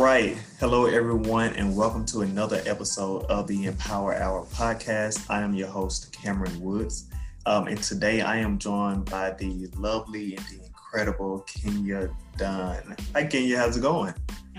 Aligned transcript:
right. 0.00 0.38
Hello, 0.58 0.86
everyone, 0.86 1.52
and 1.56 1.76
welcome 1.76 2.06
to 2.06 2.22
another 2.22 2.62
episode 2.64 3.22
of 3.24 3.46
the 3.46 3.66
Empower 3.66 4.14
Hour 4.14 4.46
podcast. 4.46 5.26
I 5.28 5.42
am 5.42 5.52
your 5.52 5.68
host, 5.68 6.10
Cameron 6.10 6.58
Woods. 6.58 7.10
Um, 7.44 7.66
and 7.66 7.82
today 7.82 8.22
I 8.22 8.38
am 8.38 8.56
joined 8.56 9.10
by 9.10 9.32
the 9.32 9.68
lovely 9.76 10.36
and 10.36 10.46
the 10.46 10.64
incredible 10.64 11.40
Kenya 11.40 12.08
Dunn. 12.38 12.96
Hi, 13.12 13.26
Kenya. 13.26 13.58
How's 13.58 13.76
it 13.76 13.82
going? 13.82 14.14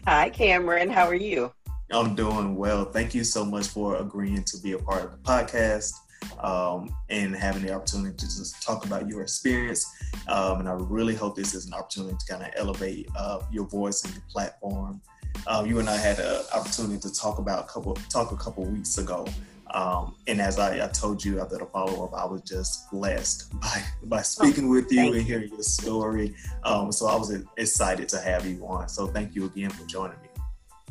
Hi, 0.06 0.30
Cameron. 0.30 0.92
How 0.92 1.08
are 1.08 1.16
you? 1.16 1.52
I'm 1.92 2.14
doing 2.14 2.56
well. 2.56 2.86
Thank 2.86 3.16
you 3.16 3.24
so 3.24 3.44
much 3.44 3.66
for 3.66 3.96
agreeing 3.96 4.44
to 4.44 4.60
be 4.60 4.74
a 4.74 4.78
part 4.78 5.06
of 5.06 5.12
the 5.12 5.18
podcast 5.18 5.94
um, 6.40 6.96
and 7.10 7.36
having 7.36 7.64
the 7.64 7.74
opportunity 7.74 8.16
to 8.16 8.26
just 8.26 8.62
talk 8.62 8.86
about 8.86 9.08
your 9.08 9.24
experience. 9.24 9.92
Um, 10.28 10.60
and 10.60 10.70
I 10.70 10.74
really 10.74 11.16
hope 11.16 11.36
this 11.36 11.56
is 11.56 11.66
an 11.66 11.74
opportunity 11.74 12.16
to 12.16 12.26
kind 12.32 12.44
of 12.44 12.54
elevate 12.56 13.10
uh, 13.18 13.40
your 13.52 13.66
voice 13.66 14.04
and 14.04 14.14
your 14.14 14.24
platform. 14.30 15.02
Uh, 15.48 15.64
you 15.68 15.80
and 15.80 15.90
I 15.90 15.98
had 15.98 16.20
an 16.20 16.44
opportunity 16.54 17.00
to 17.00 17.14
talk 17.14 17.40
about 17.40 17.66
a 17.66 17.68
couple 17.68 17.96
talk 18.10 18.32
a 18.32 18.38
couple 18.38 18.66
weeks 18.66 18.98
ago. 18.98 19.26
Um, 19.74 20.16
and 20.28 20.42
as 20.42 20.60
I, 20.60 20.84
I, 20.84 20.90
told 20.90 21.24
you 21.24 21.40
after 21.40 21.58
the 21.58 21.66
follow 21.66 22.04
up, 22.04 22.14
I 22.14 22.26
was 22.26 22.42
just 22.42 22.92
blessed 22.92 23.58
by 23.62 23.84
by 24.04 24.22
speaking 24.22 24.70
with 24.70 24.92
you 24.92 25.14
and 25.14 25.22
hearing 25.22 25.50
your 25.50 25.64
story. 25.64 26.36
Um, 26.64 26.92
so 26.92 27.08
I 27.08 27.16
was 27.16 27.34
excited 27.58 28.10
to 28.10 28.20
have 28.20 28.46
you 28.46 28.66
on. 28.68 28.90
So 28.90 29.08
thank 29.08 29.34
you 29.34 29.46
again 29.46 29.70
for 29.70 29.86
joining 29.86 30.20
me. 30.22 30.28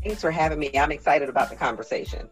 Thanks 0.03 0.23
for 0.23 0.31
having 0.31 0.59
me. 0.59 0.71
I'm 0.79 0.93
excited 0.93 1.29
about 1.29 1.51
the 1.51 1.57
conversation. 1.57 2.29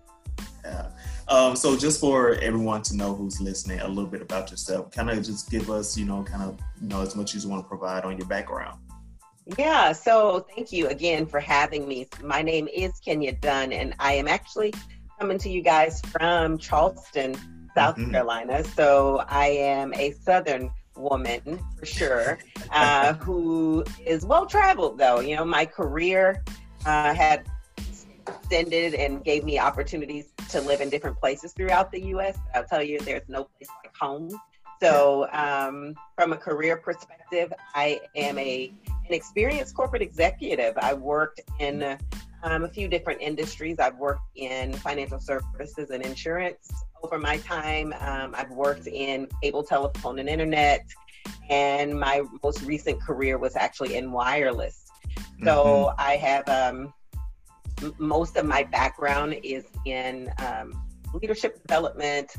Yeah. 0.65 0.89
Um, 1.29 1.55
so 1.55 1.77
just 1.77 2.01
for 2.01 2.35
everyone 2.37 2.81
to 2.85 2.97
know 2.97 3.15
who's 3.15 3.41
listening, 3.41 3.81
a 3.81 3.89
little 3.89 4.11
bit 4.11 4.23
about 4.23 4.51
yourself, 4.51 4.91
kind 4.91 5.11
of 5.11 5.23
just 5.23 5.51
give 5.51 5.71
us, 5.71 5.97
you 5.97 6.07
know, 6.07 6.23
kind 6.23 6.43
of, 6.43 6.59
you 6.81 6.89
know, 6.89 7.03
as 7.03 7.15
much 7.15 7.35
as 7.35 7.45
you 7.45 7.51
want 7.51 7.63
to 7.63 7.69
provide 7.69 8.05
on 8.05 8.17
your 8.17 8.27
background. 8.27 8.81
Yeah, 9.57 9.93
so 9.93 10.47
thank 10.55 10.73
you 10.73 10.89
again 10.89 11.27
for 11.27 11.41
having 11.41 11.89
me. 11.89 12.07
My 12.23 12.43
name 12.43 12.69
is 12.69 12.93
Kenya 13.01 13.33
Dunn, 13.33 13.73
and 13.73 13.95
I 13.99 14.13
am 14.13 14.29
actually 14.29 14.75
coming 15.19 15.39
to 15.39 15.49
you 15.49 15.63
guys 15.63 16.03
from 16.03 16.59
Charleston, 16.59 17.35
South 17.75 17.97
mm-hmm. 17.97 18.11
Carolina. 18.11 18.63
So 18.63 19.25
I 19.27 19.47
am 19.47 19.95
a 19.95 20.13
Southern 20.13 20.71
woman 20.97 21.59
for 21.79 21.87
sure, 21.87 22.39
uh, 22.71 23.15
who 23.15 23.85
is 24.05 24.27
well 24.27 24.45
traveled 24.45 24.99
though. 24.99 25.21
You 25.21 25.37
know, 25.37 25.47
my 25.47 25.65
career 25.65 26.43
uh, 26.85 27.15
had 27.15 27.47
extended 28.19 28.95
and 28.95 29.25
gave 29.25 29.45
me 29.45 29.59
opportunities 29.59 30.27
to 30.51 30.61
live 30.61 30.83
in 30.83 30.91
different 30.91 31.19
places 31.19 31.53
throughout 31.53 31.91
the 31.91 32.03
U.S. 32.09 32.37
I'll 32.55 32.65
tell 32.65 32.83
you, 32.83 32.99
there's 33.01 33.29
no 33.29 33.45
place 33.45 33.71
like 33.83 33.97
home. 33.97 34.29
So, 34.81 35.27
um, 35.33 35.95
from 36.15 36.33
a 36.33 36.37
career 36.37 36.77
perspective, 36.77 37.53
I 37.75 38.01
am 38.15 38.39
a 38.39 38.73
an 39.09 39.15
experienced 39.15 39.75
corporate 39.75 40.03
executive. 40.03 40.77
I 40.79 40.95
worked 40.95 41.41
in 41.59 41.99
um, 42.43 42.65
a 42.65 42.69
few 42.69 42.89
different 42.89 43.21
industries. 43.21 43.79
I've 43.79 43.97
worked 43.97 44.23
in 44.37 44.73
financial 44.75 45.19
services 45.19 45.91
and 45.91 46.05
insurance 46.05 46.71
over 47.03 47.19
my 47.19 47.39
time. 47.39 47.95
Um, 48.01 48.35
I've 48.37 48.51
worked 48.51 48.87
in 48.87 49.29
cable 49.43 49.63
telephone 49.63 50.19
and 50.19 50.29
internet, 50.29 50.87
and 51.49 51.99
my 51.99 52.23
most 52.43 52.63
recent 52.63 53.01
career 53.01 53.39
was 53.39 53.57
actually 53.57 53.97
in 53.97 54.13
wireless. 54.13 54.85
So 55.43 55.65
mm-hmm. 55.65 56.01
I 56.01 56.17
have 56.17 56.49
um, 56.49 56.93
most 57.99 58.37
of 58.37 58.45
my 58.45 58.65
background 58.65 59.37
is 59.43 59.65
in 59.85 60.31
um, 60.39 60.81
leadership 61.15 61.63
development, 61.67 62.35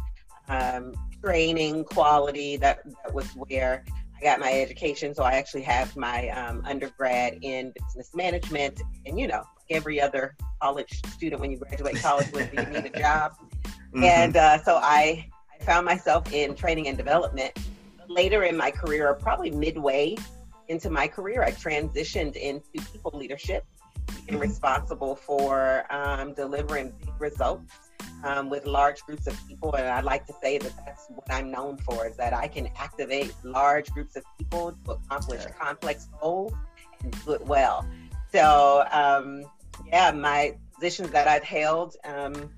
um, 0.50 0.94
training, 1.23 1.86
quality. 1.86 2.58
That, 2.58 2.80
that 3.03 3.14
was 3.14 3.28
where 3.31 3.84
I 4.20 4.23
got 4.23 4.39
my 4.39 4.52
education. 4.52 5.16
So 5.16 5.23
I 5.23 5.34
actually 5.34 5.62
have 5.63 5.96
my 5.96 6.30
um, 6.30 6.63
undergrad 6.66 7.40
in 7.41 7.72
business 7.72 8.13
management. 8.13 8.81
And, 9.06 9.19
you 9.19 9.28
know, 9.28 9.44
every 9.69 10.02
other 10.02 10.35
college 10.62 11.02
student, 11.13 11.40
when 11.41 11.52
you 11.52 11.57
graduate 11.57 11.97
college, 11.97 12.28
you 12.34 12.62
need 12.66 12.85
a 12.85 12.90
job. 13.00 13.34
Mm-hmm. 13.63 14.03
And 14.03 14.38
uh, 14.38 14.62
so 14.63 14.79
I, 14.81 15.29
I 15.53 15.63
found 15.63 15.85
myself 15.85 16.34
in 16.34 16.56
training 16.56 16.88
and 16.88 16.97
development. 16.97 17.58
Later 18.08 18.44
in 18.44 18.58
my 18.58 18.72
career, 18.72 19.13
probably 19.13 19.52
midway 19.52 20.18
into 20.68 20.90
my 20.90 21.08
career, 21.08 21.44
I 21.44 21.52
transitioned 21.52 22.35
into 22.35 22.68
people 22.91 23.12
leadership 23.13 23.66
and 24.28 24.40
responsible 24.40 25.16
for 25.16 25.85
um, 25.91 26.34
delivering 26.34 26.91
big 27.00 27.13
results 27.19 27.88
um, 28.24 28.50
with 28.50 28.66
large 28.66 29.02
groups 29.02 29.28
of 29.28 29.47
people. 29.47 29.74
And 29.74 29.88
I'd 29.88 30.03
like 30.03 30.25
to 30.28 30.34
say 30.41 30.57
that 30.57 30.74
that's 30.85 31.07
what 31.09 31.31
I'm 31.31 31.52
known 31.52 31.78
for 31.78 32.07
is 32.07 32.18
that 32.18 32.34
I 32.34 32.47
can 32.47 32.69
activate 32.78 33.34
large 33.44 33.90
groups 33.91 34.16
of 34.16 34.24
people 34.38 34.75
to 34.85 34.91
accomplish 34.91 35.44
yeah. 35.44 35.52
complex 35.52 36.07
goals 36.22 36.53
and 37.03 37.25
do 37.25 37.31
it 37.31 37.46
well. 37.46 37.88
So, 38.31 38.85
um, 38.91 39.44
yeah, 39.88 40.12
my 40.12 40.56
positions 40.75 41.12
that 41.12 41.28
I've 41.28 41.44
held 41.44 41.96
um, 42.03 42.50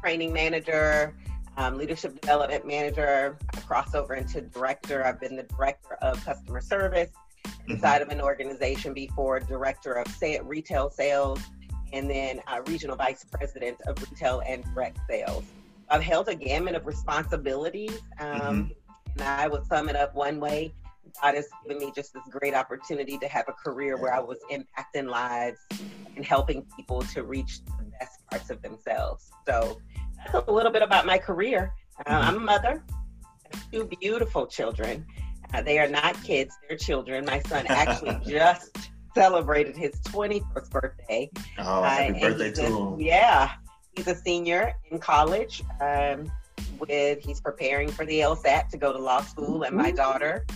training 0.00 0.32
manager, 0.32 1.14
um, 1.56 1.78
leadership 1.78 2.20
development 2.20 2.66
manager, 2.66 3.38
I 3.54 3.60
cross 3.60 3.94
over 3.94 4.14
into 4.14 4.40
director. 4.40 5.04
I've 5.04 5.20
been 5.20 5.36
the 5.36 5.44
director 5.44 5.94
of 6.02 6.22
customer 6.24 6.60
service 6.60 7.10
inside 7.68 8.02
mm-hmm. 8.02 8.10
of 8.10 8.16
an 8.16 8.20
organization 8.20 8.92
before 8.92 9.40
director 9.40 9.94
of 9.94 10.08
say, 10.08 10.38
retail 10.42 10.90
sales 10.90 11.40
and 11.92 12.10
then 12.10 12.40
uh, 12.46 12.60
regional 12.66 12.96
vice 12.96 13.24
president 13.30 13.80
of 13.86 14.00
retail 14.02 14.42
and 14.46 14.64
direct 14.74 14.98
sales. 15.08 15.44
I've 15.88 16.02
held 16.02 16.28
a 16.28 16.34
gamut 16.34 16.74
of 16.74 16.86
responsibilities, 16.86 18.00
um, 18.18 18.40
mm-hmm. 18.40 18.70
and 19.18 19.22
I 19.22 19.46
would 19.46 19.66
sum 19.66 19.88
it 19.88 19.96
up 19.96 20.14
one 20.14 20.40
way. 20.40 20.74
God 21.22 21.34
has 21.34 21.48
given 21.62 21.78
me 21.78 21.92
just 21.94 22.12
this 22.12 22.22
great 22.30 22.54
opportunity 22.54 23.16
to 23.18 23.28
have 23.28 23.46
a 23.48 23.52
career 23.52 23.96
where 23.96 24.12
I 24.12 24.20
was 24.20 24.38
impacting 24.50 25.08
lives 25.08 25.58
and 26.16 26.24
helping 26.24 26.66
people 26.76 27.02
to 27.02 27.22
reach 27.22 27.60
the 27.64 27.84
best 27.98 28.26
parts 28.30 28.50
of 28.50 28.60
themselves. 28.62 29.30
So 29.46 29.80
that's 30.16 30.46
a 30.48 30.52
little 30.52 30.72
bit 30.72 30.82
about 30.82 31.06
my 31.06 31.18
career. 31.18 31.72
Uh, 32.04 32.10
mm-hmm. 32.10 32.28
I'm 32.28 32.36
a 32.36 32.40
mother, 32.40 32.84
two 33.72 33.88
beautiful 34.00 34.46
children. 34.46 35.06
Uh, 35.54 35.62
they 35.62 35.78
are 35.78 35.88
not 35.88 36.22
kids, 36.24 36.56
they're 36.68 36.76
children. 36.76 37.24
My 37.24 37.40
son 37.42 37.66
actually 37.68 38.18
just 38.26 38.90
celebrated 39.16 39.74
his 39.74 39.92
21st 40.02 40.70
birthday. 40.70 41.30
Oh, 41.58 41.82
happy 41.82 42.18
uh, 42.18 42.28
birthday 42.28 42.52
to 42.52 42.62
him. 42.62 43.00
Yeah, 43.00 43.52
he's 43.96 44.06
a 44.06 44.14
senior 44.14 44.74
in 44.90 44.98
college. 44.98 45.62
Um, 45.80 46.30
with 46.78 47.24
he's 47.24 47.40
preparing 47.40 47.90
for 47.90 48.04
the 48.04 48.20
LSAT 48.20 48.68
to 48.68 48.76
go 48.76 48.92
to 48.92 48.98
law 48.98 49.22
school, 49.22 49.62
and 49.62 49.74
my 49.74 49.90
daughter, 49.90 50.46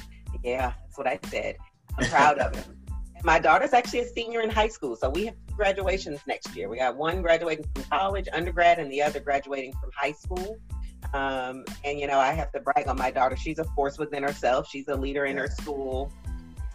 yeah, 0.45 0.75
that's 0.83 0.99
what 0.99 1.07
I 1.07 1.19
said. 1.31 1.57
I'm 1.99 2.09
proud 2.11 2.39
of 2.39 2.55
him. 2.55 2.77
And 3.17 3.25
my 3.25 3.39
daughter's 3.39 3.73
actually 3.73 4.01
a 4.01 4.09
senior 4.09 4.43
in 4.43 4.51
high 4.51 4.69
school, 4.69 4.95
so 4.95 5.09
we 5.09 5.25
have 5.27 5.35
graduations 5.57 6.21
next 6.27 6.55
year. 6.55 6.69
We 6.69 6.77
got 6.77 6.97
one 6.97 7.23
graduating 7.23 7.65
from 7.75 7.85
college, 7.85 8.29
undergrad, 8.35 8.79
and 8.79 8.93
the 8.93 9.01
other 9.01 9.21
graduating 9.21 9.73
from 9.81 9.91
high 9.97 10.13
school. 10.13 10.59
Um, 11.15 11.65
and 11.83 11.99
you 11.99 12.07
know, 12.07 12.19
I 12.19 12.33
have 12.33 12.53
to 12.53 12.61
brag 12.61 12.87
on 12.89 12.99
my 12.99 13.11
daughter. 13.11 13.37
She's 13.37 13.59
a 13.59 13.65
force 13.65 13.99
within 13.99 14.23
herself. 14.23 14.69
She's 14.69 14.89
a 14.89 14.95
leader 14.95 15.25
in 15.25 15.39
her 15.39 15.49
school, 15.49 16.13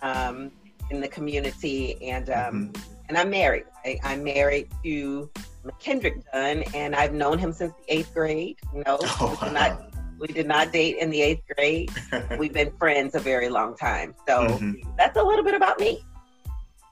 um, 0.01 0.51
in 0.89 1.01
the 1.01 1.07
community, 1.07 2.01
and 2.09 2.29
um, 2.29 2.35
mm-hmm. 2.71 2.93
and 3.09 3.17
I'm 3.17 3.29
married. 3.29 3.65
I, 3.85 3.99
am 4.03 4.23
married 4.23 4.69
to 4.83 5.29
McKendrick 5.65 6.23
Dunn, 6.31 6.63
and 6.73 6.95
I've 6.95 7.13
known 7.13 7.37
him 7.37 7.51
since 7.51 7.73
the 7.73 7.93
eighth 7.95 8.13
grade. 8.13 8.57
Know, 8.73 8.97
oh, 9.01 9.37
we, 9.39 9.45
did 9.45 9.53
not, 9.53 9.91
we 10.19 10.27
did 10.27 10.47
not 10.47 10.71
date 10.71 10.97
in 10.97 11.09
the 11.09 11.21
eighth 11.21 11.43
grade. 11.55 11.91
We've 12.39 12.53
been 12.53 12.71
friends 12.77 13.15
a 13.15 13.19
very 13.19 13.49
long 13.49 13.75
time. 13.75 14.15
So 14.27 14.47
mm-hmm. 14.47 14.89
that's 14.97 15.17
a 15.17 15.23
little 15.23 15.43
bit 15.43 15.55
about 15.55 15.79
me. 15.79 16.03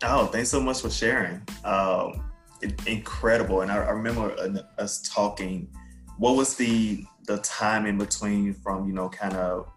Oh, 0.04 0.26
thanks 0.28 0.50
so 0.50 0.60
much 0.60 0.82
for 0.82 0.90
sharing. 0.90 1.42
Um, 1.64 2.30
it, 2.62 2.88
incredible, 2.88 3.62
and 3.62 3.72
I, 3.72 3.78
I 3.78 3.92
remember 3.92 4.36
us 4.78 5.02
talking. 5.02 5.70
What 6.18 6.36
was 6.36 6.56
the 6.56 7.06
the 7.26 7.38
time 7.38 7.86
in 7.86 7.98
between 7.98 8.54
from 8.54 8.88
you 8.88 8.94
know 8.94 9.10
kind 9.10 9.34
of 9.34 9.70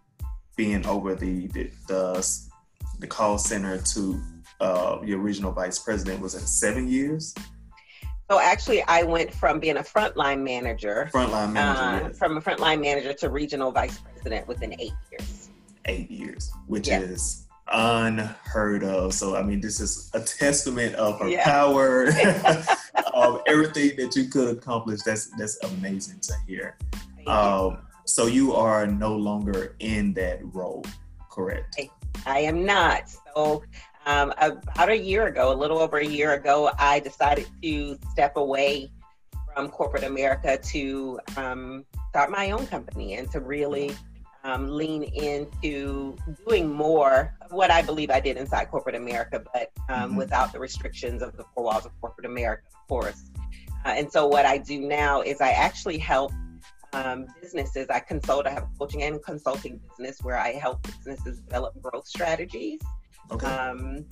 being 0.57 0.87
over 0.87 1.15
the 1.15 1.47
the 1.49 1.71
the, 1.89 2.47
the 2.99 3.07
call 3.07 3.39
center 3.39 3.79
to 3.79 4.21
uh, 4.61 4.99
your 5.05 5.19
regional 5.19 5.53
vice 5.53 5.79
president 5.79 6.21
was 6.21 6.35
it 6.35 6.47
seven 6.47 6.89
years? 6.89 7.35
So 8.31 8.41
actually, 8.41 8.83
I 8.83 9.03
went 9.03 9.33
from 9.33 9.61
being 9.61 9.77
a 9.77 9.83
frontline 9.83 10.43
manager, 10.43 11.09
frontline 11.13 11.53
manager, 11.53 12.07
uh, 12.07 12.13
from 12.13 12.37
a 12.37 12.41
frontline 12.41 12.81
manager 12.81 13.13
to 13.13 13.31
regional 13.31 13.71
vice 13.71 13.99
president 13.99 14.49
within 14.49 14.75
eight 14.81 14.95
years. 15.13 15.51
Eight 15.85 16.11
years, 16.11 16.51
which 16.67 16.89
yes. 16.89 17.03
is 17.03 17.47
unheard 17.73 18.83
of. 18.83 19.15
So 19.15 19.37
I 19.37 19.43
mean, 19.43 19.61
this 19.61 19.79
is 19.79 20.11
a 20.13 20.21
testament 20.21 20.97
of 20.97 21.21
her 21.21 21.29
yeah. 21.29 21.45
power, 21.45 22.07
of 23.15 23.43
everything 23.47 23.97
that 23.99 24.17
you 24.17 24.29
could 24.29 24.57
accomplish. 24.57 25.03
That's 25.03 25.31
that's 25.39 25.63
amazing 25.63 26.19
to 26.21 26.33
hear. 26.49 26.77
Um, 27.29 27.79
so 28.07 28.27
you 28.27 28.55
are 28.55 28.87
no 28.87 29.15
longer 29.15 29.77
in 29.79 30.15
that 30.15 30.41
role, 30.55 30.85
correct? 31.31 31.79
I 32.25 32.41
am 32.41 32.65
not. 32.65 33.11
So 33.35 33.63
um, 34.07 34.33
about 34.39 34.89
a 34.89 34.97
year 34.97 35.27
ago, 35.27 35.53
a 35.53 35.55
little 35.55 35.79
over 35.79 35.99
a 35.99 36.07
year 36.07 36.35
ago, 36.35 36.71
I 36.79 37.01
decided 37.01 37.47
to 37.63 37.99
step 38.11 38.37
away 38.37 38.91
from 39.53 39.69
corporate 39.69 40.05
America 40.05 40.59
to 40.59 41.21
um, 41.37 41.85
start 42.11 42.31
my 42.31 42.51
own 42.51 42.67
company 42.67 43.15
and 43.15 43.31
to 43.33 43.41
really 43.41 43.95
um, 44.45 44.69
lean 44.69 45.03
into 45.03 46.17
doing 46.47 46.73
more 46.73 47.35
of 47.41 47.53
what 47.53 47.71
I 47.71 47.83
believe 47.83 48.11
I 48.11 48.21
did 48.21 48.37
inside 48.37 48.67
corporate 48.71 48.95
America, 48.95 49.43
but 49.53 49.73
um, 49.89 50.11
mm-hmm. 50.11 50.17
without 50.17 50.53
the 50.53 50.61
restrictions 50.61 51.21
of 51.21 51.37
the 51.37 51.45
four 51.55 51.65
walls 51.65 51.85
of 51.85 51.93
corporate 52.01 52.27
America, 52.27 52.63
of 52.69 52.89
course. 52.89 53.31
Uh, 53.85 53.89
and 53.89 54.11
so, 54.11 54.27
what 54.27 54.47
I 54.47 54.59
do 54.59 54.81
now 54.81 55.21
is 55.21 55.41
I 55.41 55.51
actually 55.51 55.99
help 55.99 56.33
um, 56.97 57.27
businesses. 57.41 57.89
I 57.91 58.01
consult, 58.01 58.47
I 58.47 58.51
have 58.51 58.65
a 58.65 58.79
coaching 58.79 59.03
and 59.03 59.23
consulting 59.23 59.81
business 59.89 60.23
where 60.23 60.39
I 60.39 60.53
help 60.53 60.83
businesses 60.83 61.41
develop 61.41 61.81
growth 61.83 62.07
strategies. 62.07 62.81
Okay. 63.31 63.47
Um, 63.47 64.05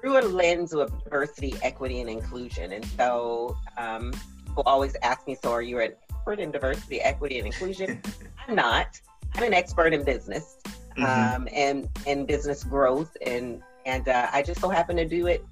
through 0.00 0.18
a 0.18 0.22
lens 0.22 0.72
of 0.72 0.90
diversity, 1.04 1.54
equity, 1.62 2.00
and 2.00 2.10
inclusion. 2.10 2.72
And 2.72 2.84
so 2.84 3.56
um, 3.78 4.12
people 4.46 4.64
always 4.66 4.96
ask 5.02 5.26
me, 5.28 5.36
so 5.40 5.52
are 5.52 5.62
you 5.62 5.78
an 5.80 5.92
expert 6.10 6.40
in 6.40 6.50
diversity, 6.50 7.00
equity, 7.00 7.38
and 7.38 7.46
inclusion? 7.46 8.02
I'm 8.48 8.56
not. 8.56 9.00
I'm 9.34 9.44
an 9.44 9.54
expert 9.54 9.94
in 9.94 10.02
business 10.02 10.56
mm-hmm. 10.98 11.36
um, 11.36 11.48
and 11.52 11.88
and 12.06 12.26
business 12.26 12.64
growth, 12.64 13.16
and 13.24 13.62
and 13.86 14.08
uh, 14.08 14.28
I 14.32 14.42
just 14.42 14.60
so 14.60 14.68
happen 14.68 14.96
to 14.96 15.06
do 15.06 15.26
it 15.26 15.44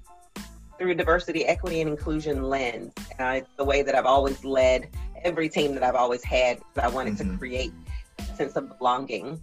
through 0.77 0.95
diversity, 0.95 1.45
equity, 1.45 1.81
and 1.81 1.89
inclusion 1.89 2.43
lens. 2.43 2.93
Uh, 3.19 3.35
it's 3.37 3.49
the 3.57 3.63
way 3.63 3.83
that 3.83 3.95
I've 3.95 4.05
always 4.05 4.43
led 4.43 4.89
every 5.23 5.49
team 5.49 5.73
that 5.75 5.83
I've 5.83 5.95
always 5.95 6.23
had. 6.23 6.59
I 6.81 6.89
wanted 6.89 7.15
mm-hmm. 7.15 7.31
to 7.31 7.37
create 7.37 7.73
a 8.19 8.35
sense 8.35 8.55
of 8.55 8.77
belonging 8.77 9.41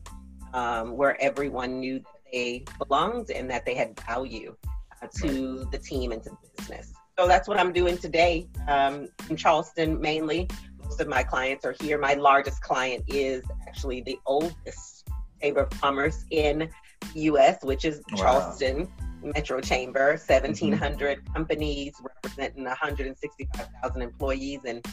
um, 0.54 0.96
where 0.96 1.20
everyone 1.20 1.80
knew 1.80 1.98
that 1.98 2.32
they 2.32 2.64
belonged 2.78 3.30
and 3.30 3.50
that 3.50 3.64
they 3.64 3.74
had 3.74 3.98
value 4.00 4.56
uh, 5.02 5.06
to 5.20 5.58
right. 5.58 5.70
the 5.72 5.78
team 5.78 6.12
and 6.12 6.22
to 6.22 6.30
the 6.30 6.36
business. 6.56 6.92
So 7.18 7.26
that's 7.26 7.48
what 7.48 7.58
I'm 7.58 7.72
doing 7.72 7.98
today 7.98 8.46
um, 8.68 9.08
in 9.28 9.36
Charleston 9.36 10.00
mainly 10.00 10.48
most 10.88 11.00
of 11.00 11.08
my 11.08 11.22
clients 11.22 11.64
are 11.66 11.74
here. 11.80 11.98
My 11.98 12.14
largest 12.14 12.62
client 12.62 13.04
is 13.08 13.44
actually 13.66 14.00
the 14.00 14.18
oldest 14.24 15.06
chamber 15.40 15.60
of 15.60 15.70
commerce 15.80 16.24
in 16.30 16.70
the 17.14 17.20
U.S., 17.20 17.58
which 17.62 17.84
is 17.84 18.00
wow. 18.12 18.16
Charleston 18.16 18.88
Metro 19.22 19.60
Chamber. 19.60 20.10
1,700 20.10 21.18
mm-hmm. 21.18 21.32
companies 21.34 21.94
representing 22.02 22.64
165,000 22.64 24.02
employees, 24.02 24.60
and 24.64 24.84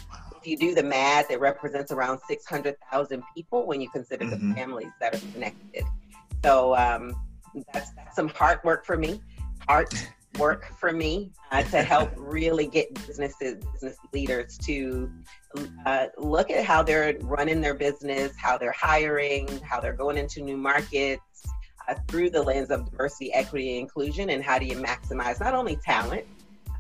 if 0.46 0.52
you 0.52 0.58
do 0.58 0.76
the 0.76 0.84
math, 0.84 1.32
it 1.32 1.40
represents 1.40 1.92
around 1.92 2.20
600,000 2.28 3.24
people 3.34 3.66
when 3.66 3.82
you 3.82 3.90
consider 3.90 4.26
mm-hmm. 4.26 4.50
the 4.50 4.56
families 4.56 4.92
that 5.00 5.16
are 5.16 5.32
connected. 5.34 5.84
So 6.44 6.76
um, 6.76 7.16
that's, 7.74 7.90
that's 7.92 8.16
some 8.16 8.30
hard 8.30 8.60
work 8.64 8.86
for 8.86 8.96
me. 8.96 9.22
Hard 9.68 9.88
work 10.38 10.72
for 10.78 10.92
me 10.92 11.32
uh, 11.52 11.64
to 11.64 11.82
help 11.82 12.12
really 12.18 12.68
get 12.68 12.94
businesses, 13.08 13.64
business 13.74 13.98
leaders 14.14 14.58
to 14.60 15.10
uh, 15.88 16.08
look 16.20 16.52
at 16.52 16.64
how 16.64 16.84
they're 16.84 17.18
running 17.22 17.60
their 17.60 17.74
business, 17.74 18.34
how 18.38 18.56
they're 18.56 18.72
hiring, 18.72 19.48
how 19.62 19.80
they're 19.80 19.94
going 19.94 20.18
into 20.18 20.42
new 20.42 20.58
markets 20.58 21.24
uh, 21.88 21.96
through 22.08 22.30
the 22.30 22.42
lens 22.42 22.70
of 22.70 22.88
diversity, 22.92 23.34
equity, 23.34 23.72
and 23.72 23.80
inclusion, 23.80 24.30
and 24.30 24.44
how 24.44 24.60
do 24.60 24.66
you 24.66 24.76
maximize 24.76 25.40
not 25.40 25.56
only 25.56 25.76
talent, 25.78 26.26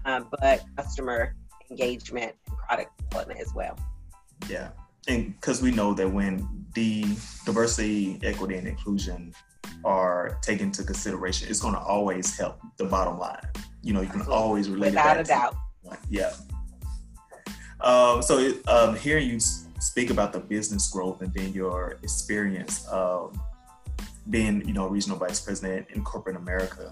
uh, 0.06 0.22
but 0.40 0.64
customer 0.78 1.34
engagement 1.72 2.36
product 2.68 2.98
development 2.98 3.40
as 3.40 3.54
well. 3.54 3.78
Yeah, 4.50 4.70
and 5.08 5.34
because 5.36 5.62
we 5.62 5.72
know 5.72 5.94
that 5.94 6.10
when 6.10 6.66
the 6.74 7.06
diversity, 7.46 8.20
equity, 8.24 8.56
and 8.56 8.68
inclusion 8.68 9.34
are 9.84 10.38
taken 10.42 10.68
into 10.68 10.84
consideration, 10.84 11.50
it's 11.50 11.62
going 11.62 11.74
to 11.74 11.80
always 11.80 12.38
help 12.38 12.60
the 12.78 12.86
bottom 12.86 13.20
line. 13.20 13.48
You 13.82 13.94
know, 13.94 14.02
you 14.02 14.10
can 14.10 14.22
always 14.24 14.70
relate 14.70 14.90
without 14.90 15.20
a 15.20 15.24
doubt. 15.24 15.56
Yeah. 16.10 16.34
Um, 17.82 18.22
so 18.22 18.54
um, 18.68 18.96
hearing 18.96 19.30
you 19.30 19.40
speak 19.40 20.10
about 20.10 20.34
the 20.34 20.40
business 20.40 20.90
growth 20.90 21.22
and 21.22 21.34
then 21.34 21.54
your 21.54 22.00
experience 22.02 22.88
um, 22.92 23.40
being, 24.30 24.68
you 24.68 24.74
know, 24.74 24.88
regional 24.88 25.18
vice 25.18 25.40
president 25.40 25.88
in 25.92 26.04
corporate 26.04 26.36
America, 26.36 26.92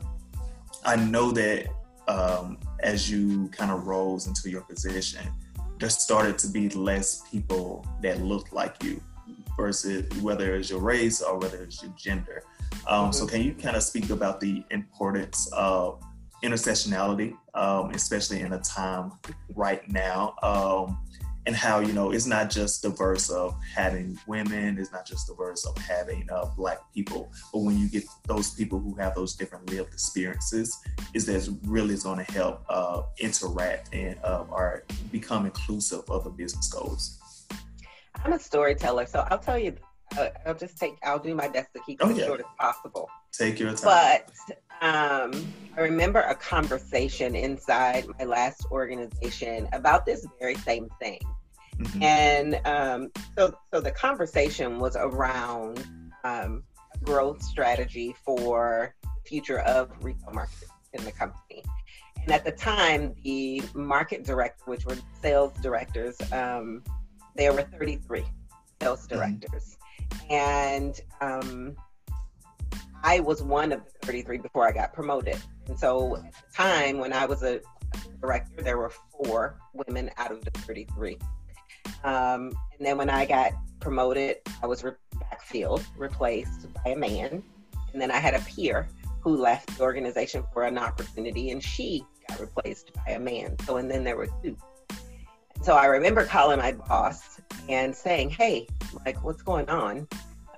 I 0.85 0.95
know 0.97 1.31
that 1.31 1.67
um, 2.07 2.57
as 2.81 3.09
you 3.09 3.47
kind 3.49 3.71
of 3.71 3.87
rose 3.87 4.27
into 4.27 4.49
your 4.49 4.61
position, 4.61 5.25
there 5.83 5.89
started 5.89 6.37
to 6.37 6.47
be 6.47 6.69
less 6.69 7.23
people 7.29 7.85
that 8.01 8.21
looked 8.21 8.53
like 8.53 8.81
you 8.81 9.03
versus 9.57 10.07
whether 10.21 10.55
it's 10.55 10.69
your 10.69 10.79
race 10.79 11.21
or 11.21 11.37
whether 11.37 11.61
it's 11.61 11.83
your 11.83 11.91
gender. 11.97 12.41
Um, 12.87 13.09
mm-hmm. 13.09 13.11
So, 13.11 13.27
can 13.27 13.41
you 13.41 13.53
kind 13.53 13.75
of 13.75 13.83
speak 13.83 14.09
about 14.09 14.39
the 14.39 14.63
importance 14.71 15.49
of 15.51 16.01
intersectionality, 16.41 17.35
um, 17.53 17.91
especially 17.91 18.39
in 18.39 18.53
a 18.53 18.59
time 18.59 19.11
right 19.55 19.85
now, 19.91 20.35
um, 20.41 20.99
and 21.45 21.55
how 21.55 21.79
you 21.79 21.93
know 21.93 22.11
it's 22.11 22.25
not 22.25 22.49
just 22.49 22.81
diverse 22.81 23.29
of 23.29 23.55
having 23.75 24.17
women, 24.27 24.77
it's 24.77 24.91
not 24.91 25.05
just 25.05 25.27
diverse 25.27 25.65
of 25.65 25.77
having 25.77 26.27
uh, 26.31 26.45
black 26.57 26.79
people, 26.93 27.31
but 27.51 27.59
when 27.59 27.77
you 27.77 27.89
get 27.89 28.03
those 28.27 28.51
people 28.51 28.79
who 28.79 28.95
have 28.95 29.15
those 29.15 29.35
different 29.35 29.69
lived 29.69 29.93
experiences, 29.93 30.77
is 31.13 31.25
that 31.25 31.47
really 31.65 31.93
is 31.93 32.03
going 32.03 32.23
to 32.23 32.31
help 32.31 32.63
uh, 32.69 33.03
interact 33.19 33.93
and 33.93 34.17
uh, 34.23 34.45
or 34.49 34.83
become 35.11 35.45
inclusive 35.45 36.09
of 36.09 36.23
the 36.23 36.29
business 36.29 36.71
goals. 36.71 37.19
I'm 38.23 38.33
a 38.33 38.39
storyteller, 38.39 39.05
so 39.05 39.25
I'll 39.29 39.39
tell 39.39 39.57
you. 39.57 39.75
Uh, 40.17 40.29
I'll 40.45 40.53
just 40.53 40.77
take. 40.77 40.93
I'll 41.03 41.17
do 41.17 41.33
my 41.33 41.47
best 41.47 41.73
to 41.73 41.79
keep 41.79 41.99
it 41.99 42.03
oh, 42.05 42.09
yeah. 42.09 42.21
as 42.21 42.27
short 42.27 42.39
as 42.41 42.45
possible. 42.59 43.09
Take 43.31 43.59
your 43.59 43.73
time. 43.73 43.83
But 43.83 44.57
um, 44.83 45.31
I 45.77 45.81
remember 45.81 46.19
a 46.19 46.35
conversation 46.35 47.35
inside 47.35 48.05
my 48.19 48.25
last 48.25 48.65
organization 48.69 49.69
about 49.71 50.05
this 50.05 50.27
very 50.39 50.55
same 50.55 50.89
thing. 50.99 51.19
Mm-hmm. 51.77 52.03
And 52.03 52.61
um, 52.65 53.11
so, 53.37 53.57
so 53.73 53.79
the 53.79 53.91
conversation 53.91 54.79
was 54.79 54.97
around 54.97 55.87
um, 56.25 56.63
growth 57.01 57.41
strategy 57.41 58.13
for 58.25 58.93
the 59.03 59.29
future 59.29 59.59
of 59.59 59.89
retail 60.01 60.31
marketing 60.33 60.67
in 60.91 61.05
the 61.05 61.13
company. 61.13 61.63
And 62.21 62.31
at 62.33 62.43
the 62.43 62.51
time, 62.51 63.15
the 63.23 63.63
market 63.73 64.25
director, 64.25 64.63
which 64.65 64.85
were 64.85 64.97
sales 65.21 65.53
directors, 65.61 66.17
um, 66.33 66.83
there 67.35 67.53
were 67.53 67.63
33 67.63 68.25
sales 68.81 69.07
mm-hmm. 69.07 69.15
directors. 69.15 69.77
Mm-hmm. 70.11 70.33
And 70.33 71.01
um, 71.21 71.75
I 73.03 73.19
was 73.19 73.43
one 73.43 73.71
of 73.73 73.81
the 73.83 74.07
33 74.07 74.37
before 74.37 74.67
I 74.67 74.71
got 74.71 74.93
promoted. 74.93 75.37
And 75.67 75.77
so 75.77 76.15
at 76.15 76.31
the 76.31 76.55
time 76.55 76.99
when 76.99 77.11
I 77.11 77.25
was 77.25 77.43
a 77.43 77.59
director, 78.21 78.61
there 78.61 78.77
were 78.77 78.91
four 79.11 79.59
women 79.73 80.09
out 80.17 80.31
of 80.31 80.43
the 80.43 80.51
33. 80.51 81.17
Um, 82.05 82.53
and 82.77 82.81
then 82.81 82.97
when 82.97 83.09
I 83.09 83.25
got 83.25 83.51
promoted, 83.81 84.37
I 84.61 84.67
was 84.67 84.83
re- 84.83 84.93
backfilled, 85.15 85.83
replaced 85.97 86.73
by 86.73 86.91
a 86.91 86.95
man. 86.95 87.43
And 87.91 88.01
then 88.01 88.09
I 88.09 88.17
had 88.17 88.33
a 88.33 88.39
peer 88.39 88.87
who 89.19 89.35
left 89.35 89.77
the 89.77 89.83
organization 89.83 90.43
for 90.53 90.63
an 90.63 90.77
opportunity 90.77 91.51
and 91.51 91.61
she 91.61 92.05
got 92.29 92.39
replaced 92.39 92.91
by 92.93 93.13
a 93.13 93.19
man. 93.19 93.57
So, 93.65 93.77
and 93.77 93.91
then 93.91 94.03
there 94.05 94.15
were 94.15 94.29
two. 94.41 94.55
So 95.61 95.75
I 95.75 95.85
remember 95.85 96.25
calling 96.25 96.59
my 96.59 96.71
boss 96.73 97.39
and 97.69 97.95
saying, 97.95 98.31
Hey, 98.31 98.67
like, 99.05 99.23
what's 99.23 99.41
going 99.41 99.69
on? 99.69 100.07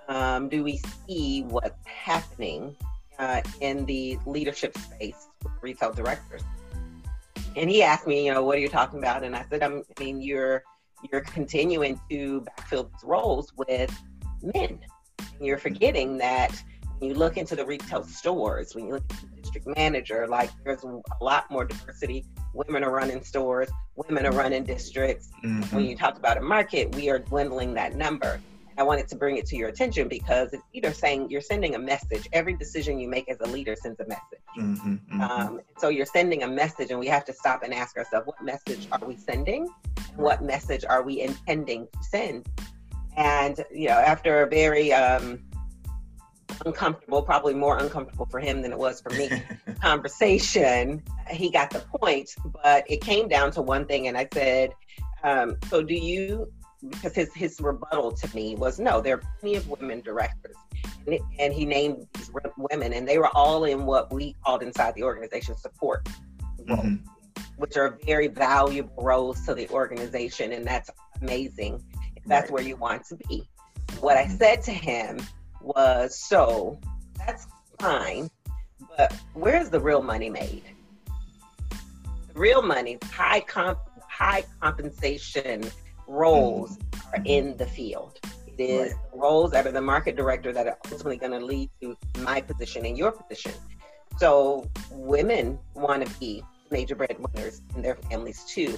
Um, 0.07 0.49
do 0.49 0.63
we 0.63 0.79
see 1.07 1.43
what's 1.43 1.85
happening 1.85 2.75
uh, 3.19 3.41
in 3.61 3.85
the 3.85 4.17
leadership 4.25 4.77
space 4.77 5.27
with 5.43 5.53
retail 5.61 5.93
directors? 5.93 6.43
And 7.55 7.69
he 7.69 7.83
asked 7.83 8.05
me, 8.05 8.25
you 8.25 8.33
know, 8.33 8.43
what 8.43 8.57
are 8.57 8.61
you 8.61 8.69
talking 8.69 8.99
about? 8.99 9.23
And 9.23 9.35
I 9.35 9.45
said, 9.49 9.63
I 9.63 9.81
mean, 9.99 10.21
you're 10.21 10.63
you're 11.11 11.21
continuing 11.21 11.99
to 12.09 12.41
backfill 12.41 12.91
these 12.91 13.03
roles 13.03 13.53
with 13.55 13.95
men. 14.41 14.79
And 15.19 15.45
you're 15.45 15.57
forgetting 15.57 16.17
that 16.17 16.51
when 16.97 17.09
you 17.09 17.15
look 17.15 17.37
into 17.37 17.55
the 17.55 17.65
retail 17.65 18.03
stores, 18.03 18.73
when 18.73 18.87
you 18.87 18.93
look 18.93 19.03
at 19.09 19.21
the 19.21 19.41
district 19.41 19.67
manager, 19.75 20.27
like 20.27 20.49
there's 20.63 20.83
a 20.83 21.01
lot 21.21 21.49
more 21.51 21.65
diversity. 21.65 22.25
Women 22.53 22.83
are 22.83 22.91
running 22.91 23.23
stores, 23.23 23.69
women 23.95 24.25
are 24.25 24.31
running 24.31 24.63
districts. 24.63 25.29
Mm-hmm. 25.43 25.75
When 25.75 25.85
you 25.85 25.97
talk 25.97 26.17
about 26.17 26.37
a 26.37 26.41
market, 26.41 26.95
we 26.95 27.09
are 27.09 27.19
dwindling 27.19 27.73
that 27.73 27.95
number. 27.95 28.39
I 28.77 28.83
wanted 28.83 29.07
to 29.09 29.15
bring 29.15 29.37
it 29.37 29.45
to 29.47 29.55
your 29.55 29.69
attention 29.69 30.07
because 30.07 30.51
it's 30.53 30.63
either 30.73 30.91
saying 30.91 31.29
you're 31.29 31.41
sending 31.41 31.75
a 31.75 31.79
message. 31.79 32.27
Every 32.33 32.53
decision 32.53 32.99
you 32.99 33.07
make 33.07 33.29
as 33.29 33.39
a 33.39 33.47
leader 33.47 33.75
sends 33.75 33.99
a 33.99 34.07
message. 34.07 34.39
Mm-hmm, 34.57 34.93
mm-hmm. 34.93 35.21
Um, 35.21 35.61
so 35.77 35.89
you're 35.89 36.05
sending 36.05 36.43
a 36.43 36.47
message, 36.47 36.91
and 36.91 36.99
we 36.99 37.07
have 37.07 37.23
to 37.25 37.33
stop 37.33 37.63
and 37.63 37.73
ask 37.73 37.97
ourselves, 37.97 38.27
what 38.27 38.43
message 38.43 38.87
are 38.91 39.05
we 39.05 39.15
sending? 39.15 39.69
What 40.15 40.43
message 40.43 40.83
are 40.83 41.03
we 41.03 41.21
intending 41.21 41.87
to 41.91 42.03
send? 42.03 42.47
And 43.15 43.63
you 43.73 43.87
know, 43.87 43.93
after 43.93 44.43
a 44.43 44.49
very 44.49 44.91
um, 44.91 45.39
uncomfortable, 46.65 47.21
probably 47.21 47.53
more 47.53 47.77
uncomfortable 47.77 48.25
for 48.25 48.41
him 48.41 48.61
than 48.61 48.73
it 48.73 48.77
was 48.77 48.99
for 48.99 49.11
me, 49.11 49.29
conversation, 49.81 51.01
he 51.29 51.49
got 51.49 51.69
the 51.69 51.79
point. 51.79 52.35
But 52.61 52.89
it 52.89 52.99
came 53.01 53.29
down 53.29 53.51
to 53.51 53.61
one 53.61 53.85
thing, 53.85 54.07
and 54.07 54.17
I 54.17 54.27
said, 54.33 54.71
um, 55.23 55.55
"So 55.69 55.81
do 55.81 55.93
you 55.93 56.51
because 56.89 57.13
his 57.13 57.33
his 57.33 57.59
rebuttal 57.59 58.11
to 58.11 58.35
me 58.35 58.55
was 58.55 58.79
no, 58.79 59.01
there 59.01 59.15
are 59.15 59.21
plenty 59.39 59.55
of 59.55 59.67
women 59.69 60.01
directors, 60.01 60.55
and, 61.05 61.19
and 61.39 61.53
he 61.53 61.65
named 61.65 62.07
these 62.13 62.31
women, 62.57 62.93
and 62.93 63.07
they 63.07 63.17
were 63.17 63.29
all 63.35 63.65
in 63.65 63.85
what 63.85 64.11
we 64.13 64.35
called 64.43 64.63
inside 64.63 64.95
the 64.95 65.03
organization 65.03 65.55
support 65.55 66.07
roles, 66.67 66.79
mm-hmm. 66.79 66.95
which 67.57 67.77
are 67.77 67.97
very 68.05 68.27
valuable 68.27 69.03
roles 69.03 69.45
to 69.45 69.53
the 69.53 69.69
organization, 69.69 70.53
and 70.53 70.65
that's 70.65 70.89
amazing. 71.21 71.83
If 72.15 72.23
that's 72.25 72.45
right. 72.45 72.53
where 72.53 72.63
you 72.63 72.75
want 72.75 73.05
to 73.07 73.15
be. 73.15 73.47
What 73.99 74.17
I 74.17 74.27
said 74.27 74.63
to 74.63 74.71
him 74.71 75.19
was 75.61 76.19
so 76.19 76.79
that's 77.17 77.47
fine, 77.79 78.29
but 78.97 79.13
where's 79.33 79.69
the 79.69 79.79
real 79.79 80.01
money 80.01 80.29
made? 80.29 80.63
The 81.69 82.39
real 82.39 82.61
money, 82.61 82.97
high 83.11 83.41
comp, 83.41 83.79
high 84.07 84.43
compensation 84.61 85.63
roles 86.07 86.77
are 87.13 87.21
in 87.25 87.57
the 87.57 87.65
field. 87.65 88.19
It 88.47 88.61
is 88.61 88.93
right. 88.93 89.01
roles 89.13 89.51
that 89.51 89.67
are 89.67 89.71
the 89.71 89.81
market 89.81 90.15
director 90.15 90.53
that 90.53 90.67
are 90.67 90.77
ultimately 90.85 91.17
going 91.17 91.37
to 91.37 91.45
lead 91.45 91.69
to 91.81 91.97
my 92.19 92.41
position 92.41 92.85
and 92.85 92.97
your 92.97 93.11
position. 93.11 93.51
So 94.17 94.69
women 94.91 95.59
want 95.73 96.05
to 96.05 96.19
be 96.19 96.43
major 96.71 96.95
breadwinners 96.95 97.61
in 97.75 97.81
their 97.81 97.95
families 97.95 98.43
too. 98.45 98.77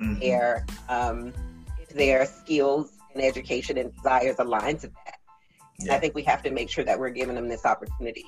Mm-hmm. 0.00 0.20
Their 0.20 0.66
um, 0.88 1.32
if 1.80 1.88
their 1.88 2.24
skills 2.26 2.92
and 3.14 3.22
education 3.24 3.78
and 3.78 3.94
desires 3.94 4.36
align 4.38 4.78
to 4.78 4.88
that. 4.88 5.18
Yeah. 5.80 5.94
I 5.94 5.98
think 5.98 6.14
we 6.14 6.22
have 6.22 6.42
to 6.44 6.50
make 6.50 6.70
sure 6.70 6.84
that 6.84 6.98
we're 6.98 7.10
giving 7.10 7.34
them 7.34 7.48
this 7.48 7.64
opportunity. 7.64 8.26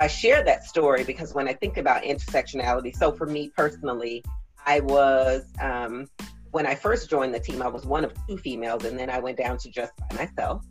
I 0.00 0.08
share 0.08 0.42
that 0.44 0.64
story 0.64 1.04
because 1.04 1.34
when 1.34 1.48
I 1.48 1.52
think 1.52 1.76
about 1.76 2.02
intersectionality, 2.02 2.96
so 2.96 3.12
for 3.12 3.26
me 3.26 3.50
personally, 3.56 4.24
I 4.66 4.80
was 4.80 5.44
um, 5.60 6.08
when 6.52 6.66
I 6.66 6.74
first 6.74 7.10
joined 7.10 7.34
the 7.34 7.40
team, 7.40 7.62
I 7.62 7.68
was 7.68 7.84
one 7.84 8.04
of 8.04 8.12
two 8.26 8.36
females, 8.36 8.84
and 8.84 8.98
then 8.98 9.10
I 9.10 9.18
went 9.18 9.38
down 9.38 9.58
to 9.58 9.70
just 9.70 9.92
by 9.96 10.16
myself, 10.16 10.64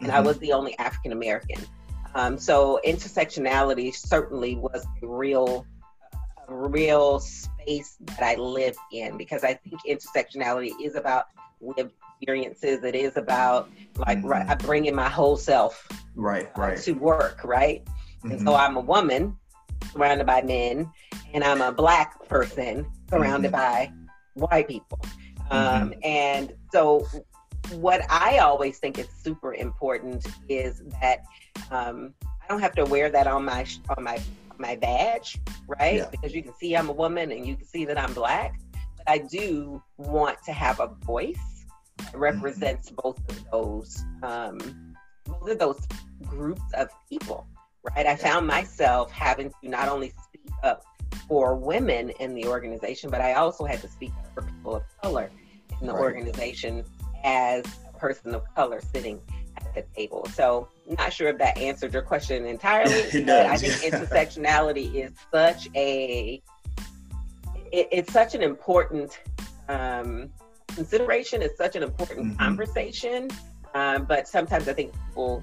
and 0.00 0.08
mm-hmm. 0.08 0.16
I 0.16 0.20
was 0.20 0.38
the 0.38 0.52
only 0.52 0.76
African 0.78 1.12
American. 1.12 1.62
Um, 2.14 2.38
so 2.38 2.80
intersectionality 2.84 3.94
certainly 3.94 4.56
was 4.56 4.86
a 5.02 5.06
real, 5.06 5.66
a 6.48 6.54
real 6.54 7.20
space 7.20 7.96
that 8.00 8.22
I 8.22 8.34
lived 8.36 8.78
in 8.90 9.18
because 9.18 9.44
I 9.44 9.54
think 9.54 9.80
intersectionality 9.86 10.72
is 10.82 10.94
about 10.94 11.26
lived 11.60 11.92
experiences. 12.18 12.82
It 12.82 12.94
is 12.94 13.18
about 13.18 13.70
like 13.98 14.18
mm-hmm. 14.18 14.28
right, 14.28 14.48
I 14.48 14.54
bring 14.54 14.86
in 14.86 14.94
my 14.94 15.08
whole 15.08 15.36
self, 15.36 15.86
right, 16.14 16.50
uh, 16.56 16.60
right, 16.60 16.78
to 16.78 16.92
work, 16.92 17.42
right. 17.44 17.84
Mm-hmm. 17.84 18.30
And 18.30 18.40
so 18.40 18.46
mm-hmm. 18.46 18.70
I'm 18.70 18.76
a 18.78 18.80
woman 18.80 19.36
surrounded 19.92 20.26
by 20.26 20.40
men, 20.40 20.90
and 21.34 21.44
I'm 21.44 21.60
a 21.60 21.72
black 21.72 22.26
person 22.26 22.86
surrounded 23.10 23.52
mm-hmm. 23.52 23.92
by 23.92 23.92
white 24.36 24.68
people. 24.68 25.00
Um, 25.50 25.90
mm-hmm. 25.90 26.00
and 26.02 26.52
so, 26.72 27.06
what 27.74 28.02
I 28.10 28.38
always 28.38 28.78
think 28.78 28.98
is 28.98 29.08
super 29.22 29.54
important 29.54 30.26
is 30.48 30.82
that 31.00 31.24
um, 31.70 32.14
I 32.22 32.48
don't 32.48 32.60
have 32.60 32.74
to 32.74 32.84
wear 32.84 33.10
that 33.10 33.26
on 33.26 33.44
my 33.44 33.66
on 33.96 34.04
my 34.04 34.20
my 34.58 34.76
badge, 34.76 35.38
right? 35.66 35.96
Yeah. 35.96 36.08
Because 36.10 36.34
you 36.34 36.42
can 36.42 36.54
see 36.54 36.76
I'm 36.76 36.88
a 36.88 36.92
woman 36.92 37.32
and 37.32 37.46
you 37.46 37.56
can 37.56 37.66
see 37.66 37.84
that 37.84 37.98
I'm 37.98 38.12
black. 38.12 38.58
But 38.72 39.08
I 39.08 39.18
do 39.18 39.82
want 39.96 40.38
to 40.44 40.52
have 40.52 40.80
a 40.80 40.88
voice 41.04 41.36
that 41.98 42.06
mm-hmm. 42.06 42.20
represents 42.20 42.90
mm-hmm. 42.90 43.00
both 43.02 43.18
of 43.28 43.50
those 43.50 44.04
um, 44.22 44.94
both 45.24 45.50
of 45.50 45.58
those 45.58 45.86
groups 46.24 46.62
of 46.74 46.88
people, 47.08 47.46
right? 47.82 48.06
I 48.06 48.16
found 48.16 48.46
myself 48.46 49.10
having 49.10 49.50
to 49.50 49.68
not 49.68 49.88
only 49.88 50.12
speak 50.24 50.50
up 50.62 50.84
for 51.28 51.54
women 51.54 52.10
in 52.20 52.34
the 52.34 52.46
organization, 52.46 53.10
but 53.10 53.20
I 53.20 53.34
also 53.34 53.64
had 53.64 53.80
to 53.82 53.88
speak 53.88 54.12
for 54.34 54.42
people 54.42 54.76
of 54.76 54.82
color 55.02 55.30
in 55.80 55.86
the 55.86 55.92
right. 55.92 56.02
organization 56.02 56.84
as 57.24 57.64
a 57.88 57.98
person 57.98 58.34
of 58.34 58.42
color 58.54 58.80
sitting 58.94 59.20
at 59.56 59.74
the 59.74 59.82
table. 59.94 60.26
So, 60.32 60.68
not 60.86 61.12
sure 61.12 61.28
if 61.28 61.38
that 61.38 61.58
answered 61.58 61.92
your 61.92 62.02
question 62.02 62.46
entirely. 62.46 62.92
it 62.94 63.26
does. 63.26 63.46
I 63.46 63.56
think 63.56 63.94
intersectionality 63.94 64.94
is 64.94 65.12
such 65.32 65.68
a 65.74 66.42
it, 67.72 67.88
it's 67.90 68.12
such 68.12 68.34
an 68.34 68.42
important 68.42 69.20
um, 69.68 70.30
consideration. 70.68 71.42
It's 71.42 71.56
such 71.56 71.76
an 71.76 71.82
important 71.82 72.20
mm-hmm. 72.20 72.36
conversation. 72.36 73.28
Um, 73.74 74.04
but 74.04 74.28
sometimes 74.28 74.68
I 74.68 74.72
think 74.72 74.92
people 75.08 75.42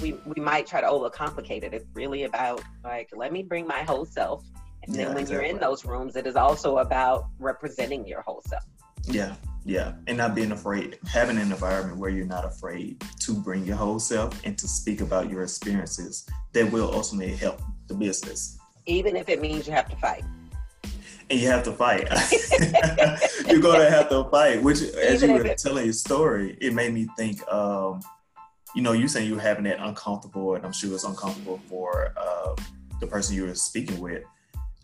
we 0.00 0.12
we 0.26 0.40
might 0.40 0.66
try 0.66 0.80
to 0.80 0.86
overcomplicate 0.86 1.62
it. 1.62 1.74
It's 1.74 1.86
really 1.94 2.24
about 2.24 2.62
like 2.84 3.10
let 3.14 3.32
me 3.32 3.42
bring 3.42 3.66
my 3.66 3.82
whole 3.82 4.04
self, 4.04 4.44
and 4.84 4.94
then 4.94 5.08
when 5.08 5.18
exactly. 5.18 5.34
you're 5.34 5.44
in 5.44 5.60
those 5.60 5.84
rooms, 5.84 6.16
it 6.16 6.26
is 6.26 6.36
also 6.36 6.78
about 6.78 7.26
representing 7.38 8.06
your 8.06 8.22
whole 8.22 8.42
self. 8.46 8.64
Yeah, 9.04 9.34
yeah, 9.64 9.94
and 10.06 10.18
not 10.18 10.34
being 10.34 10.52
afraid, 10.52 10.98
having 11.06 11.36
an 11.36 11.52
environment 11.52 11.98
where 11.98 12.10
you're 12.10 12.26
not 12.26 12.44
afraid 12.44 13.02
to 13.20 13.34
bring 13.34 13.64
your 13.64 13.76
whole 13.76 14.00
self 14.00 14.40
and 14.44 14.58
to 14.58 14.66
speak 14.66 15.00
about 15.00 15.30
your 15.30 15.42
experiences 15.42 16.26
that 16.52 16.70
will 16.70 16.92
ultimately 16.92 17.34
help 17.34 17.60
the 17.86 17.94
business. 17.94 18.58
Even 18.86 19.16
if 19.16 19.28
it 19.28 19.40
means 19.40 19.66
you 19.66 19.72
have 19.72 19.88
to 19.88 19.96
fight. 19.96 20.24
And 21.30 21.38
you 21.40 21.46
have 21.46 21.62
to 21.64 21.72
fight. 21.72 22.08
you're 23.48 23.60
gonna 23.60 23.88
have 23.88 24.08
to 24.08 24.24
fight. 24.30 24.62
Which, 24.62 24.82
as 24.82 25.22
Even 25.22 25.36
you 25.36 25.42
were 25.42 25.48
it, 25.48 25.58
telling 25.58 25.84
your 25.84 25.92
story, 25.92 26.58
it 26.60 26.74
made 26.74 26.92
me 26.92 27.08
think. 27.16 27.46
Um, 27.50 28.00
you 28.74 28.82
know, 28.82 28.92
you 28.92 29.06
saying 29.06 29.28
you 29.28 29.36
were 29.36 29.40
having 29.40 29.64
that 29.64 29.78
uncomfortable, 29.80 30.54
and 30.54 30.64
I'm 30.64 30.72
sure 30.72 30.92
it's 30.92 31.04
uncomfortable 31.04 31.60
for 31.68 32.12
uh, 32.16 32.56
the 33.00 33.06
person 33.06 33.36
you 33.36 33.46
were 33.46 33.54
speaking 33.54 34.00
with 34.00 34.24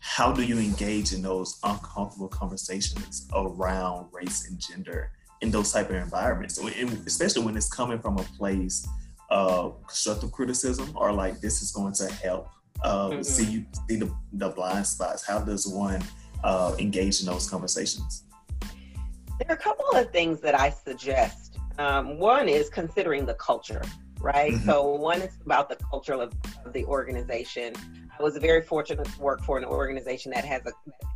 how 0.01 0.31
do 0.31 0.43
you 0.43 0.57
engage 0.57 1.13
in 1.13 1.21
those 1.21 1.59
uncomfortable 1.63 2.27
conversations 2.27 3.27
around 3.33 4.07
race 4.11 4.47
and 4.47 4.59
gender 4.59 5.11
in 5.41 5.51
those 5.51 5.71
type 5.71 5.89
of 5.89 5.95
environments? 5.95 6.55
So 6.55 6.67
especially 7.05 7.43
when 7.43 7.57
it's 7.57 7.69
coming 7.69 7.99
from 7.99 8.17
a 8.17 8.23
place 8.37 8.87
of 9.29 9.85
constructive 9.85 10.31
criticism 10.31 10.91
or 10.95 11.11
like 11.11 11.39
this 11.39 11.61
is 11.61 11.71
going 11.71 11.93
to 11.93 12.11
help 12.13 12.49
uh, 12.83 13.09
mm-hmm. 13.09 13.21
see 13.21 13.45
you 13.45 13.65
see 13.87 13.97
the, 13.97 14.11
the 14.33 14.49
blind 14.49 14.87
spots. 14.87 15.25
How 15.25 15.39
does 15.39 15.67
one 15.67 16.01
uh, 16.43 16.75
engage 16.79 17.19
in 17.19 17.25
those 17.25 17.49
conversations? 17.49 18.23
There 18.61 19.49
are 19.49 19.53
a 19.53 19.57
couple 19.57 19.85
of 19.91 20.11
things 20.11 20.41
that 20.41 20.57
i 20.57 20.69
suggest. 20.69 21.59
Um, 21.77 22.19
one 22.19 22.49
is 22.49 22.69
considering 22.69 23.25
the 23.25 23.35
culture 23.35 23.81
right? 24.19 24.53
Mm-hmm. 24.53 24.69
so 24.69 24.95
one 24.95 25.21
is 25.21 25.37
about 25.45 25.69
the 25.69 25.75
culture 25.77 26.13
of, 26.13 26.33
of 26.65 26.73
the 26.73 26.85
organization 26.85 27.73
I 28.19 28.23
was 28.23 28.37
very 28.37 28.61
fortunate 28.61 29.05
to 29.05 29.21
work 29.21 29.41
for 29.43 29.57
an 29.57 29.63
organization 29.63 30.31
that 30.33 30.43
has 30.43 30.61
a 30.65 30.71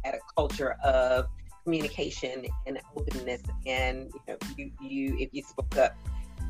had 0.06 0.16
a 0.16 0.20
culture 0.38 0.78
of 0.84 1.28
communication 1.66 2.46
and 2.66 2.80
openness, 2.96 3.42
and 3.66 4.10
you 4.14 4.22
know, 4.28 4.38
you, 4.58 4.72
you 4.82 5.18
if 5.20 5.30
you 5.34 5.44
spoke 5.44 5.78
up, 5.78 5.98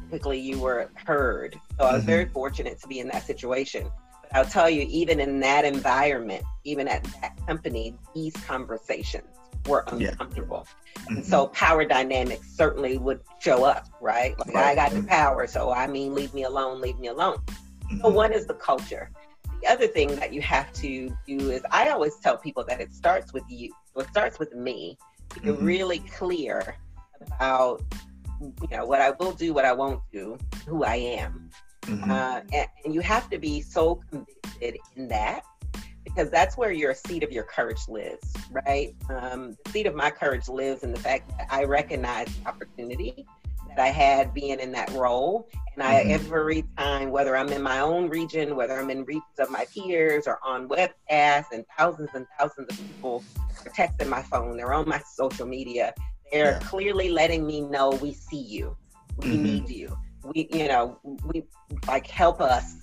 quickly, 0.10 0.40
you 0.40 0.60
were 0.60 0.92
heard. 0.94 1.60
So 1.80 1.86
I 1.86 1.94
was 1.94 2.02
mm-hmm. 2.02 2.08
very 2.08 2.26
fortunate 2.26 2.80
to 2.82 2.88
be 2.88 3.00
in 3.00 3.08
that 3.08 3.26
situation. 3.26 3.90
But 4.22 4.36
I'll 4.36 4.46
tell 4.46 4.70
you, 4.70 4.86
even 4.90 5.20
in 5.20 5.40
that 5.40 5.66
environment, 5.66 6.44
even 6.66 6.88
at 6.88 7.04
that 7.22 7.36
company, 7.48 7.96
these 8.14 8.34
conversations 8.46 9.26
were 9.66 9.84
uncomfortable. 9.88 10.68
Yeah. 10.68 11.16
Mm-hmm. 11.16 11.22
So 11.24 11.48
power 11.48 11.84
dynamics 11.84 12.48
certainly 12.56 13.00
would 13.00 13.22
show 13.40 13.66
up, 13.66 13.88
right? 14.00 14.38
Like 14.38 14.54
right. 14.54 14.66
I 14.66 14.76
got 14.76 14.92
the 14.92 15.02
power, 15.02 15.48
so 15.48 15.72
I 15.72 15.88
mean, 15.88 16.14
leave 16.14 16.32
me 16.36 16.44
alone, 16.44 16.80
leave 16.80 17.00
me 17.00 17.08
alone. 17.08 17.38
Mm-hmm. 17.38 18.02
So 18.02 18.10
one 18.10 18.32
is 18.32 18.46
the 18.46 18.54
culture 18.54 19.10
the 19.64 19.72
other 19.72 19.88
thing 19.88 20.16
that 20.18 20.34
you 20.34 20.42
have 20.42 20.72
to 20.74 21.16
do 21.26 21.52
is 21.52 21.62
I 21.72 21.90
always 21.90 22.16
tell 22.18 22.38
people 22.38 22.64
that 22.66 22.82
it 22.82 22.94
starts 22.94 23.34
with 23.34 23.44
you. 23.48 23.72
So 23.94 24.02
it 24.02 24.10
starts 24.10 24.40
with 24.40 24.54
me. 24.54 24.98
You're 25.42 25.56
mm-hmm. 25.56 25.66
really 25.66 26.00
clear 26.00 26.76
about 27.22 27.82
you 28.42 28.68
know 28.72 28.86
what 28.86 29.00
I 29.00 29.12
will 29.12 29.32
do, 29.32 29.54
what 29.54 29.64
I 29.64 29.72
won't 29.72 30.02
do, 30.12 30.38
who 30.68 30.84
I 30.84 30.96
am. 30.96 31.50
Mm-hmm. 31.84 32.12
Uh, 32.12 32.42
and, 32.52 32.68
and, 32.84 32.94
you 32.94 33.02
have 33.02 33.30
to 33.30 33.38
be 33.38 33.62
so 33.62 34.02
convicted 34.10 34.78
in 34.96 35.08
that 35.10 35.44
because 36.04 36.30
that's 36.30 36.58
where 36.58 36.72
your 36.72 36.94
seat 36.94 37.24
of 37.24 37.32
your 37.32 37.44
courage 37.44 37.88
lives, 37.90 38.34
right? 38.66 38.96
Um, 39.10 39.58
the 39.66 39.72
seat 39.72 39.86
of 39.86 39.96
my 39.96 40.10
courage 40.10 40.48
lives 40.48 40.84
in 40.84 40.92
the 40.92 41.00
fact 41.00 41.30
that 41.38 41.48
I 41.50 41.66
recognize 41.66 42.30
opportunity 42.46 43.26
that 43.76 43.84
I 43.84 43.90
had 43.90 44.34
being 44.34 44.60
in 44.60 44.72
that 44.74 44.92
role. 44.92 45.48
And 45.74 45.84
I, 45.84 46.02
mm-hmm. 46.02 46.12
every 46.12 46.64
time, 46.78 47.10
whether 47.10 47.36
I'm 47.36 47.50
in 47.50 47.62
my 47.62 47.80
own 47.80 48.10
region, 48.10 48.56
whether 48.56 48.80
I'm 48.80 48.90
in 48.90 49.06
regions 49.06 49.40
of 49.40 49.50
my 49.50 49.66
peers 49.74 50.28
or 50.28 50.40
on 50.44 50.70
webcasts, 50.70 51.52
and 51.52 51.66
thousands 51.78 52.10
and 52.14 52.28
thousands 52.40 52.70
of 52.70 52.78
people 52.78 53.24
are 53.66 53.72
texting 53.72 54.08
my 54.08 54.22
phone, 54.22 54.58
they're 54.58 54.74
on 54.74 54.88
my 54.88 55.00
social 55.00 55.48
media, 55.48 55.94
they're 56.32 56.54
yeah. 56.54 56.60
clearly 56.60 57.10
letting 57.10 57.48
me 57.48 57.62
know 57.62 57.90
we 57.90 58.14
see 58.14 58.42
you, 58.42 58.78
we 59.18 59.26
mm-hmm. 59.26 59.44
need 59.44 59.70
you, 59.70 59.98
we, 60.24 60.48
you 60.52 60.68
know, 60.68 61.00
we 61.26 61.44
like 61.88 62.06
help 62.06 62.40
us 62.40 62.76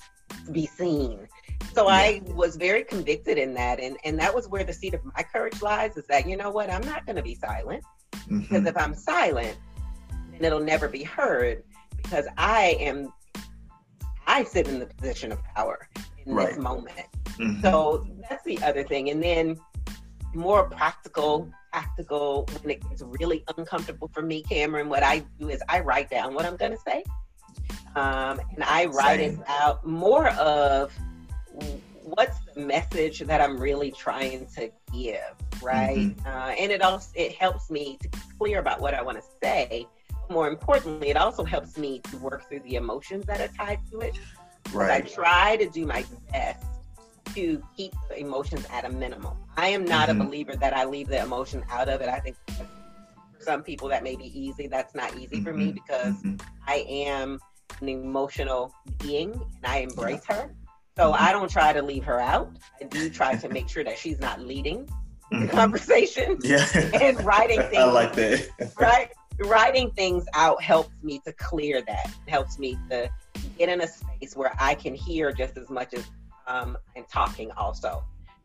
be 0.50 0.66
seen. 0.66 1.28
So 1.74 1.88
yeah. 1.88 1.94
I 1.94 2.22
was 2.34 2.56
very 2.56 2.82
convicted 2.82 3.38
in 3.38 3.54
that, 3.54 3.78
and 3.78 3.96
and 4.04 4.18
that 4.18 4.34
was 4.34 4.48
where 4.48 4.64
the 4.64 4.72
seat 4.72 4.94
of 4.94 5.04
my 5.04 5.22
courage 5.22 5.62
lies. 5.62 5.96
Is 5.96 6.06
that 6.08 6.28
you 6.28 6.36
know 6.36 6.50
what? 6.50 6.70
I'm 6.70 6.82
not 6.82 7.06
going 7.06 7.16
to 7.16 7.22
be 7.22 7.36
silent 7.36 7.84
mm-hmm. 8.12 8.40
because 8.40 8.66
if 8.66 8.76
I'm 8.76 8.94
silent, 8.94 9.56
and 10.40 10.46
it'll 10.46 10.58
never 10.58 10.88
be 10.88 11.02
heard 11.02 11.62
because 11.98 12.26
I 12.38 12.78
am 12.80 13.12
I 14.26 14.42
sit 14.42 14.68
in 14.68 14.78
the 14.78 14.86
position 14.86 15.32
of 15.32 15.42
power 15.54 15.86
in 16.24 16.34
right. 16.34 16.48
this 16.48 16.58
moment. 16.58 17.06
Mm-hmm. 17.24 17.60
So 17.60 18.06
that's 18.28 18.42
the 18.44 18.58
other 18.62 18.82
thing. 18.82 19.10
And 19.10 19.22
then 19.22 19.60
more 20.32 20.64
practical, 20.70 21.50
tactical, 21.74 22.48
when 22.62 22.70
it 22.70 22.88
gets 22.88 23.02
really 23.02 23.44
uncomfortable 23.54 24.08
for 24.14 24.22
me, 24.22 24.42
Cameron, 24.42 24.88
what 24.88 25.02
I 25.02 25.24
do 25.38 25.50
is 25.50 25.62
I 25.68 25.80
write 25.80 26.08
down 26.08 26.32
what 26.32 26.46
I'm 26.46 26.56
going 26.56 26.72
to 26.72 26.78
say. 26.78 27.04
Um, 27.96 28.40
and 28.54 28.64
I 28.64 28.86
write 28.86 29.20
Same. 29.20 29.40
it 29.40 29.48
out 29.48 29.86
more 29.86 30.28
of 30.30 30.90
what's 32.02 32.38
the 32.54 32.60
message 32.60 33.18
that 33.18 33.42
I'm 33.42 33.58
really 33.58 33.90
trying 33.90 34.46
to 34.54 34.70
give, 34.90 35.34
right? 35.62 35.98
Mm-hmm. 35.98 36.26
Uh, 36.26 36.54
and 36.58 36.72
it 36.72 36.80
also 36.80 37.10
it 37.14 37.32
helps 37.34 37.68
me 37.68 37.98
to 38.00 38.08
be 38.08 38.18
clear 38.38 38.58
about 38.58 38.80
what 38.80 38.94
I 38.94 39.02
want 39.02 39.18
to 39.18 39.24
say 39.42 39.86
more 40.30 40.48
importantly, 40.48 41.10
it 41.10 41.16
also 41.16 41.44
helps 41.44 41.76
me 41.76 42.00
to 42.10 42.16
work 42.18 42.48
through 42.48 42.60
the 42.60 42.76
emotions 42.76 43.26
that 43.26 43.40
are 43.40 43.48
tied 43.48 43.80
to 43.90 44.00
it. 44.00 44.18
Right. 44.72 45.04
I 45.04 45.06
try 45.06 45.56
to 45.56 45.68
do 45.68 45.84
my 45.86 46.04
best 46.32 46.64
to 47.34 47.62
keep 47.76 47.92
the 48.08 48.18
emotions 48.18 48.66
at 48.70 48.84
a 48.84 48.88
minimum. 48.88 49.36
I 49.56 49.68
am 49.68 49.84
not 49.84 50.08
Mhm. 50.08 50.20
a 50.20 50.24
believer 50.24 50.56
that 50.56 50.74
I 50.76 50.84
leave 50.84 51.08
the 51.08 51.20
emotion 51.20 51.64
out 51.70 51.88
of 51.88 52.00
it. 52.00 52.08
I 52.08 52.20
think 52.20 52.36
for 52.56 52.66
some 53.40 53.62
people 53.62 53.88
that 53.88 54.02
may 54.02 54.16
be 54.16 54.26
easy. 54.38 54.66
That's 54.68 54.94
not 54.94 55.16
easy 55.16 55.40
for 55.42 55.52
me 55.52 55.68
Mhm. 55.68 55.74
because 55.74 56.14
Mhm. 56.22 56.40
I 56.66 56.84
am 56.88 57.40
an 57.80 57.88
emotional 57.88 58.72
being 58.98 59.32
and 59.32 59.64
I 59.64 59.78
embrace 59.78 60.24
her. 60.26 60.54
So 60.96 61.12
Mhm. 61.12 61.16
I 61.20 61.32
don't 61.32 61.50
try 61.50 61.72
to 61.72 61.82
leave 61.82 62.04
her 62.04 62.20
out. 62.20 62.50
I 62.80 62.84
do 62.84 63.10
try 63.10 63.34
to 63.36 63.48
make 63.48 63.68
sure 63.68 63.82
that 63.84 63.98
she's 63.98 64.20
not 64.20 64.40
leading 64.40 64.88
the 65.30 65.36
Mhm. 65.46 65.50
conversation. 65.50 66.38
Yeah. 66.42 66.64
And 67.02 67.24
writing 67.24 67.60
things. 67.62 67.78
I 67.78 67.84
like 67.84 68.12
that. 68.14 68.48
Right? 68.78 69.10
Writing 69.40 69.90
things 69.92 70.26
out 70.34 70.62
helps 70.62 70.94
me 71.02 71.20
to 71.26 71.32
clear 71.32 71.82
that. 71.82 72.10
Helps 72.28 72.58
me 72.58 72.78
to 72.90 73.10
get 73.58 73.68
in 73.68 73.80
a 73.80 73.88
space 73.88 74.36
where 74.36 74.54
I 74.58 74.74
can 74.74 74.94
hear 74.94 75.32
just 75.32 75.56
as 75.56 75.70
much 75.70 75.94
as 75.94 76.04
um, 76.46 76.76
I'm 76.96 77.04
talking 77.10 77.50
also. 77.52 78.04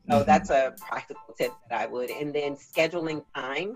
So 0.09 0.19
Mhm. 0.21 0.25
that's 0.25 0.49
a 0.51 0.73
practical 0.79 1.33
tip 1.37 1.51
that 1.69 1.81
I 1.81 1.85
would. 1.87 2.11
And 2.11 2.33
then 2.33 2.55
scheduling 2.55 3.25
time 3.35 3.75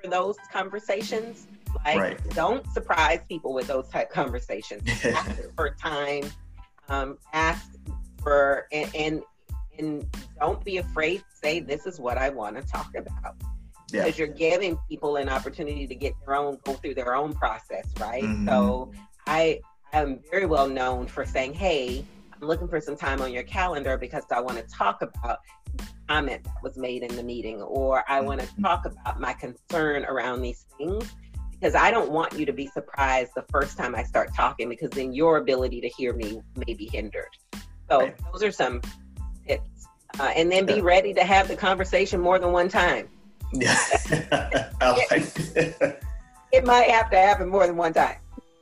for 0.00 0.08
those 0.10 0.36
conversations. 0.52 1.46
Like, 1.84 1.98
Right. 1.98 2.30
don't 2.34 2.66
surprise 2.72 3.20
people 3.28 3.54
with 3.54 3.66
those 3.66 3.88
type 3.88 4.10
conversations. 4.10 4.82
ask 5.04 5.40
for 5.56 5.70
time. 5.70 6.30
Um, 6.88 7.18
ask 7.32 7.70
for 8.22 8.66
and, 8.72 8.94
and 8.94 9.22
and 9.78 10.06
don't 10.38 10.62
be 10.64 10.76
afraid 10.76 11.18
to 11.18 11.36
say 11.42 11.60
this 11.60 11.86
is 11.86 11.98
what 11.98 12.18
I 12.18 12.28
want 12.28 12.56
to 12.56 12.62
talk 12.62 12.90
about 12.94 13.34
Yeah. 13.92 14.04
because 14.04 14.18
you're 14.18 14.28
giving 14.28 14.78
people 14.88 15.16
an 15.16 15.28
opportunity 15.28 15.86
to 15.86 15.94
get 15.94 16.14
their 16.24 16.34
own 16.36 16.58
go 16.64 16.74
through 16.74 16.94
their 16.94 17.14
own 17.14 17.32
process, 17.34 17.86
right? 18.00 18.24
Mhm. 18.24 18.48
So 18.48 18.92
I 19.26 19.60
am 19.92 20.20
very 20.30 20.46
well 20.46 20.68
known 20.68 21.06
for 21.06 21.24
saying, 21.24 21.54
hey. 21.54 22.04
I'm 22.40 22.48
looking 22.48 22.66
for 22.66 22.80
some 22.80 22.96
time 22.96 23.22
on 23.22 23.32
your 23.32 23.44
calendar 23.44 23.96
because 23.96 24.24
I 24.32 24.40
want 24.40 24.58
to 24.58 24.64
talk 24.64 25.00
about 25.00 25.38
comment 26.08 26.42
that 26.42 26.60
was 26.60 26.76
made 26.76 27.04
in 27.04 27.14
the 27.14 27.22
meeting, 27.22 27.62
or 27.62 28.02
I 28.08 28.20
want 28.20 28.40
to 28.40 28.48
talk 28.60 28.84
about 28.84 29.20
my 29.20 29.32
concern 29.32 30.04
around 30.06 30.42
these 30.42 30.66
things 30.76 31.08
because 31.52 31.76
I 31.76 31.92
don't 31.92 32.10
want 32.10 32.36
you 32.36 32.44
to 32.44 32.52
be 32.52 32.66
surprised 32.66 33.30
the 33.36 33.44
first 33.52 33.78
time 33.78 33.94
I 33.94 34.02
start 34.02 34.34
talking 34.34 34.68
because 34.68 34.90
then 34.90 35.12
your 35.12 35.36
ability 35.36 35.80
to 35.82 35.88
hear 35.90 36.14
me 36.14 36.42
may 36.66 36.74
be 36.74 36.88
hindered. 36.92 37.28
So 37.88 38.00
Right. 38.00 38.16
those 38.32 38.42
are 38.42 38.50
some 38.50 38.80
tips. 39.46 39.86
Uh, 40.18 40.32
and 40.34 40.50
then 40.50 40.66
be 40.66 40.80
ready 40.80 41.14
to 41.14 41.22
have 41.22 41.46
the 41.46 41.54
conversation 41.54 42.20
more 42.20 42.40
than 42.40 42.50
one 42.50 42.68
time. 42.68 43.08
Yeah. 43.52 43.78
I 44.80 45.06
like 45.10 45.34
that. 45.34 46.02
It 46.52 46.64
might 46.66 46.90
have 46.90 47.10
to 47.10 47.16
happen 47.16 47.48
more 47.48 47.66
than 47.66 47.76
one 47.76 47.92
time. 47.92 48.16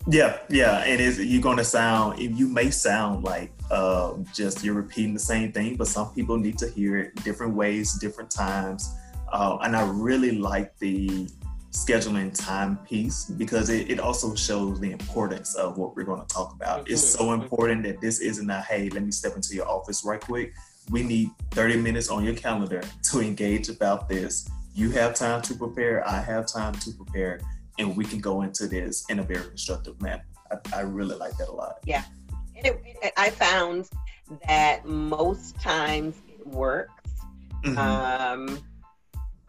Yeah, 0.09 0.39
yeah, 0.49 0.79
and 0.79 1.01
is 1.01 1.19
you're 1.19 1.43
gonna 1.43 1.65
sound 1.65 2.19
you 2.19 2.49
may 2.49 2.71
sound 2.71 3.23
like 3.23 3.53
um, 3.71 4.25
just 4.35 4.65
you're 4.65 4.75
repeating 4.75 5.13
the 5.13 5.21
same 5.21 5.53
thing, 5.53 5.77
but 5.77 5.89
some 5.89 6.13
people 6.15 6.39
need 6.39 6.59
to 6.59 6.69
hear 6.71 6.97
it 6.99 7.23
different 7.23 7.55
ways, 7.55 7.95
different 7.99 8.31
times, 8.31 8.95
uh, 9.33 9.59
and 9.63 9.77
I 9.77 9.87
really 9.89 10.33
like 10.33 10.77
the 10.79 11.29
scheduling 11.73 12.35
time 12.35 12.79
piece 12.79 13.27
because 13.27 13.71
it, 13.71 13.91
it 13.91 14.01
also 14.01 14.35
shows 14.35 14.81
the 14.81 14.91
importance 14.91 15.55
of 15.55 15.79
what 15.79 15.95
we're 15.95 16.05
going 16.05 16.21
to 16.21 16.27
talk 16.27 16.55
about. 16.55 16.91
It's 16.91 17.03
Mhm, 17.03 17.19
so 17.19 17.33
important 17.33 17.85
that 17.85 18.01
this 18.01 18.21
isn't 18.21 18.51
a 18.51 18.61
hey, 18.63 18.89
let 18.89 19.05
me 19.05 19.13
step 19.13 19.37
into 19.37 19.55
your 19.55 19.69
office 19.69 20.05
right 20.05 20.21
quick. 20.21 20.55
We 20.91 21.03
need 21.05 21.31
30 21.53 21.77
minutes 21.77 22.09
on 22.09 22.25
your 22.25 22.35
calendar 22.35 22.83
to 23.11 23.21
engage 23.21 23.69
about 23.69 24.09
this. 24.09 24.49
You 24.75 24.91
have 24.93 25.15
time 25.15 25.43
to 25.43 25.55
prepare. 25.55 26.07
I 26.09 26.21
have 26.21 26.47
time 26.47 26.75
to 26.75 26.91
prepare 26.93 27.41
and 27.79 27.97
we 27.97 28.05
can 28.05 28.21
go 28.21 28.43
into 28.43 28.67
this 28.67 29.05
in 29.09 29.19
a 29.21 29.23
very 29.23 29.45
constructive 29.45 30.01
manner. 30.03 30.25
I, 30.51 30.79
I 30.79 30.81
really 30.83 31.17
like 31.17 31.37
that 31.39 31.49
a 31.49 31.53
lot. 31.53 31.77
Yeah, 31.87 32.05
and 32.57 32.67
it, 32.67 32.81
it- 33.03 33.13
I 33.17 33.31
found 33.31 33.89
that 34.47 34.85
most 34.87 35.59
times 35.61 36.17
it 36.29 36.47
works. 36.47 36.93
Mhm. 37.65 37.77
Um, 37.77 38.59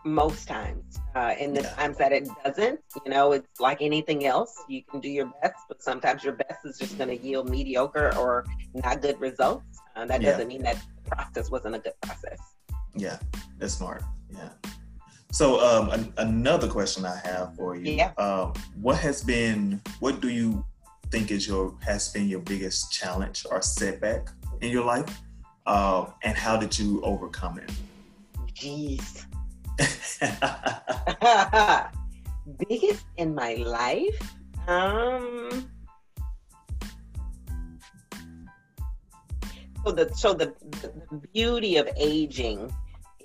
most 0.03 0.47
times. 0.47 0.99
Uh, 1.15 1.35
and 1.39 1.55
the 1.55 1.61
Yeah. 1.61 1.73
times 1.75 1.97
that 1.99 2.11
it 2.11 2.27
doesn't, 2.43 2.79
you 3.05 3.11
know, 3.11 3.33
it's 3.33 3.59
like 3.59 3.81
anything 3.81 4.25
else. 4.25 4.57
You 4.67 4.81
can 4.83 4.99
do 4.99 5.07
your 5.09 5.31
best, 5.41 5.55
but 5.67 5.81
sometimes 5.83 6.23
your 6.23 6.33
best 6.33 6.65
is 6.65 6.79
just 6.79 6.97
going 6.97 7.09
to 7.15 7.23
yield 7.23 7.49
mediocre 7.49 8.11
or 8.17 8.45
not 8.73 9.01
good 9.01 9.19
results. 9.21 9.79
Uh, 9.95 10.05
that 10.05 10.21
Yeah. 10.21 10.31
doesn't 10.31 10.47
mean 10.47 10.63
that 10.63 10.77
the 11.03 11.11
process 11.15 11.51
wasn't 11.51 11.75
a 11.75 11.79
good 11.79 11.93
process. 12.01 12.39
yeah, 12.95 13.19
that's 13.59 13.73
smart. 13.75 14.03
Yeah. 14.29 14.49
So 15.31 15.61
um, 15.61 15.89
an- 15.91 16.13
another 16.17 16.67
question 16.67 17.05
I 17.05 17.15
have 17.23 17.55
for 17.55 17.75
you. 17.75 17.93
Yeah. 17.93 18.11
Um, 18.17 18.53
what 18.81 18.97
has 18.97 19.23
been? 19.23 19.81
What 19.99 20.19
do 20.19 20.29
you 20.29 20.65
think 21.09 21.31
is 21.31 21.47
your 21.47 21.73
has 21.81 22.09
been 22.09 22.27
your 22.27 22.41
biggest 22.41 22.91
challenge 22.91 23.45
or 23.49 23.61
setback 23.61 24.27
in 24.59 24.71
your 24.71 24.83
life? 24.83 25.21
Uh, 25.65 26.07
and 26.23 26.37
how 26.37 26.57
did 26.57 26.77
you 26.77 27.01
overcome 27.01 27.59
it? 27.59 27.71
Jeez. 28.53 29.25
Biggest 32.67 33.05
in 33.17 33.33
my 33.33 33.53
life? 33.55 34.35
Um. 34.67 35.69
So 39.85 39.91
the 39.91 40.13
so 40.13 40.33
the, 40.33 40.53
the 40.81 40.91
beauty 41.33 41.77
of 41.77 41.87
aging 41.95 42.71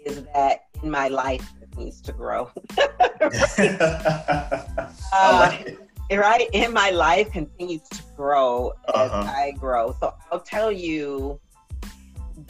is 0.06 0.22
that 0.32 0.66
in 0.82 0.90
my 0.90 1.08
life 1.08 1.52
needs 1.76 2.00
to 2.02 2.12
grow. 2.12 2.50
Uh, 5.12 5.48
like 5.50 5.78
right 6.12 6.48
in 6.52 6.72
my 6.72 6.90
life 6.90 7.30
continues 7.32 7.82
to 7.88 8.02
grow 8.16 8.72
as 8.94 9.10
Uh-huh. 9.10 9.32
I 9.34 9.52
grow. 9.52 9.94
So 10.00 10.14
I'll 10.30 10.40
tell 10.40 10.70
you 10.70 11.40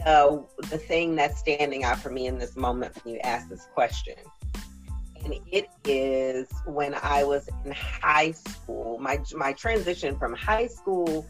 the 0.05 0.45
the 0.71 0.79
thing 0.79 1.15
that's 1.15 1.39
standing 1.39 1.85
out 1.85 1.99
for 1.99 2.11
me 2.11 2.27
in 2.27 2.39
this 2.39 2.57
moment 2.57 2.95
when 3.05 3.15
you 3.15 3.21
ask 3.21 3.49
this 3.49 3.67
question. 3.75 4.15
And 5.25 5.35
it 5.53 5.67
is 5.85 6.49
when 6.67 6.95
I 7.03 7.25
was 7.25 7.49
in 7.65 7.73
high 7.73 8.33
school, 8.33 8.99
my 8.99 9.19
my 9.35 9.53
transition 9.53 10.19
from 10.19 10.35
high 10.35 10.67
school 10.67 11.27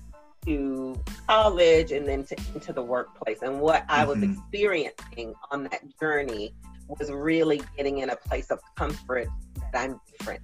to 0.46 0.98
college 1.26 1.92
and 1.92 2.06
then 2.08 2.24
to 2.26 2.36
into 2.54 2.72
the 2.72 2.82
workplace. 2.82 3.42
And 3.42 3.60
what 3.60 3.84
I 3.88 4.04
was 4.04 4.18
Mhm. 4.18 4.32
experiencing 4.32 5.34
on 5.50 5.64
that 5.64 5.82
journey 6.00 6.54
was 6.88 7.10
really 7.10 7.60
getting 7.76 7.98
in 7.98 8.10
a 8.10 8.16
place 8.16 8.50
of 8.50 8.60
comfort 8.76 9.28
that 9.72 9.74
I'm 9.74 10.00
different. 10.18 10.42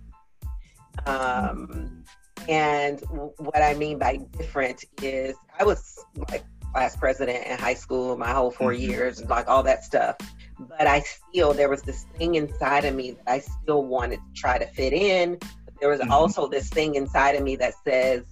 Um, 1.07 2.05
and 2.49 3.01
w- 3.03 3.33
what 3.39 3.63
I 3.63 3.75
mean 3.75 3.99
by 3.99 4.19
different 4.39 4.85
is 5.03 5.37
I 5.59 5.65
was 5.65 5.99
like 6.31 6.45
class 6.73 6.97
president 6.97 7.47
in 7.47 7.59
high 7.59 7.75
school 7.75 8.17
my 8.17 8.31
whole 8.31 8.51
4 8.51 8.73
Mhm. 8.73 8.81
years, 8.81 9.25
like 9.27 9.49
all 9.49 9.63
that 9.63 9.85
stuff. 9.85 10.17
But 10.59 10.87
I 10.87 11.01
still, 11.01 11.53
there 11.53 11.69
was 11.69 11.83
this 11.83 12.05
thing 12.17 12.35
inside 12.37 12.85
of 12.85 12.95
me 12.95 13.13
that 13.13 13.29
I 13.29 13.41
still 13.41 13.85
wanted 13.85 14.17
to 14.17 14.33
try 14.41 14.59
to 14.59 14.67
fit 14.67 14.93
in. 14.93 15.39
But 15.65 15.75
there 15.81 15.89
was 15.91 16.01
Mhm. 16.01 16.11
also 16.11 16.47
this 16.47 16.69
thing 16.69 16.95
inside 16.95 17.37
of 17.37 17.43
me 17.43 17.57
that 17.57 17.75
says, 17.85 18.25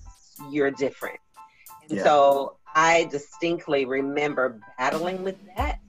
you're 0.50 0.70
different. 0.70 1.18
And 1.82 1.98
Yeah. 1.98 2.04
so 2.04 2.56
I 2.74 3.04
distinctly 3.04 3.84
remember 3.84 4.60
battling 4.78 5.22
with 5.22 5.36
that 5.56 5.80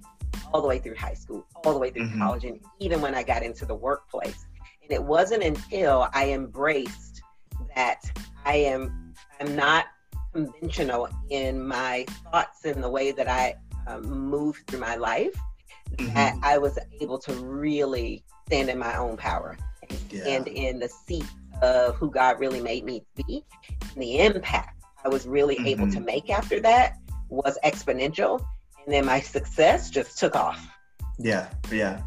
all 0.53 0.61
the 0.61 0.67
way 0.67 0.79
through 0.79 0.95
high 0.95 1.13
school, 1.13 1.45
all 1.63 1.73
the 1.73 1.79
way 1.79 1.89
through 1.91 2.07
Mhm. 2.09 2.19
college, 2.19 2.45
and 2.45 2.59
even 2.79 3.01
when 3.01 3.15
I 3.15 3.23
got 3.23 3.43
into 3.43 3.65
the 3.65 3.75
workplace. 3.75 4.45
And 4.83 4.91
it 4.91 5.03
wasn't 5.03 5.43
until 5.43 6.07
I 6.13 6.31
embraced 6.31 7.21
that 7.75 7.99
I 8.45 8.55
am 8.55 9.13
I'm 9.39 9.55
not 9.55 9.85
conventional 10.33 11.09
in 11.29 11.65
my 11.67 12.05
thoughts 12.31 12.65
and 12.65 12.83
the 12.83 12.89
way 12.89 13.11
that 13.11 13.27
I 13.27 13.55
um, 13.87 14.03
move 14.03 14.61
through 14.67 14.79
my 14.79 14.95
life 14.95 15.33
Mhm. 15.95 16.13
that 16.13 16.35
I 16.43 16.57
was 16.57 16.77
able 17.01 17.17
to 17.19 17.33
really 17.33 18.23
stand 18.45 18.69
in 18.69 18.77
my 18.77 18.95
own 18.97 19.17
power 19.17 19.57
and 19.89 19.99
Yeah. 20.11 20.37
in 20.43 20.79
the 20.79 20.87
seat 20.87 21.25
of 21.61 21.95
who 21.95 22.09
God 22.11 22.39
really 22.39 22.61
made 22.61 22.85
me 22.85 23.03
to 23.17 23.23
be. 23.23 23.43
And 23.93 24.01
the 24.01 24.19
impact 24.19 24.83
I 25.03 25.09
was 25.09 25.27
really 25.27 25.57
able 25.65 25.87
to 25.87 25.99
Mhm. 25.99 26.05
make 26.05 26.29
after 26.29 26.59
that 26.61 26.97
was 27.29 27.57
exponential. 27.63 28.45
And 28.85 28.93
then 28.93 29.05
my 29.05 29.19
success 29.19 29.89
just 29.89 30.17
took 30.17 30.35
off. 30.35 30.67
Yeah, 31.19 31.49
yeah. 31.71 32.01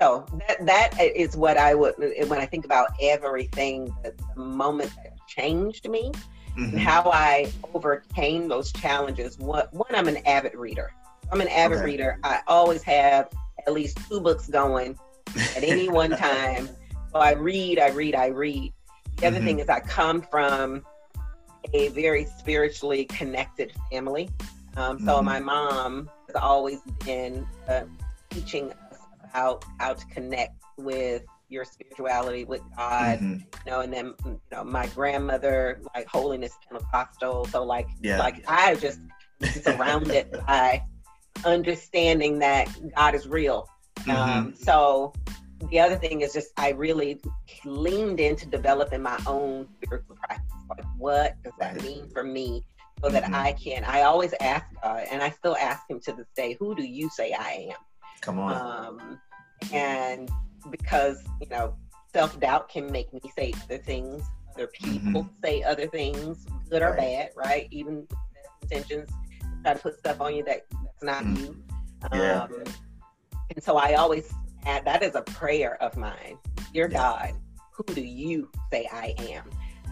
So 0.00 0.26
that 0.46 0.64
that 0.66 1.00
is 1.00 1.36
what 1.36 1.56
I 1.56 1.74
would 1.74 1.94
when 2.28 2.38
I 2.40 2.46
think 2.46 2.64
about 2.64 2.88
everything, 3.02 3.92
the, 4.04 4.14
the 4.36 4.40
moment 4.40 4.92
that 5.02 5.12
changed 5.26 5.88
me 5.88 6.12
and 6.56 6.74
Mhm. 6.74 6.78
how 6.78 7.10
I 7.12 7.50
overcame 7.74 8.48
those 8.48 8.72
challenges. 8.72 9.38
What 9.38 9.72
one, 9.72 9.92
I'm 9.94 10.06
an 10.08 10.18
avid 10.26 10.54
reader. 10.54 10.92
I'm 11.32 11.40
an 11.40 11.48
avid 11.48 11.78
Okay. 11.78 11.84
reader. 11.84 12.18
I 12.22 12.40
always 12.46 12.82
have 12.84 13.28
at 13.66 13.72
least 13.72 13.98
two 14.08 14.20
books 14.20 14.48
going 14.48 14.96
at 15.56 15.64
any 15.64 15.88
one 16.02 16.10
time. 16.10 16.68
So 17.12 17.18
I 17.20 17.32
read, 17.32 17.78
I 17.78 17.88
read, 17.88 18.14
I 18.14 18.26
read. 18.28 18.72
The 19.16 19.26
other 19.26 19.40
Mhm. 19.40 19.44
thing 19.44 19.58
is 19.60 19.68
I 19.68 19.80
come 19.80 20.22
from 20.22 20.84
a 21.74 21.88
very 21.88 22.24
spiritually 22.38 23.04
connected 23.06 23.72
family. 23.90 24.28
Um, 24.78 24.98
so 25.00 25.18
Mhm. 25.18 25.24
my 25.24 25.40
mom 25.40 26.10
has 26.28 26.36
always 26.36 26.80
been 27.04 27.46
uh, 27.68 27.82
teaching 28.30 28.72
us 28.72 28.98
about 29.24 29.64
how 29.80 29.94
to 29.94 30.06
connect 30.06 30.54
with 30.76 31.24
your 31.48 31.64
spirituality 31.64 32.44
with 32.44 32.62
God, 32.76 33.18
mm-hmm. 33.18 33.32
you 33.34 33.70
know, 33.70 33.80
and 33.80 33.92
then 33.92 34.14
you 34.24 34.40
know 34.52 34.62
my 34.62 34.86
grandmother 34.88 35.80
like 35.94 36.06
holiness 36.06 36.52
Pentecostal, 36.68 37.46
so 37.46 37.64
like 37.64 37.88
yeah. 38.00 38.18
like 38.18 38.44
I 38.46 38.76
just 38.76 39.00
surrounded 39.62 40.30
by 40.46 40.84
understanding 41.44 42.38
that 42.38 42.68
God 42.94 43.14
is 43.14 43.26
real. 43.26 43.68
Mm-hmm. 44.00 44.10
Um, 44.10 44.54
so 44.54 45.12
the 45.70 45.80
other 45.80 45.96
thing 45.96 46.20
is 46.20 46.32
just 46.32 46.52
I 46.56 46.70
really 46.70 47.20
leaned 47.64 48.20
into 48.20 48.46
developing 48.46 49.02
my 49.02 49.18
own 49.26 49.66
spiritual 49.82 50.16
practice. 50.16 50.54
Like, 50.68 50.84
what 50.98 51.42
does 51.42 51.54
that 51.58 51.82
mean 51.82 52.08
for 52.10 52.22
me? 52.22 52.62
So 53.02 53.08
that 53.10 53.24
mm-hmm. 53.24 53.34
I 53.34 53.52
can. 53.52 53.84
I 53.84 54.02
always 54.02 54.34
ask 54.40 54.66
God, 54.82 55.06
and 55.10 55.22
I 55.22 55.30
still 55.30 55.56
ask 55.56 55.88
Him 55.88 56.00
to 56.00 56.12
this 56.12 56.26
day, 56.34 56.56
"Who 56.58 56.74
do 56.74 56.82
you 56.82 57.08
say 57.10 57.32
I 57.32 57.68
am?" 57.70 57.78
Come 58.20 58.38
on. 58.40 58.86
Um, 58.86 59.20
and 59.72 60.28
because 60.70 61.22
you 61.40 61.48
know, 61.48 61.74
self 62.12 62.38
doubt 62.40 62.68
can 62.68 62.90
make 62.90 63.12
me 63.12 63.20
say 63.36 63.52
other 63.64 63.78
things. 63.78 64.24
Other 64.54 64.68
people 64.68 65.22
mm-hmm. 65.22 65.44
say 65.44 65.62
other 65.62 65.86
things, 65.86 66.44
good 66.68 66.82
or 66.82 66.94
bad, 66.94 67.30
right? 67.36 67.68
Even 67.70 68.08
intentions, 68.62 69.08
try 69.62 69.74
to 69.74 69.78
put 69.78 69.98
stuff 69.98 70.20
on 70.20 70.34
you 70.34 70.44
that 70.44 70.62
that's 70.70 71.02
not 71.02 71.22
mm-hmm. 71.22 71.44
you. 71.44 71.62
Yeah. 72.12 72.42
Um, 72.42 72.64
and 73.54 73.62
so 73.62 73.76
I 73.76 73.94
always 73.94 74.32
add 74.66 74.84
that 74.84 75.02
is 75.02 75.14
a 75.14 75.22
prayer 75.22 75.80
of 75.82 75.96
mine. 75.96 76.38
Dear 76.72 76.88
yeah. 76.90 76.98
God, 76.98 77.32
who 77.72 77.84
do 77.94 78.00
you 78.00 78.50
say 78.70 78.88
I 78.92 79.14
am? 79.18 79.44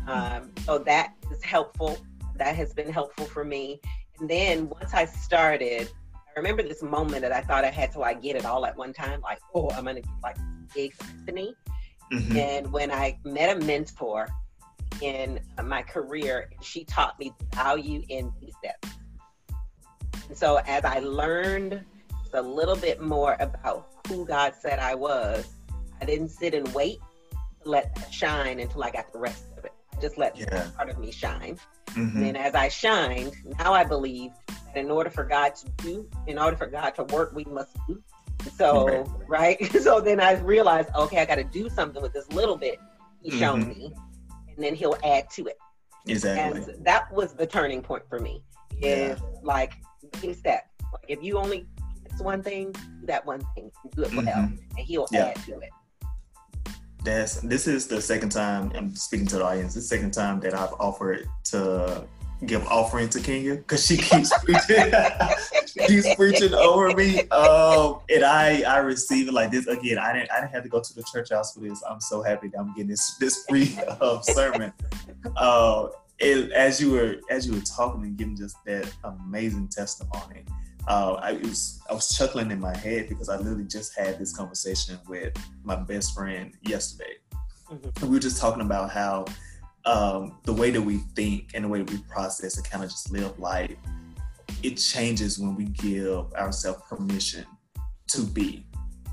Mm-hmm. 0.06 0.08
Um, 0.08 0.50
so 0.64 0.78
that 0.78 1.14
is 1.30 1.42
helpful. 1.42 1.98
That 2.38 2.56
has 2.56 2.72
been 2.72 2.90
helpful 2.90 3.26
for 3.26 3.44
me. 3.44 3.80
And 4.18 4.28
then 4.28 4.68
once 4.68 4.94
I 4.94 5.04
started, 5.04 5.90
I 6.14 6.38
remember 6.38 6.62
this 6.62 6.82
moment 6.82 7.22
that 7.22 7.32
I 7.32 7.40
thought 7.40 7.64
I 7.64 7.70
had 7.70 7.92
to 7.92 7.98
like 7.98 8.22
get 8.22 8.36
it 8.36 8.44
all 8.44 8.66
at 8.66 8.76
one 8.76 8.92
time, 8.92 9.20
like, 9.20 9.38
oh, 9.54 9.70
I'm 9.70 9.84
gonna 9.84 10.00
get 10.00 10.10
like 10.22 10.36
big 10.74 10.94
epiphany. 11.00 11.54
Mm-hmm. 12.12 12.36
And 12.36 12.72
when 12.72 12.90
I 12.90 13.18
met 13.24 13.56
a 13.56 13.64
mentor 13.64 14.28
in 15.00 15.40
my 15.62 15.82
career, 15.82 16.50
she 16.62 16.84
taught 16.84 17.18
me 17.18 17.32
value 17.54 18.02
in 18.08 18.32
these 18.40 18.54
steps. 18.58 18.98
And 20.28 20.36
so 20.36 20.60
as 20.66 20.84
I 20.84 21.00
learned 21.00 21.84
a 22.32 22.42
little 22.42 22.76
bit 22.76 23.00
more 23.00 23.36
about 23.40 23.88
who 24.08 24.26
God 24.26 24.54
said 24.60 24.78
I 24.78 24.94
was, 24.94 25.48
I 26.00 26.04
didn't 26.04 26.28
sit 26.28 26.52
and 26.52 26.68
wait 26.74 26.98
to 27.62 27.70
let 27.70 27.94
that 27.96 28.12
shine 28.12 28.60
until 28.60 28.84
I 28.84 28.90
got 28.90 29.10
the 29.10 29.18
rest 29.18 29.44
of 29.52 29.52
it. 29.52 29.55
I 29.55 29.55
just 30.00 30.18
let 30.18 30.38
yeah. 30.38 30.68
part 30.76 30.90
of 30.90 30.98
me 30.98 31.10
shine. 31.10 31.58
Mm-hmm. 31.90 32.22
And 32.22 32.36
as 32.36 32.54
I 32.54 32.68
shined, 32.68 33.34
now 33.58 33.72
I 33.72 33.84
believe 33.84 34.32
that 34.48 34.80
in 34.80 34.90
order 34.90 35.10
for 35.10 35.24
God 35.24 35.54
to 35.56 35.68
do, 35.82 36.08
in 36.26 36.38
order 36.38 36.56
for 36.56 36.66
God 36.66 36.90
to 36.96 37.04
work, 37.04 37.32
we 37.34 37.44
must 37.44 37.76
do. 37.86 38.02
So, 38.56 38.86
right? 39.28 39.58
right? 39.60 39.72
so 39.82 40.00
then 40.00 40.20
I 40.20 40.34
realized, 40.40 40.90
okay, 40.94 41.20
I 41.20 41.24
got 41.24 41.36
to 41.36 41.44
do 41.44 41.68
something 41.68 42.02
with 42.02 42.12
this 42.12 42.30
little 42.32 42.56
bit 42.56 42.78
He's 43.22 43.34
mm-hmm. 43.34 43.40
shown 43.40 43.68
me, 43.68 43.92
and 44.54 44.64
then 44.64 44.74
He'll 44.74 44.96
add 45.02 45.28
to 45.30 45.46
it. 45.46 45.58
Exactly. 46.06 46.74
And 46.74 46.86
that 46.86 47.12
was 47.12 47.32
the 47.32 47.46
turning 47.46 47.82
point 47.82 48.04
for 48.08 48.20
me. 48.20 48.42
Is 48.80 49.18
yeah. 49.18 49.26
like 49.42 49.72
baby 50.20 50.34
steps. 50.34 50.68
Like 50.92 51.04
if 51.08 51.22
you 51.22 51.38
only 51.38 51.66
do 52.16 52.24
one 52.24 52.42
thing, 52.42 52.72
do 52.72 53.06
that 53.06 53.26
one 53.26 53.44
thing, 53.54 53.72
do 53.96 54.02
it 54.02 54.14
well, 54.14 54.26
mm-hmm. 54.26 54.54
and 54.76 54.86
he'll 54.86 55.08
yeah. 55.10 55.26
add 55.26 55.36
to 55.46 55.58
it. 55.58 55.70
That's 57.04 57.40
this 57.40 57.66
is 57.66 57.86
the 57.86 58.00
second 58.00 58.30
time 58.30 58.72
I'm 58.74 58.94
speaking 58.94 59.26
to 59.28 59.36
the 59.38 59.44
audience. 59.44 59.74
The 59.74 59.80
second 59.80 60.12
time 60.12 60.40
that 60.40 60.54
I've 60.54 60.72
offered 60.80 61.28
to 61.44 62.06
give 62.44 62.66
offering 62.66 63.08
to 63.08 63.20
Kenya 63.20 63.56
because 63.56 63.86
she 63.86 63.96
keeps 63.96 64.36
preaching. 64.44 64.92
she's 65.86 66.14
preaching 66.16 66.52
over 66.54 66.94
me, 66.94 67.28
um, 67.28 68.00
and 68.10 68.24
I 68.24 68.62
I 68.62 68.78
receive 68.78 69.28
it 69.28 69.34
like 69.34 69.50
this 69.50 69.66
again. 69.66 69.98
I 69.98 70.12
didn't 70.12 70.30
I 70.30 70.40
didn't 70.40 70.52
have 70.52 70.62
to 70.64 70.68
go 70.68 70.80
to 70.80 70.94
the 70.94 71.02
church 71.12 71.30
house 71.30 71.54
for 71.54 71.60
this. 71.60 71.82
I'm 71.88 72.00
so 72.00 72.22
happy 72.22 72.48
that 72.48 72.58
I'm 72.58 72.72
getting 72.74 72.88
this 72.88 73.16
this 73.16 73.44
free 73.48 73.78
uh, 74.00 74.20
sermon. 74.20 74.72
Uh, 75.36 75.88
it, 76.18 76.50
as 76.52 76.80
you 76.80 76.92
were 76.92 77.16
as 77.30 77.46
you 77.46 77.54
were 77.54 77.60
talking 77.60 78.02
and 78.02 78.16
giving 78.16 78.36
just 78.36 78.56
that 78.64 78.90
amazing 79.04 79.68
testimony, 79.68 80.44
uh, 80.86 81.14
I 81.20 81.32
was 81.34 81.80
I 81.90 81.94
was 81.94 82.16
chuckling 82.16 82.50
in 82.50 82.60
my 82.60 82.76
head 82.76 83.08
because 83.08 83.28
I 83.28 83.36
literally 83.36 83.64
just 83.64 83.96
had 83.96 84.18
this 84.18 84.34
conversation 84.34 84.98
with 85.08 85.32
my 85.64 85.76
best 85.76 86.14
friend 86.14 86.52
yesterday. 86.62 87.14
Mm-hmm. 87.70 88.06
We 88.06 88.12
were 88.14 88.20
just 88.20 88.40
talking 88.40 88.62
about 88.62 88.90
how 88.90 89.24
um, 89.84 90.38
the 90.44 90.52
way 90.52 90.70
that 90.70 90.82
we 90.82 90.98
think 91.14 91.50
and 91.54 91.64
the 91.64 91.68
way 91.68 91.82
we 91.82 91.98
process 92.08 92.56
and 92.56 92.68
kind 92.68 92.84
of 92.84 92.90
just 92.90 93.10
live 93.10 93.38
life, 93.38 93.74
it 94.62 94.76
changes 94.76 95.38
when 95.38 95.56
we 95.56 95.64
give 95.64 96.32
ourselves 96.34 96.82
permission 96.88 97.44
to 98.08 98.22
be, 98.22 98.66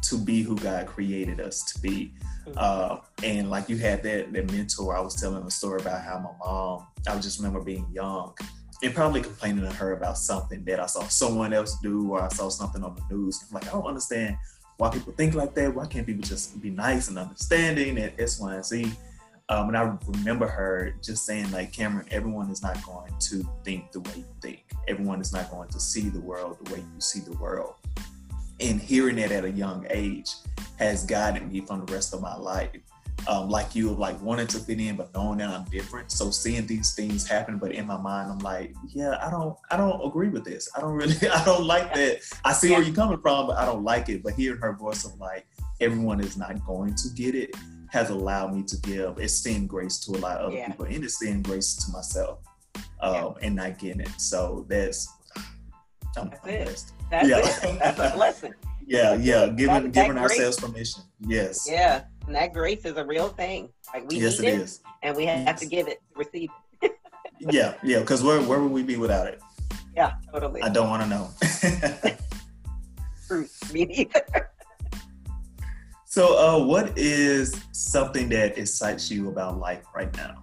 to 0.03 0.17
be 0.17 0.43
who 0.43 0.55
God 0.57 0.85
created 0.87 1.39
us 1.39 1.63
to 1.73 1.79
be. 1.79 2.13
Mm-hmm. 2.45 2.53
Uh, 2.55 2.97
and 3.23 3.49
like 3.49 3.67
you 3.69 3.77
had 3.77 4.03
that 4.03 4.31
that 4.33 4.51
mentor, 4.51 4.95
I 4.95 4.99
was 4.99 5.15
telling 5.15 5.43
a 5.43 5.51
story 5.51 5.81
about 5.81 6.03
how 6.03 6.19
my 6.19 6.45
mom. 6.45 6.87
I 7.07 7.17
just 7.19 7.39
remember 7.39 7.61
being 7.61 7.87
young 7.91 8.33
and 8.83 8.93
probably 8.93 9.21
complaining 9.21 9.63
to 9.63 9.71
her 9.71 9.93
about 9.93 10.17
something 10.17 10.63
that 10.65 10.79
I 10.79 10.85
saw 10.87 11.07
someone 11.07 11.53
else 11.53 11.79
do 11.79 12.11
or 12.11 12.21
I 12.21 12.27
saw 12.27 12.49
something 12.49 12.83
on 12.83 12.95
the 12.95 13.15
news. 13.15 13.43
I'm 13.47 13.53
like, 13.53 13.67
I 13.67 13.71
don't 13.71 13.85
understand 13.85 14.37
why 14.77 14.89
people 14.89 15.13
think 15.13 15.35
like 15.35 15.55
that. 15.55 15.73
Why 15.73 15.85
can't 15.85 16.05
people 16.05 16.23
just 16.23 16.61
be 16.61 16.69
nice 16.69 17.07
and 17.07 17.17
understanding 17.17 17.97
and 17.97 18.11
Y, 18.17 18.53
and 18.53 18.65
Z? 18.65 18.91
Um, 19.49 19.69
and 19.69 19.77
I 19.77 19.97
remember 20.07 20.47
her 20.47 20.95
just 21.01 21.25
saying, 21.25 21.51
like, 21.51 21.71
Cameron, 21.71 22.07
everyone 22.11 22.49
is 22.49 22.61
not 22.61 22.83
going 22.83 23.13
to 23.19 23.49
think 23.63 23.91
the 23.91 24.01
way 24.01 24.17
you 24.17 24.25
think. 24.41 24.65
Everyone 24.87 25.21
is 25.21 25.31
not 25.31 25.49
going 25.49 25.69
to 25.69 25.79
see 25.79 26.09
the 26.09 26.19
world 26.19 26.57
the 26.63 26.73
way 26.73 26.79
you 26.79 27.01
see 27.01 27.21
the 27.21 27.37
world. 27.37 27.75
And 28.59 28.81
hearing 28.81 29.15
that 29.17 29.31
at 29.31 29.45
a 29.45 29.51
young 29.51 29.85
age 29.89 30.29
has 30.77 31.05
guided 31.05 31.51
me 31.51 31.61
from 31.61 31.85
the 31.85 31.93
rest 31.93 32.13
of 32.13 32.21
my 32.21 32.35
life 32.35 32.71
um, 33.27 33.49
like 33.49 33.75
you, 33.75 33.91
like 33.91 34.21
wanting 34.21 34.47
to 34.47 34.59
fit 34.59 34.79
in, 34.79 34.95
but 34.95 35.13
knowing 35.13 35.39
that 35.39 35.49
I'm 35.49 35.63
different. 35.65 36.11
So 36.11 36.31
seeing 36.31 36.65
these 36.67 36.93
things 36.93 37.27
happen, 37.27 37.57
but 37.57 37.71
in 37.71 37.87
my 37.87 37.97
mind, 37.97 38.31
I'm 38.31 38.39
like, 38.39 38.73
yeah, 38.89 39.17
I 39.25 39.29
don't, 39.29 39.57
I 39.71 39.77
don't 39.77 40.05
agree 40.05 40.29
with 40.29 40.43
this. 40.43 40.69
I 40.75 40.81
don't 40.81 40.93
really, 40.93 41.15
I 41.33 41.43
don't 41.45 41.65
like 41.65 41.93
that. 41.93 42.19
I 42.43 42.53
see 42.53 42.71
where 42.71 42.81
you're 42.81 42.95
coming 42.95 43.19
from, 43.19 43.47
but 43.47 43.57
I 43.57 43.65
don't 43.65 43.83
like 43.83 44.09
it. 44.09 44.23
But 44.23 44.33
hearing 44.33 44.61
her 44.61 44.73
voice 44.73 45.05
of 45.05 45.17
like, 45.19 45.45
everyone 45.79 46.19
is 46.19 46.37
not 46.37 46.65
going 46.65 46.95
to 46.95 47.09
get 47.09 47.35
it, 47.35 47.55
has 47.89 48.09
allowed 48.09 48.53
me 48.53 48.63
to 48.63 48.77
give 48.77 49.19
esteemed 49.19 49.69
grace 49.69 49.99
to 49.99 50.11
a 50.11 50.19
lot 50.19 50.37
of 50.37 50.47
other 50.47 50.55
yeah. 50.55 50.67
people 50.67 50.85
and 50.85 51.03
esteemed 51.03 51.45
grace 51.45 51.75
to 51.75 51.91
myself, 51.91 52.39
um, 53.01 53.13
yeah. 53.13 53.31
and 53.41 53.55
not 53.55 53.77
getting 53.79 54.01
it. 54.01 54.09
So 54.17 54.65
that's, 54.67 55.07
I'm, 56.17 56.29
that's 56.29 56.43
I'm 56.43 56.49
it. 56.49 56.83
That's 57.09 57.29
yeah. 57.29 57.69
it. 57.69 57.79
That's 57.79 57.99
a 57.99 58.15
blessing. 58.15 58.53
Yeah, 58.85 59.13
yeah, 59.15 59.47
giving 59.47 59.83
that, 59.83 59.91
giving 59.91 60.17
ourselves 60.17 60.59
permission. 60.59 61.03
Yes. 61.21 61.67
Yeah, 61.69 62.03
and 62.25 62.35
that 62.35 62.53
grace 62.53 62.85
is 62.85 62.97
a 62.97 63.05
real 63.05 63.29
thing. 63.29 63.69
Like 63.93 64.09
we 64.09 64.19
yes, 64.19 64.39
need 64.39 64.47
it, 64.49 64.61
it 64.61 64.79
and 65.01 65.15
we 65.15 65.25
have 65.25 65.45
yes. 65.45 65.59
to 65.59 65.65
give 65.65 65.87
it 65.87 66.01
to 66.11 66.19
receive 66.19 66.49
it. 66.81 66.91
yeah, 67.39 67.75
yeah. 67.83 67.99
Because 67.99 68.23
where 68.23 68.41
where 68.41 68.59
would 68.61 68.71
we 68.71 68.83
be 68.83 68.97
without 68.97 69.27
it? 69.27 69.41
Yeah, 69.95 70.13
totally. 70.31 70.61
I 70.61 70.69
don't 70.69 70.89
want 70.89 71.03
to 71.03 71.09
know. 71.09 71.29
Me 73.73 73.85
neither. 73.85 74.49
So, 76.05 76.37
uh, 76.37 76.63
what 76.63 76.95
is 76.95 77.59
something 77.71 78.29
that 78.29 78.57
excites 78.57 79.09
you 79.09 79.29
about 79.29 79.57
life 79.57 79.83
right 79.95 80.15
now? 80.15 80.42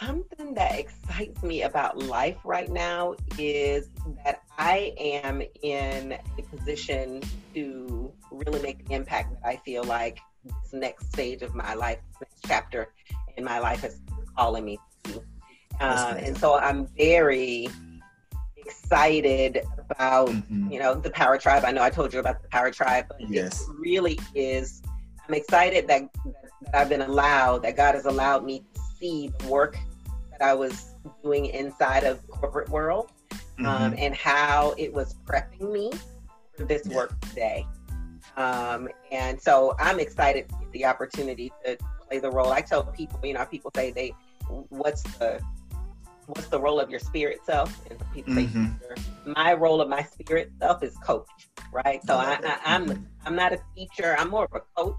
Something 0.00 0.54
that 0.54 0.78
excites 0.78 1.42
me 1.42 1.62
about 1.62 1.98
life 1.98 2.36
right 2.44 2.70
now 2.70 3.16
is 3.36 3.88
that 4.24 4.42
I 4.56 4.94
am 4.98 5.42
in 5.62 6.12
a 6.12 6.42
position 6.56 7.20
to 7.54 8.12
really 8.30 8.62
make 8.62 8.86
the 8.86 8.94
impact 8.94 9.34
that 9.34 9.48
I 9.48 9.56
feel 9.56 9.82
like 9.84 10.20
this 10.44 10.72
next 10.72 11.08
stage 11.08 11.42
of 11.42 11.54
my 11.54 11.74
life, 11.74 11.98
next 12.20 12.44
chapter 12.46 12.92
in 13.36 13.44
my 13.44 13.58
life 13.58 13.84
is 13.84 14.00
calling 14.36 14.64
me 14.64 14.78
to. 15.04 15.22
Uh, 15.80 16.14
and 16.18 16.36
so 16.38 16.58
I'm 16.58 16.86
very 16.96 17.68
excited 18.56 19.62
about, 19.78 20.28
mm-hmm. 20.28 20.70
you 20.70 20.78
know, 20.78 20.94
the 20.94 21.10
Power 21.10 21.38
Tribe. 21.38 21.64
I 21.64 21.72
know 21.72 21.82
I 21.82 21.90
told 21.90 22.12
you 22.12 22.20
about 22.20 22.42
the 22.42 22.48
Power 22.48 22.70
Tribe, 22.70 23.06
but 23.08 23.28
yes. 23.28 23.62
it 23.62 23.66
really 23.78 24.18
is. 24.34 24.82
I'm 25.26 25.34
excited 25.34 25.88
that, 25.88 26.08
that 26.24 26.74
I've 26.74 26.88
been 26.88 27.02
allowed, 27.02 27.62
that 27.62 27.76
God 27.76 27.94
has 27.94 28.06
allowed 28.06 28.44
me 28.44 28.60
to 28.60 28.66
see 28.98 29.32
the 29.38 29.46
work 29.48 29.76
that 30.32 30.42
I 30.42 30.54
was 30.54 30.94
doing 31.22 31.46
inside 31.46 32.04
of 32.04 32.26
corporate 32.28 32.68
world 32.68 33.10
um, 33.32 33.38
mm-hmm. 33.58 33.66
um, 33.66 33.94
and 33.98 34.14
how 34.14 34.74
it 34.78 34.92
was 34.92 35.16
prepping 35.26 35.72
me 35.72 35.90
for 36.56 36.64
this 36.64 36.86
work 36.86 37.18
today. 37.20 37.66
Um, 38.36 38.88
and 39.10 39.40
so 39.40 39.74
I'm 39.80 39.98
excited 39.98 40.48
to 40.48 40.54
get 40.60 40.72
the 40.72 40.84
opportunity 40.84 41.52
to 41.64 41.76
play 42.08 42.18
the 42.18 42.30
role. 42.30 42.52
I 42.52 42.60
tell 42.60 42.84
people, 42.84 43.18
you 43.24 43.34
know, 43.34 43.44
people 43.46 43.70
say 43.74 43.90
they, 43.90 44.14
what's 44.68 45.02
the, 45.18 45.40
what's 46.26 46.46
the 46.48 46.60
role 46.60 46.78
of 46.78 46.88
your 46.90 47.00
spirit 47.00 47.40
self? 47.44 47.76
And 47.90 47.98
people 48.14 48.34
mm-hmm. 48.34 48.66
say, 48.94 49.32
my 49.36 49.54
role 49.54 49.80
of 49.80 49.88
my 49.88 50.02
spirit 50.02 50.52
self 50.60 50.82
is 50.82 50.96
coach, 50.98 51.26
right? 51.72 52.00
So 52.04 52.14
I, 52.14 52.38
I, 52.44 52.58
I'm, 52.64 52.86
mm-hmm. 52.86 53.02
I'm 53.24 53.34
not 53.34 53.52
a 53.52 53.58
teacher. 53.74 54.14
I'm 54.18 54.30
more 54.30 54.44
of 54.44 54.54
a 54.54 54.60
coach 54.76 54.96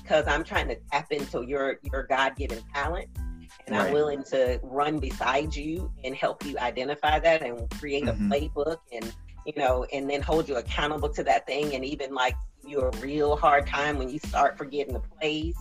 because 0.00 0.26
I'm 0.28 0.44
trying 0.44 0.68
to 0.68 0.76
tap 0.92 1.10
into 1.10 1.42
your, 1.42 1.80
your 1.82 2.04
God-given 2.04 2.62
talent 2.72 3.08
and 3.68 3.76
right. 3.76 3.88
I'm 3.88 3.92
willing 3.92 4.24
to 4.24 4.58
run 4.62 4.98
beside 4.98 5.54
you 5.54 5.92
and 6.04 6.14
help 6.14 6.44
you 6.44 6.58
identify 6.58 7.18
that 7.18 7.42
and 7.42 7.68
create 7.70 8.04
mm-hmm. 8.04 8.32
a 8.32 8.34
playbook 8.34 8.78
and 8.92 9.12
you 9.46 9.52
know 9.56 9.86
and 9.92 10.08
then 10.08 10.22
hold 10.22 10.48
you 10.48 10.56
accountable 10.56 11.08
to 11.10 11.22
that 11.24 11.46
thing 11.46 11.74
and 11.74 11.84
even 11.84 12.14
like 12.14 12.34
you 12.66 12.80
a 12.80 12.90
real 12.98 13.36
hard 13.36 13.66
time 13.66 13.98
when 13.98 14.08
you 14.08 14.18
start 14.18 14.58
forgetting 14.58 14.92
the 14.92 15.00
plays, 15.00 15.56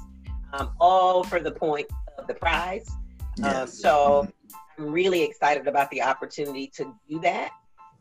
um, 0.53 0.71
all 0.79 1.23
for 1.23 1.39
the 1.39 1.51
point 1.51 1.87
of 2.17 2.27
the 2.27 2.33
prize. 2.33 2.89
Um, 2.89 3.45
yes. 3.45 3.55
Um, 3.55 3.67
so 3.67 3.91
mm-hmm. 3.91 4.83
I'm 4.83 4.91
really 4.91 5.23
excited 5.23 5.67
about 5.67 5.89
the 5.91 6.01
opportunity 6.01 6.67
to 6.75 6.93
do 7.09 7.19
that 7.21 7.51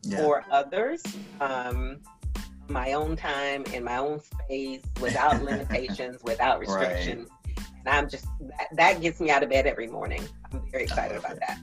yeah. 0.02 0.18
for 0.18 0.44
others. 0.50 1.02
Um, 1.40 2.00
my 2.68 2.94
own 2.94 3.16
time 3.16 3.64
in 3.72 3.84
my 3.84 3.98
own 3.98 4.20
space 4.20 4.82
without 5.00 5.42
limitations, 5.44 6.22
without 6.24 6.58
restrictions. 6.58 7.28
Right. 7.28 7.35
And 7.86 7.94
I'm 7.94 8.08
just, 8.08 8.26
that, 8.40 8.68
that 8.72 9.00
gets 9.00 9.20
me 9.20 9.30
out 9.30 9.44
of 9.44 9.50
bed 9.50 9.66
every 9.66 9.86
morning. 9.86 10.22
I'm 10.52 10.60
very 10.72 10.84
excited 10.84 11.16
about 11.16 11.32
it. 11.32 11.40
that. 11.46 11.60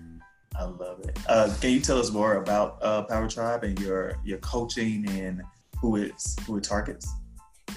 I 0.55 0.63
love 0.63 1.01
it. 1.01 1.17
Uh, 1.27 1.53
can 1.59 1.71
you 1.71 1.81
tell 1.81 1.99
us 1.99 2.11
more 2.11 2.35
about 2.35 2.77
uh, 2.81 3.03
Power 3.03 3.27
Tribe 3.27 3.63
and 3.63 3.79
your 3.79 4.15
your 4.23 4.37
coaching 4.37 5.09
and 5.09 5.41
who 5.81 5.97
it's 5.97 6.41
who 6.45 6.57
it 6.57 6.63
targets? 6.63 7.11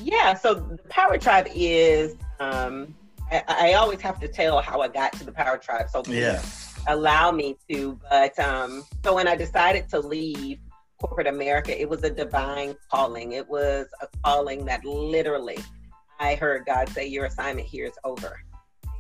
Yeah, 0.01 0.35
so 0.35 0.55
the 0.55 0.79
Power 0.89 1.19
Tribe 1.19 1.49
is. 1.55 2.17
Um, 2.39 2.95
I, 3.33 3.43
I, 3.49 3.73
always 3.73 4.01
have 4.03 4.21
to 4.21 4.29
tell 4.29 4.61
how 4.61 4.83
I 4.83 4.89
got 4.89 5.13
to 5.15 5.25
the 5.25 5.33
Power 5.33 5.57
Tribe, 5.57 5.89
so 5.89 6.03
yeah. 6.07 6.41
allow 6.87 7.33
me 7.33 7.57
to. 7.69 7.99
But 8.09 8.39
um, 8.39 8.85
so 9.03 9.15
when 9.15 9.27
I 9.27 9.35
decided 9.35 9.89
to 9.89 9.99
leave 9.99 10.59
corporate 11.01 11.27
America, 11.27 11.79
it 11.81 11.89
was 11.89 12.05
a 12.05 12.11
divine 12.11 12.77
calling. 12.91 13.33
It 13.33 13.49
was 13.49 13.87
a 14.03 14.07
calling 14.23 14.67
that 14.67 14.85
literally 14.85 15.59
I 16.19 16.35
heard 16.35 16.67
God 16.67 16.89
say, 16.89 17.07
Your 17.07 17.27
assignment 17.27 17.67
here 17.67 17.87
is 17.87 17.99
over. 18.05 18.41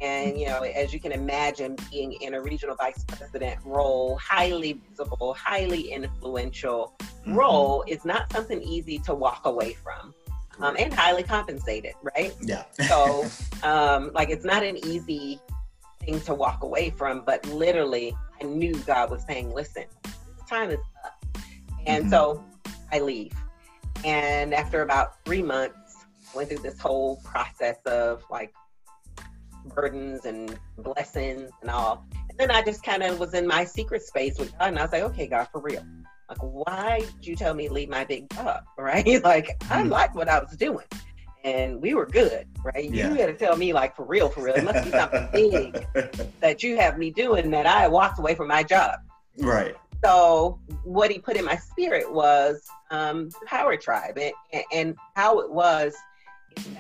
And, 0.02 0.38
you 0.38 0.46
know, 0.46 0.62
as 0.62 0.92
you 0.92 1.00
can 1.00 1.12
imagine, 1.12 1.76
being 1.90 2.12
in 2.20 2.34
a 2.34 2.40
regional 2.40 2.76
vice 2.76 3.02
president 3.04 3.58
role, 3.64 4.18
highly 4.18 4.80
visible, 4.90 5.34
highly 5.38 5.90
influential 5.90 6.94
mm-hmm. 6.98 7.34
role, 7.34 7.84
is 7.86 8.04
not 8.04 8.30
something 8.30 8.62
easy 8.62 8.98
to 9.00 9.14
walk 9.14 9.46
away 9.46 9.72
from. 9.72 10.14
Um, 10.58 10.74
and 10.78 10.92
highly 10.92 11.22
compensated, 11.22 11.94
right? 12.16 12.34
Yeah. 12.40 12.64
so, 12.88 13.26
um, 13.62 14.10
like, 14.14 14.30
it's 14.30 14.44
not 14.44 14.62
an 14.62 14.78
easy 14.86 15.38
thing 16.00 16.20
to 16.22 16.34
walk 16.34 16.62
away 16.62 16.90
from, 16.90 17.22
but 17.26 17.46
literally, 17.46 18.16
I 18.40 18.44
knew 18.44 18.74
God 18.86 19.10
was 19.10 19.22
saying, 19.24 19.52
listen, 19.52 19.84
this 20.02 20.48
time 20.48 20.70
is 20.70 20.78
up. 21.04 21.38
and 21.86 22.04
mm-hmm. 22.04 22.10
so 22.10 22.44
I 22.92 23.00
leave. 23.00 23.32
And 24.04 24.54
after 24.54 24.82
about 24.82 25.24
three 25.24 25.42
months, 25.42 25.85
went 26.36 26.48
through 26.48 26.58
this 26.58 26.78
whole 26.78 27.16
process 27.24 27.78
of 27.86 28.22
like 28.30 28.52
burdens 29.74 30.26
and 30.26 30.58
blessings 30.78 31.50
and 31.62 31.70
all. 31.70 32.06
And 32.28 32.38
then 32.38 32.50
I 32.50 32.62
just 32.62 32.84
kind 32.84 33.02
of 33.02 33.18
was 33.18 33.34
in 33.34 33.46
my 33.46 33.64
secret 33.64 34.02
space 34.02 34.38
with 34.38 34.56
God, 34.58 34.68
and 34.68 34.78
I 34.78 34.82
was 34.82 34.92
like, 34.92 35.02
okay, 35.02 35.26
God, 35.26 35.48
for 35.50 35.60
real. 35.60 35.84
Like, 36.28 36.38
why 36.38 37.00
did 37.00 37.26
you 37.26 37.36
tell 37.36 37.54
me 37.54 37.68
to 37.68 37.74
leave 37.74 37.88
my 37.88 38.04
big 38.04 38.28
job? 38.30 38.64
Right? 38.78 39.06
like, 39.24 39.56
I 39.70 39.80
mm-hmm. 39.80 39.88
liked 39.88 40.14
what 40.14 40.28
I 40.28 40.38
was 40.38 40.56
doing. 40.56 40.86
And 41.44 41.80
we 41.80 41.94
were 41.94 42.06
good, 42.06 42.46
right? 42.64 42.90
Yeah. 42.90 43.08
You 43.08 43.14
had 43.14 43.26
to 43.26 43.34
tell 43.34 43.56
me, 43.56 43.72
like, 43.72 43.94
for 43.94 44.04
real, 44.04 44.28
for 44.28 44.42
real. 44.42 44.56
It 44.56 44.64
must 44.64 44.84
be 44.84 44.90
something 44.90 45.28
big 45.32 45.86
that 46.40 46.62
you 46.62 46.76
have 46.76 46.98
me 46.98 47.10
doing 47.10 47.50
that 47.52 47.66
I 47.66 47.86
walked 47.86 48.18
away 48.18 48.34
from 48.34 48.48
my 48.48 48.64
job. 48.64 48.98
Right 49.38 49.76
so 50.04 50.60
what 50.84 51.10
he 51.10 51.18
put 51.18 51.36
in 51.36 51.44
my 51.44 51.56
spirit 51.56 52.10
was 52.12 52.62
um, 52.90 53.30
Power 53.46 53.76
Tribe, 53.76 54.18
and, 54.18 54.64
and 54.72 54.96
how 55.14 55.40
it 55.40 55.50
was 55.50 55.94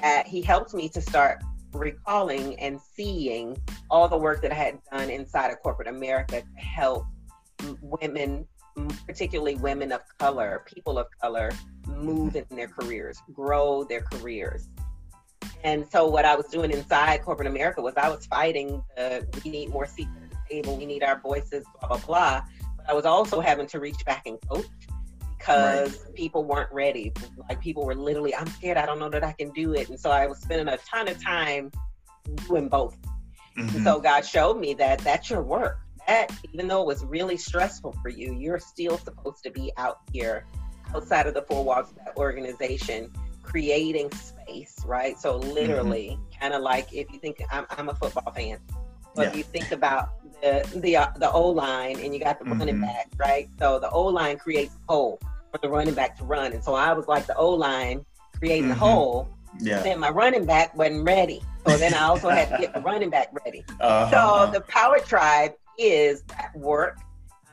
that 0.00 0.26
he 0.26 0.42
helped 0.42 0.74
me 0.74 0.88
to 0.90 1.00
start 1.00 1.42
recalling 1.72 2.58
and 2.58 2.80
seeing 2.80 3.56
all 3.90 4.08
the 4.08 4.16
work 4.16 4.42
that 4.42 4.52
I 4.52 4.54
had 4.54 4.78
done 4.90 5.10
inside 5.10 5.50
of 5.50 5.60
corporate 5.62 5.88
America 5.88 6.42
to 6.42 6.60
help 6.60 7.04
women, 7.80 8.46
particularly 9.06 9.56
women 9.56 9.92
of 9.92 10.00
color, 10.18 10.64
people 10.66 10.98
of 10.98 11.06
color, 11.20 11.50
move 11.86 12.36
in 12.36 12.44
their 12.50 12.68
careers, 12.68 13.22
grow 13.32 13.84
their 13.84 14.02
careers. 14.02 14.68
And 15.64 15.86
so, 15.90 16.06
what 16.06 16.24
I 16.24 16.36
was 16.36 16.46
doing 16.46 16.70
inside 16.70 17.22
corporate 17.22 17.48
America 17.48 17.80
was 17.80 17.94
I 17.96 18.08
was 18.08 18.26
fighting 18.26 18.82
the 18.96 19.26
we 19.44 19.50
need 19.50 19.70
more 19.70 19.86
seats 19.86 20.10
at 20.22 20.30
the 20.30 20.36
table, 20.48 20.76
we 20.76 20.86
need 20.86 21.02
our 21.02 21.18
voices, 21.20 21.64
blah, 21.80 21.88
blah, 21.88 21.98
blah. 21.98 22.42
But 22.76 22.90
I 22.90 22.94
was 22.94 23.04
also 23.04 23.40
having 23.40 23.66
to 23.68 23.80
reach 23.80 24.04
back 24.04 24.26
and 24.26 24.38
coach 24.48 24.66
because 25.38 26.04
right. 26.04 26.14
people 26.14 26.44
weren't 26.44 26.72
ready. 26.72 27.12
Like 27.48 27.60
people 27.60 27.84
were 27.84 27.94
literally, 27.94 28.34
I'm 28.34 28.46
scared, 28.48 28.76
I 28.76 28.86
don't 28.86 28.98
know 28.98 29.10
that 29.10 29.24
I 29.24 29.32
can 29.32 29.50
do 29.50 29.74
it. 29.74 29.88
And 29.88 29.98
so 29.98 30.10
I 30.10 30.26
was 30.26 30.38
spending 30.38 30.68
a 30.68 30.78
ton 30.78 31.08
of 31.08 31.22
time 31.22 31.70
doing 32.48 32.68
both. 32.68 32.96
Mm-hmm. 33.56 33.84
so 33.84 33.98
God 34.00 34.20
showed 34.20 34.58
me 34.58 34.74
that 34.74 34.98
that's 34.98 35.30
your 35.30 35.42
work. 35.42 35.78
That 36.06 36.30
even 36.52 36.68
though 36.68 36.82
it 36.82 36.86
was 36.86 37.04
really 37.04 37.36
stressful 37.36 37.96
for 38.02 38.10
you, 38.10 38.34
you're 38.34 38.58
still 38.58 38.98
supposed 38.98 39.42
to 39.44 39.50
be 39.50 39.72
out 39.76 40.00
here 40.12 40.44
outside 40.94 41.26
of 41.26 41.34
the 41.34 41.42
four 41.42 41.64
walls 41.64 41.90
of 41.90 41.96
that 41.96 42.16
organization 42.16 43.10
creating 43.42 44.10
space, 44.12 44.76
right? 44.84 45.18
So 45.18 45.38
literally, 45.38 46.18
mm-hmm. 46.18 46.40
kind 46.40 46.54
of 46.54 46.62
like 46.62 46.92
if 46.92 47.10
you 47.12 47.18
think 47.18 47.42
I'm, 47.50 47.64
I'm 47.70 47.88
a 47.88 47.94
football 47.94 48.32
fan, 48.34 48.58
but 49.14 49.22
yeah. 49.22 49.30
if 49.30 49.36
you 49.36 49.42
think 49.42 49.72
about 49.72 50.10
the 50.42 50.80
the 50.80 50.96
uh, 50.96 51.08
the 51.16 51.30
O 51.30 51.48
line 51.48 51.98
and 52.00 52.14
you 52.14 52.20
got 52.20 52.38
the 52.38 52.44
mm-hmm. 52.44 52.58
running 52.58 52.80
back, 52.80 53.10
right? 53.16 53.48
So 53.58 53.78
the 53.78 53.90
O 53.90 54.04
line 54.04 54.38
creates 54.38 54.74
a 54.74 54.92
hole 54.92 55.20
for 55.52 55.58
the 55.58 55.68
running 55.68 55.94
back 55.94 56.16
to 56.18 56.24
run, 56.24 56.52
and 56.52 56.62
so 56.62 56.74
I 56.74 56.92
was 56.92 57.08
like 57.08 57.26
the 57.26 57.36
O 57.36 57.50
line 57.50 58.04
creating 58.36 58.64
mm-hmm. 58.64 58.70
the 58.70 58.76
hole. 58.76 59.28
Yeah. 59.58 59.82
Then 59.82 60.00
my 60.00 60.10
running 60.10 60.44
back 60.44 60.76
wasn't 60.76 61.04
ready, 61.04 61.42
so 61.66 61.76
then 61.78 61.94
I 61.94 62.02
also 62.02 62.28
had 62.28 62.50
to 62.50 62.58
get 62.58 62.74
the 62.74 62.80
running 62.80 63.08
back 63.08 63.28
ready. 63.44 63.64
Uh-huh. 63.80 64.46
So 64.46 64.52
the 64.52 64.60
Power 64.62 64.98
Tribe 64.98 65.54
is 65.78 66.22
that 66.24 66.54
work. 66.54 66.98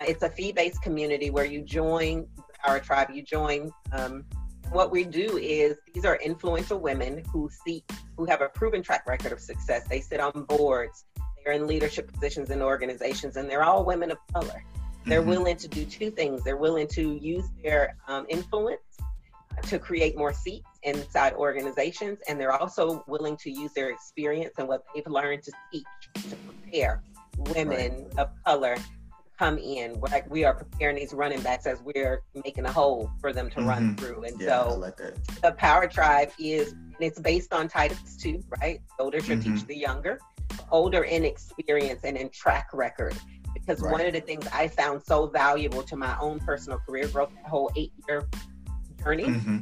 Uh, 0.01 0.05
it's 0.07 0.21
a 0.23 0.29
fee-based 0.29 0.81
community 0.81 1.29
where 1.29 1.45
you 1.45 1.61
join 1.61 2.27
the 2.35 2.43
Power 2.61 2.79
Tribe. 2.79 3.09
You 3.11 3.21
join. 3.21 3.71
Um, 3.93 4.25
what 4.71 4.91
we 4.91 5.03
do 5.03 5.37
is 5.37 5.77
these 5.93 6.03
are 6.03 6.15
influential 6.17 6.79
women 6.79 7.23
who 7.31 7.49
see 7.63 7.83
who 8.17 8.25
have 8.25 8.41
a 8.41 8.49
proven 8.49 8.81
track 8.81 9.07
record 9.07 9.31
of 9.31 9.39
success. 9.39 9.87
They 9.87 10.01
sit 10.01 10.19
on 10.19 10.43
boards 10.45 11.05
they're 11.43 11.53
in 11.53 11.67
leadership 11.67 12.11
positions 12.11 12.49
in 12.49 12.61
organizations, 12.61 13.37
and 13.37 13.49
they're 13.49 13.63
all 13.63 13.85
women 13.85 14.11
of 14.11 14.17
color. 14.33 14.63
They're 15.05 15.21
mm-hmm. 15.21 15.29
willing 15.29 15.57
to 15.57 15.67
do 15.67 15.85
two 15.85 16.11
things. 16.11 16.43
They're 16.43 16.57
willing 16.57 16.87
to 16.89 17.15
use 17.15 17.45
their 17.61 17.97
um, 18.07 18.25
influence 18.29 18.81
to 19.63 19.77
create 19.79 20.17
more 20.17 20.33
seats 20.33 20.67
inside 20.83 21.33
organizations, 21.33 22.19
and 22.27 22.39
they're 22.39 22.53
also 22.53 23.03
willing 23.07 23.37
to 23.37 23.51
use 23.51 23.71
their 23.73 23.89
experience 23.89 24.55
and 24.57 24.67
what 24.67 24.83
they've 24.93 25.05
learned 25.07 25.43
to 25.43 25.51
teach 25.71 25.85
to 26.29 26.35
prepare 26.35 27.01
women 27.37 28.05
right. 28.15 28.19
of 28.19 28.29
color 28.45 28.75
come 29.37 29.57
in. 29.57 29.99
Like 29.99 30.29
we 30.29 30.43
are 30.45 30.53
preparing 30.53 30.95
these 30.95 31.13
running 31.13 31.41
backs 31.41 31.65
as 31.65 31.81
we're 31.81 32.21
making 32.43 32.65
a 32.65 32.71
hole 32.71 33.11
for 33.19 33.33
them 33.33 33.49
to 33.51 33.57
mm-hmm. 33.57 33.69
run 33.69 33.95
through. 33.97 34.23
And 34.23 34.39
yeah, 34.39 34.63
so 34.63 34.77
like 34.77 34.97
the 34.97 35.51
Power 35.57 35.87
Tribe 35.87 36.31
is, 36.39 36.71
and 36.71 36.95
it's 36.99 37.19
based 37.19 37.53
on 37.53 37.67
Titus 37.67 38.17
2, 38.17 38.43
right? 38.61 38.81
Older 38.99 39.19
should 39.21 39.39
mm-hmm. 39.39 39.55
teach 39.55 39.65
the 39.65 39.75
younger 39.75 40.19
older 40.73 41.03
in 41.03 41.23
experience 41.23 42.03
and 42.03 42.17
in 42.17 42.29
track 42.29 42.67
record. 42.73 43.15
Because 43.53 43.79
right. 43.79 43.91
one 43.91 44.01
of 44.01 44.11
the 44.11 44.19
things 44.19 44.45
I 44.51 44.67
found 44.67 45.03
so 45.03 45.27
valuable 45.27 45.83
to 45.83 45.95
my 45.95 46.17
own 46.19 46.39
personal 46.39 46.79
career 46.79 47.07
growth, 47.07 47.31
that 47.35 47.47
whole 47.47 47.71
eight 47.77 47.93
year 48.09 48.27
journey, 49.01 49.25
mm-hmm. 49.25 49.59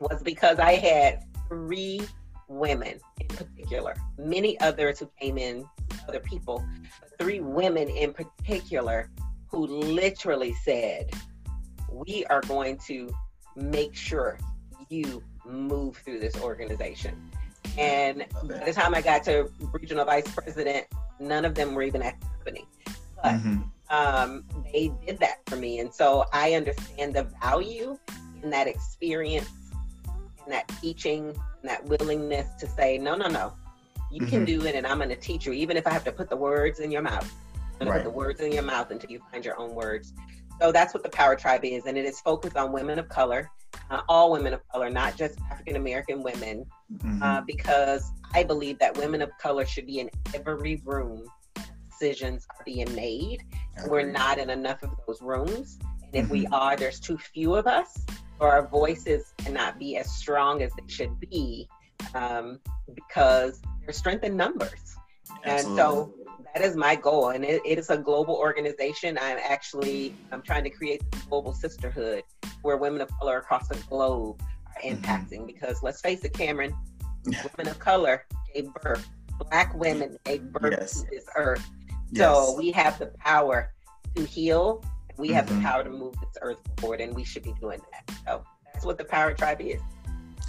was 0.00 0.22
because 0.22 0.58
I 0.58 0.72
had 0.72 1.22
three 1.48 2.00
women 2.48 2.98
in 3.20 3.28
particular, 3.28 3.94
many 4.18 4.58
others 4.60 4.98
who 4.98 5.10
came 5.20 5.38
in, 5.38 5.68
other 6.08 6.20
people, 6.20 6.64
but 7.00 7.10
three 7.18 7.40
women 7.40 7.88
in 7.88 8.14
particular 8.14 9.10
who 9.50 9.66
literally 9.66 10.54
said, 10.64 11.10
We 11.92 12.24
are 12.26 12.40
going 12.42 12.78
to 12.86 13.10
make 13.54 13.94
sure 13.94 14.38
you 14.88 15.22
move 15.44 15.96
through 15.98 16.20
this 16.20 16.40
organization. 16.40 17.30
And 17.76 18.24
by 18.44 18.64
the 18.64 18.72
time 18.72 18.94
I 18.94 19.02
got 19.02 19.24
to 19.24 19.50
regional 19.72 20.04
vice 20.04 20.32
president, 20.34 20.86
none 21.20 21.44
of 21.44 21.54
them 21.54 21.74
were 21.74 21.82
even 21.82 22.02
at 22.02 22.18
the 22.20 22.26
company. 22.26 22.66
But 23.22 23.34
mm-hmm. 23.34 23.58
um, 23.90 24.44
they 24.72 24.92
did 25.06 25.18
that 25.20 25.38
for 25.46 25.56
me. 25.56 25.80
And 25.80 25.92
so 25.92 26.24
I 26.32 26.54
understand 26.54 27.14
the 27.14 27.24
value 27.42 27.98
in 28.42 28.50
that 28.50 28.66
experience, 28.66 29.50
in 30.44 30.52
that 30.52 30.68
teaching, 30.80 31.26
and 31.28 31.70
that 31.70 31.84
willingness 31.84 32.54
to 32.60 32.66
say, 32.66 32.98
no, 32.98 33.16
no, 33.16 33.28
no, 33.28 33.52
you 34.10 34.20
mm-hmm. 34.20 34.30
can 34.30 34.44
do 34.44 34.64
it 34.64 34.74
and 34.74 34.86
I'm 34.86 34.98
going 34.98 35.10
to 35.10 35.16
teach 35.16 35.46
you, 35.46 35.52
even 35.52 35.76
if 35.76 35.86
I 35.86 35.90
have 35.90 36.04
to 36.04 36.12
put 36.12 36.30
the 36.30 36.36
words 36.36 36.80
in 36.80 36.90
your 36.90 37.02
mouth. 37.02 37.30
I'm 37.80 37.86
going 37.86 37.90
right. 37.90 37.98
to 37.98 38.04
put 38.04 38.10
the 38.10 38.16
words 38.16 38.40
in 38.40 38.52
your 38.52 38.62
mouth 38.62 38.90
until 38.90 39.10
you 39.10 39.20
find 39.30 39.44
your 39.44 39.58
own 39.58 39.74
words. 39.74 40.12
So 40.60 40.72
that's 40.72 40.92
what 40.92 41.02
the 41.02 41.08
Power 41.10 41.36
Tribe 41.36 41.64
is. 41.64 41.86
And 41.86 41.96
it 41.96 42.04
is 42.04 42.20
focused 42.20 42.56
on 42.56 42.72
women 42.72 42.98
of 42.98 43.08
color, 43.08 43.50
uh, 43.90 44.00
all 44.08 44.32
women 44.32 44.52
of 44.52 44.66
color, 44.68 44.90
not 44.90 45.16
just 45.16 45.38
African 45.50 45.76
American 45.76 46.22
women, 46.22 46.66
mm-hmm. 46.92 47.22
uh, 47.22 47.40
because 47.42 48.10
I 48.34 48.42
believe 48.44 48.78
that 48.78 48.96
women 48.96 49.22
of 49.22 49.30
color 49.38 49.66
should 49.66 49.86
be 49.86 50.00
in 50.00 50.10
every 50.34 50.80
room 50.84 51.24
decisions 51.90 52.46
are 52.50 52.64
being 52.64 52.92
made. 52.94 53.42
Okay. 53.78 53.88
We're 53.88 54.10
not 54.10 54.38
in 54.38 54.50
enough 54.50 54.82
of 54.82 54.90
those 55.06 55.20
rooms. 55.20 55.78
And 56.02 56.14
if 56.14 56.24
mm-hmm. 56.24 56.32
we 56.32 56.46
are, 56.48 56.76
there's 56.76 57.00
too 57.00 57.18
few 57.18 57.54
of 57.54 57.66
us, 57.66 57.98
or 58.40 58.50
our 58.50 58.68
voices 58.68 59.34
cannot 59.38 59.78
be 59.78 59.96
as 59.96 60.10
strong 60.12 60.62
as 60.62 60.70
they 60.72 60.86
should 60.86 61.18
be 61.20 61.68
um, 62.14 62.60
because 62.94 63.60
there's 63.82 63.96
strength 63.96 64.24
in 64.24 64.36
numbers. 64.36 64.96
Absolutely. 65.44 65.70
And 65.70 65.76
so 65.76 66.14
that 66.54 66.64
is 66.64 66.76
my 66.76 66.94
goal 66.94 67.30
and 67.30 67.44
it, 67.44 67.60
it 67.64 67.78
is 67.78 67.90
a 67.90 67.98
global 67.98 68.34
organization 68.34 69.18
i'm 69.20 69.36
actually 69.46 70.14
i'm 70.32 70.40
trying 70.40 70.64
to 70.64 70.70
create 70.70 71.02
a 71.02 71.28
global 71.28 71.52
sisterhood 71.52 72.24
where 72.62 72.76
women 72.76 73.00
of 73.00 73.08
color 73.18 73.38
across 73.38 73.68
the 73.68 73.76
globe. 73.88 74.40
Impacting. 74.82 75.46
Because 75.46 75.82
let's 75.82 76.00
face 76.00 76.24
it, 76.24 76.32
Cameron, 76.32 76.74
women 77.24 77.68
of 77.70 77.78
color 77.78 78.24
gave 78.54 78.72
birth. 78.74 79.08
Black 79.50 79.74
women 79.74 80.18
gave 80.24 80.42
birth 80.52 80.76
yes. 80.78 81.02
to 81.02 81.10
this 81.10 81.24
earth. 81.36 81.64
Yes. 82.10 82.24
So 82.24 82.56
we 82.56 82.70
have 82.72 82.98
the 82.98 83.06
power 83.18 83.72
to 84.16 84.24
heal. 84.24 84.84
We 85.16 85.28
have 85.28 85.46
mm-hmm. 85.46 85.56
the 85.56 85.62
power 85.62 85.84
to 85.84 85.90
move 85.90 86.14
this 86.14 86.36
earth 86.42 86.58
forward, 86.78 87.00
and 87.00 87.14
we 87.14 87.24
should 87.24 87.42
be 87.42 87.54
doing 87.60 87.80
that. 87.92 88.16
So 88.24 88.44
that's 88.72 88.84
what 88.84 88.98
the 88.98 89.04
Power 89.04 89.34
Tribe 89.34 89.60
is. 89.60 89.80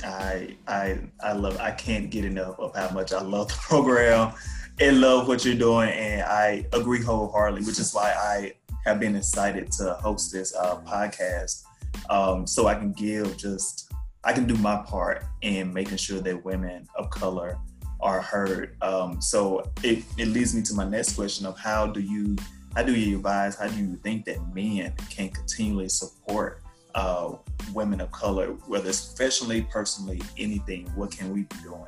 I 0.03 0.55
I 0.67 0.99
I 1.21 1.33
love. 1.33 1.57
I 1.57 1.71
can't 1.71 2.09
get 2.09 2.25
enough 2.25 2.59
of 2.59 2.75
how 2.75 2.89
much 2.91 3.11
I 3.11 3.21
love 3.21 3.49
the 3.49 3.55
program 3.61 4.33
and 4.79 5.01
love 5.01 5.27
what 5.27 5.43
you're 5.43 5.55
doing, 5.55 5.89
and 5.89 6.21
I 6.21 6.65
agree 6.73 7.03
wholeheartedly, 7.03 7.65
which 7.65 7.79
is 7.79 7.93
why 7.93 8.11
I 8.11 8.53
have 8.85 8.99
been 8.99 9.15
excited 9.15 9.71
to 9.73 9.95
host 9.95 10.31
this 10.31 10.55
uh, 10.55 10.77
podcast, 10.81 11.63
um, 12.09 12.47
so 12.47 12.67
I 12.67 12.75
can 12.75 12.93
give 12.93 13.37
just 13.37 13.91
I 14.23 14.33
can 14.33 14.45
do 14.45 14.55
my 14.55 14.77
part 14.85 15.23
in 15.41 15.73
making 15.73 15.97
sure 15.97 16.19
that 16.19 16.43
women 16.43 16.87
of 16.95 17.09
color 17.09 17.57
are 18.01 18.21
heard. 18.21 18.75
Um, 18.81 19.21
so 19.21 19.71
it, 19.83 20.03
it 20.17 20.27
leads 20.27 20.53
me 20.53 20.61
to 20.63 20.73
my 20.73 20.85
next 20.85 21.15
question 21.15 21.45
of 21.45 21.57
how 21.57 21.87
do 21.87 21.99
you 21.99 22.35
how 22.75 22.83
do 22.83 22.93
you 22.93 23.17
advise 23.17 23.55
how 23.55 23.67
do 23.67 23.77
you 23.77 23.95
think 24.03 24.25
that 24.25 24.37
men 24.53 24.93
can 25.09 25.29
continually 25.29 25.89
support 25.89 26.61
uh, 26.93 27.33
women 27.73 27.99
of 27.99 28.11
color, 28.11 28.47
whether 28.67 28.89
it's 28.89 29.05
professionally, 29.07 29.63
personally, 29.71 30.21
anything? 30.37 30.87
What 30.95 31.11
can 31.11 31.33
we 31.33 31.43
be 31.43 31.55
doing? 31.63 31.85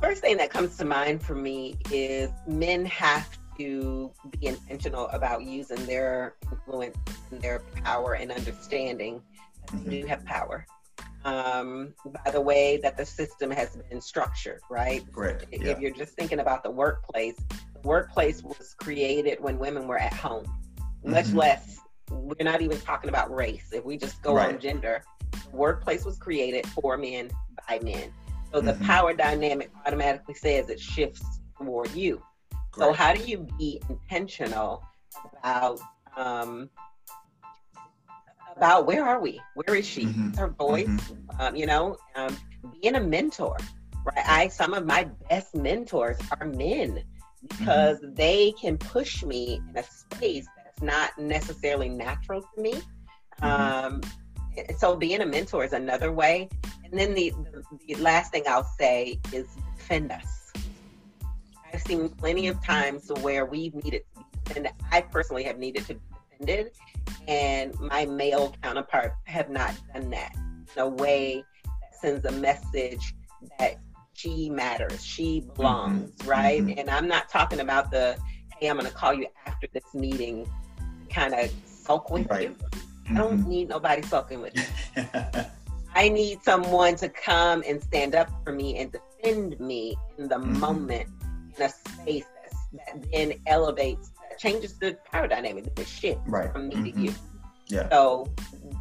First 0.00 0.22
thing 0.22 0.36
that 0.38 0.50
comes 0.50 0.76
to 0.78 0.84
mind 0.84 1.22
for 1.22 1.34
me 1.34 1.76
is 1.90 2.30
men 2.46 2.84
have 2.86 3.28
to 3.58 4.10
be 4.30 4.46
intentional 4.46 5.08
about 5.08 5.42
using 5.42 5.84
their 5.86 6.34
influence 6.50 6.96
and 7.30 7.40
their 7.40 7.60
power 7.84 8.14
and 8.14 8.32
understanding 8.32 9.20
mm-hmm. 9.72 9.90
do 9.90 10.06
have 10.06 10.24
power 10.24 10.66
um, 11.24 11.94
by 12.24 12.30
the 12.30 12.40
way 12.40 12.78
that 12.82 12.96
the 12.96 13.06
system 13.06 13.50
has 13.50 13.76
been 13.88 14.00
structured, 14.00 14.60
right? 14.68 15.04
Correct. 15.12 15.46
If 15.52 15.62
yeah. 15.62 15.78
you're 15.78 15.92
just 15.92 16.14
thinking 16.14 16.40
about 16.40 16.62
the 16.62 16.70
workplace, 16.70 17.36
the 17.48 17.88
workplace 17.88 18.42
was 18.42 18.74
created 18.78 19.38
when 19.40 19.58
women 19.58 19.86
were 19.86 19.98
at 19.98 20.12
home, 20.12 20.44
much 21.04 21.26
mm-hmm. 21.26 21.38
less, 21.38 21.78
we're 22.10 22.44
not 22.44 22.60
even 22.60 22.80
talking 22.80 23.08
about 23.08 23.32
race. 23.34 23.68
If 23.72 23.84
we 23.84 23.96
just 23.96 24.20
go 24.22 24.34
right. 24.34 24.52
on 24.52 24.60
gender, 24.60 25.04
the 25.30 25.56
workplace 25.56 26.04
was 26.04 26.18
created 26.18 26.66
for 26.68 26.96
men 26.96 27.30
by 27.68 27.78
men. 27.82 28.12
So 28.52 28.60
the 28.60 28.72
mm-hmm. 28.72 28.84
power 28.84 29.14
dynamic 29.14 29.70
automatically 29.86 30.34
says 30.34 30.68
it 30.68 30.80
shifts 30.80 31.40
toward 31.56 31.90
you. 31.94 32.22
So 32.76 32.92
how 32.92 33.12
do 33.12 33.22
you 33.22 33.46
be 33.58 33.80
intentional 33.88 34.82
about 35.38 35.78
um, 36.16 36.70
about 38.56 38.86
where 38.86 39.06
are 39.06 39.20
we? 39.20 39.40
Where 39.54 39.76
is 39.76 39.86
she? 39.86 40.04
Mm-hmm. 40.06 40.34
Her 40.34 40.48
voice, 40.48 40.86
mm-hmm. 40.86 41.40
um, 41.40 41.56
you 41.56 41.66
know, 41.66 41.96
um, 42.14 42.36
being 42.80 42.96
a 42.96 43.00
mentor, 43.00 43.56
right? 44.04 44.24
I 44.26 44.48
some 44.48 44.74
of 44.74 44.86
my 44.86 45.04
best 45.28 45.54
mentors 45.54 46.18
are 46.38 46.46
men 46.46 47.02
because 47.48 47.98
mm-hmm. 47.98 48.14
they 48.14 48.52
can 48.60 48.78
push 48.78 49.22
me 49.24 49.60
in 49.68 49.76
a 49.76 49.82
space 49.82 50.46
that's 50.56 50.82
not 50.82 51.16
necessarily 51.18 51.88
natural 51.88 52.42
to 52.42 52.62
me. 52.62 52.74
Mm-hmm. 53.42 53.44
Um, 53.44 54.00
so 54.76 54.96
being 54.96 55.20
a 55.20 55.26
mentor 55.26 55.64
is 55.64 55.72
another 55.72 56.12
way. 56.12 56.48
And 56.84 56.98
then 56.98 57.14
the, 57.14 57.30
the, 57.30 57.94
the 57.94 58.02
last 58.02 58.32
thing 58.32 58.44
I'll 58.46 58.68
say 58.78 59.18
is 59.32 59.46
defend 59.76 60.12
us. 60.12 60.52
I've 61.72 61.82
seen 61.82 62.10
plenty 62.10 62.48
of 62.48 62.62
times 62.62 63.10
where 63.22 63.46
we've 63.46 63.74
needed 63.74 64.02
to 64.14 64.20
be 64.20 64.26
defended. 64.44 64.72
I 64.90 65.00
personally 65.00 65.44
have 65.44 65.58
needed 65.58 65.86
to 65.86 65.94
be 65.94 66.00
and 67.28 67.78
my 67.80 68.06
male 68.06 68.54
counterpart 68.62 69.14
have 69.24 69.50
not 69.50 69.74
done 69.92 70.10
that 70.10 70.34
in 70.34 70.82
a 70.82 70.88
way 70.88 71.44
that 71.64 71.94
sends 72.00 72.24
a 72.24 72.32
message 72.32 73.14
that 73.58 73.78
she 74.14 74.50
matters, 74.50 75.04
she 75.04 75.40
belongs, 75.54 76.10
mm-hmm. 76.10 76.30
right? 76.30 76.62
Mm-hmm. 76.62 76.78
And 76.78 76.90
I'm 76.90 77.08
not 77.08 77.28
talking 77.28 77.60
about 77.60 77.90
the 77.90 78.16
hey, 78.58 78.68
I'm 78.68 78.78
going 78.78 78.88
to 78.88 78.94
call 78.94 79.12
you 79.12 79.26
after 79.46 79.66
this 79.72 79.82
meeting, 79.92 80.48
kind 81.10 81.34
of 81.34 81.50
sulk 81.66 82.10
with 82.10 82.28
right. 82.30 82.50
you. 82.50 82.54
Mm-hmm. 82.54 83.16
I 83.16 83.20
don't 83.20 83.38
mm-hmm. 83.40 83.48
need 83.48 83.68
nobody 83.68 84.02
sulking 84.02 84.40
with 84.40 84.54
me. 84.54 84.62
I 85.94 86.08
need 86.08 86.42
someone 86.42 86.94
to 86.96 87.08
come 87.08 87.62
and 87.66 87.82
stand 87.82 88.14
up 88.14 88.30
for 88.44 88.52
me 88.52 88.78
and 88.78 88.92
defend 88.92 89.58
me 89.60 89.96
in 90.16 90.28
the 90.28 90.36
mm-hmm. 90.36 90.60
moment 90.60 91.08
in 91.56 91.62
a 91.64 91.68
space 91.68 92.24
that 92.72 93.10
then 93.12 93.34
elevates 93.46 94.11
changes 94.38 94.78
the 94.78 94.98
power 95.10 95.28
dynamic, 95.28 95.74
the 95.74 95.84
shift 95.84 96.20
right. 96.26 96.52
from 96.52 96.68
me 96.68 96.74
mm-hmm. 96.74 97.00
to 97.00 97.06
you. 97.06 97.14
Yeah. 97.68 97.88
So 97.88 98.32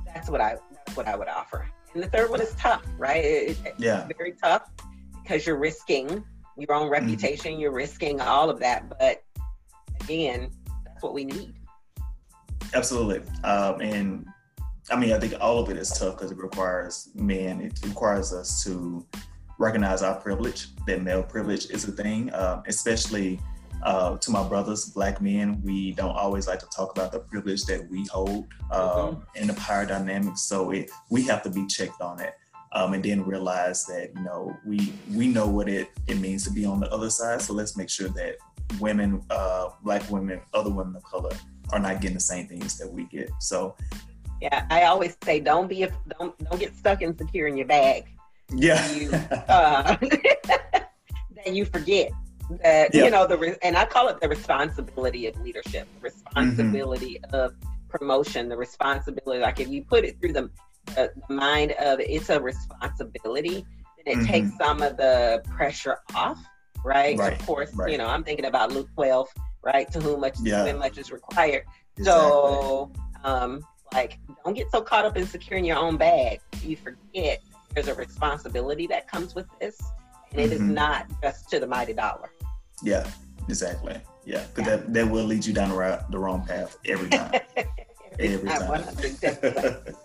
that's 0.05 0.29
what 0.29 0.41
I 0.41 0.57
that's 0.75 0.97
what 0.97 1.07
I 1.07 1.15
would 1.15 1.27
offer. 1.27 1.67
And 1.93 2.03
the 2.03 2.07
third 2.07 2.29
one 2.29 2.41
is 2.41 2.53
tough, 2.55 2.83
right? 2.97 3.23
It, 3.23 3.57
yeah. 3.77 4.07
very 4.17 4.33
tough 4.33 4.69
because 5.21 5.45
you're 5.45 5.57
risking 5.57 6.23
your 6.57 6.73
own 6.73 6.83
mm-hmm. 6.83 6.91
reputation, 6.91 7.53
mm-hmm. 7.53 7.61
you're 7.61 7.71
risking 7.71 8.21
all 8.21 8.49
of 8.49 8.59
that. 8.59 8.89
But 8.89 9.23
again, 10.01 10.51
that's 10.85 11.01
what 11.01 11.13
we 11.13 11.25
need. 11.25 11.53
Absolutely. 12.73 13.21
Um, 13.43 13.81
and 13.81 14.27
I 14.89 14.95
mean, 14.95 15.13
I 15.13 15.19
think 15.19 15.33
all 15.39 15.59
of 15.59 15.69
it 15.69 15.77
is 15.77 15.89
tough 15.89 16.15
because 16.15 16.31
it 16.31 16.37
requires 16.37 17.09
men, 17.15 17.61
it 17.61 17.79
requires 17.83 18.33
us 18.33 18.63
to 18.63 19.05
recognize 19.57 20.01
our 20.01 20.15
privilege, 20.19 20.67
that 20.87 21.01
male 21.01 21.23
privilege 21.23 21.69
is 21.69 21.87
a 21.87 21.91
thing, 21.91 22.33
um, 22.33 22.63
especially 22.67 23.39
uh, 23.83 24.17
to 24.17 24.31
my 24.31 24.47
brothers, 24.47 24.85
black 24.85 25.21
men, 25.21 25.61
we 25.63 25.91
don't 25.93 26.15
always 26.15 26.47
like 26.47 26.59
to 26.59 26.67
talk 26.67 26.91
about 26.91 27.11
the 27.11 27.19
privilege 27.19 27.63
that 27.65 27.89
we 27.89 28.05
hold 28.07 28.45
um, 28.71 28.81
mm-hmm. 28.81 29.41
in 29.41 29.47
the 29.47 29.53
power 29.55 29.85
dynamics. 29.85 30.41
So 30.43 30.71
it, 30.71 30.91
we 31.09 31.23
have 31.23 31.43
to 31.43 31.49
be 31.49 31.65
checked 31.67 32.01
on 32.01 32.19
it. 32.19 32.33
Um, 32.73 32.93
and 32.93 33.03
then 33.03 33.25
realize 33.25 33.85
that 33.87 34.11
you 34.15 34.23
know 34.23 34.55
we 34.65 34.93
we 35.13 35.27
know 35.27 35.45
what 35.45 35.67
it, 35.67 35.89
it 36.07 36.19
means 36.19 36.45
to 36.45 36.51
be 36.51 36.63
on 36.63 36.79
the 36.79 36.89
other 36.89 37.09
side. 37.09 37.41
So 37.41 37.51
let's 37.51 37.75
make 37.75 37.89
sure 37.89 38.07
that 38.07 38.37
women, 38.79 39.21
uh, 39.29 39.71
black 39.83 40.09
women, 40.09 40.39
other 40.53 40.69
women 40.69 40.95
of 40.95 41.03
color, 41.03 41.31
are 41.73 41.79
not 41.79 41.99
getting 41.99 42.15
the 42.15 42.21
same 42.21 42.47
things 42.47 42.77
that 42.77 42.89
we 42.89 43.07
get. 43.07 43.29
So 43.41 43.75
yeah, 44.41 44.65
I 44.69 44.83
always 44.83 45.17
say 45.21 45.41
don't 45.41 45.67
be 45.67 45.83
a, 45.83 45.91
don't 46.17 46.37
don't 46.49 46.59
get 46.61 46.73
stuck 46.77 47.01
insecure 47.01 47.47
in 47.47 47.57
your 47.57 47.67
bag. 47.67 48.05
Yeah, 48.53 48.89
you, 48.93 49.09
uh, 49.49 49.97
that 50.01 51.53
you 51.53 51.65
forget 51.65 52.11
that 52.63 52.93
you 52.93 53.09
know 53.09 53.27
the 53.27 53.57
and 53.63 53.77
I 53.77 53.85
call 53.85 54.07
it 54.07 54.19
the 54.21 54.29
responsibility 54.29 55.27
of 55.27 55.39
leadership, 55.41 55.87
responsibility 56.01 57.19
mm-hmm. 57.23 57.35
of 57.35 57.55
promotion, 57.89 58.49
the 58.49 58.57
responsibility. 58.57 59.41
Like 59.41 59.59
if 59.59 59.67
you 59.67 59.83
put 59.83 60.03
it 60.05 60.19
through 60.19 60.33
the, 60.33 60.49
the, 60.87 61.11
the 61.27 61.33
mind 61.33 61.71
of 61.73 61.99
it's 61.99 62.29
a 62.29 62.39
responsibility, 62.41 63.65
then 63.97 64.05
it 64.05 64.15
mm-hmm. 64.17 64.25
takes 64.25 64.57
some 64.57 64.81
of 64.81 64.97
the 64.97 65.43
pressure 65.49 65.99
off. 66.15 66.39
Right? 66.83 67.17
right. 67.17 67.39
Of 67.39 67.45
course, 67.45 67.71
right. 67.75 67.91
you 67.91 67.97
know 67.97 68.07
I'm 68.07 68.23
thinking 68.23 68.45
about 68.45 68.71
Luke 68.71 68.89
12, 68.95 69.27
right? 69.63 69.91
To 69.91 69.99
whom 69.99 70.21
much 70.21 70.37
yeah. 70.41 70.71
much 70.73 70.97
is 70.97 71.11
required. 71.11 71.63
Exactly. 71.97 72.03
So, 72.03 72.91
um, 73.23 73.61
like, 73.93 74.17
don't 74.43 74.55
get 74.55 74.71
so 74.71 74.81
caught 74.81 75.05
up 75.05 75.17
in 75.17 75.27
securing 75.27 75.65
your 75.65 75.77
own 75.77 75.97
bag. 75.97 76.39
You 76.63 76.77
forget 76.77 77.41
there's 77.73 77.87
a 77.87 77.93
responsibility 77.93 78.87
that 78.87 79.07
comes 79.07 79.35
with 79.35 79.47
this, 79.59 79.79
and 80.31 80.39
mm-hmm. 80.39 80.39
it 80.39 80.51
is 80.53 80.61
mm-hmm. 80.61 80.73
not 80.73 81.07
just 81.21 81.49
to 81.49 81.59
the 81.59 81.67
mighty 81.67 81.93
dollar. 81.93 82.31
Yeah, 82.83 83.09
exactly. 83.47 83.99
Yeah, 84.25 84.45
because 84.53 84.69
yeah. 84.69 84.77
that, 84.77 84.93
that 84.93 85.09
will 85.09 85.25
lead 85.25 85.45
you 85.45 85.53
down 85.53 85.69
the, 85.69 85.75
right, 85.75 85.99
the 86.11 86.19
wrong 86.19 86.45
path 86.45 86.77
every 86.85 87.09
time. 87.09 87.41
every 88.19 88.49
time. 88.49 88.83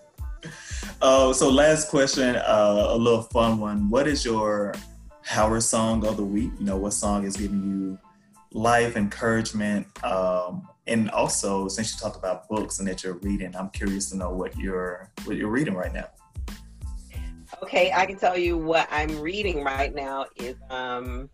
uh, 1.03 1.33
so 1.33 1.51
last 1.51 1.89
question, 1.89 2.37
uh, 2.37 2.87
a 2.89 2.97
little 2.97 3.23
fun 3.23 3.59
one. 3.59 3.91
What 3.91 4.07
is 4.07 4.25
your 4.25 4.75
Howard 5.23 5.63
song 5.63 6.07
of 6.07 6.17
the 6.17 6.25
week? 6.25 6.51
You 6.59 6.67
know, 6.67 6.77
what 6.77 6.93
song 6.93 7.25
is 7.25 7.37
giving 7.37 7.63
you 7.63 7.99
life, 8.53 8.97
encouragement, 8.97 9.87
um, 10.05 10.69
and 10.87 11.11
also 11.11 11.69
since 11.69 11.93
you 11.93 11.99
talked 11.99 12.17
about 12.17 12.49
books 12.49 12.79
and 12.79 12.89
that 12.89 13.03
you're 13.03 13.19
reading, 13.19 13.55
I'm 13.57 13.71
curious 13.71 14.09
to 14.11 14.17
know 14.17 14.31
what 14.31 14.57
you're 14.57 15.11
what 15.25 15.37
you're 15.37 15.51
reading 15.51 15.75
right 15.75 15.93
now. 15.93 16.07
Okay, 17.63 17.93
I 17.93 18.07
can 18.07 18.19
tell 18.19 18.37
you 18.37 18.57
what 18.59 18.89
I'm 18.91 19.21
reading 19.21 19.65
right 19.65 19.95
now 19.95 20.27
is 20.37 20.57
um, 20.71 21.29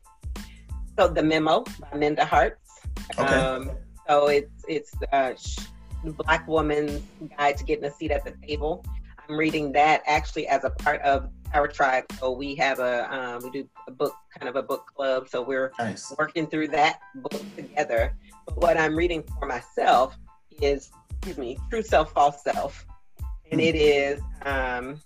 so 0.99 1.09
the 1.09 1.23
memo 1.23 1.65
by 1.81 1.97
Minda 1.97 2.25
Harts. 2.25 2.81
Okay. 3.19 3.23
Um, 3.23 3.71
so 4.09 4.29
it's 4.29 4.65
it's 4.69 4.93
uh, 5.13 5.35
Black 6.05 6.47
Woman's 6.47 7.03
Guide 7.37 7.57
to 7.59 7.65
Getting 7.65 7.85
a 7.85 7.91
Seat 7.91 8.11
at 8.11 8.25
the 8.25 8.35
Table. 8.47 8.85
I'm 9.29 9.37
reading 9.37 9.73
that 9.73 10.03
actually 10.07 10.49
as 10.49 10.65
a 10.65 10.71
part 10.71 11.01
of 11.03 11.31
our 11.55 11.69
tribe. 11.69 12.05
So 12.19 12.33
we 12.33 12.55
have 12.57 12.79
a 12.81 13.13
um, 13.15 13.43
we 13.43 13.51
do 13.51 13.69
a 13.87 13.91
book 13.91 14.15
kind 14.39 14.49
of 14.49 14.57
a 14.57 14.63
book 14.63 14.91
club. 14.95 15.29
So 15.29 15.43
we're 15.43 15.73
nice. 15.79 16.13
working 16.19 16.47
through 16.47 16.69
that 16.69 17.01
book 17.17 17.43
together. 17.57 18.15
But 18.47 18.57
what 18.57 18.77
I'm 18.77 18.97
reading 18.97 19.23
for 19.39 19.47
myself 19.47 20.17
is 20.61 20.91
excuse 21.11 21.39
me, 21.39 21.59
True 21.71 21.83
Self, 21.83 22.13
False 22.13 22.43
Self, 22.43 22.85
and 23.51 23.61
mm. 23.61 23.65
it 23.65 23.77
is 23.77 24.21
um, 24.43 25.01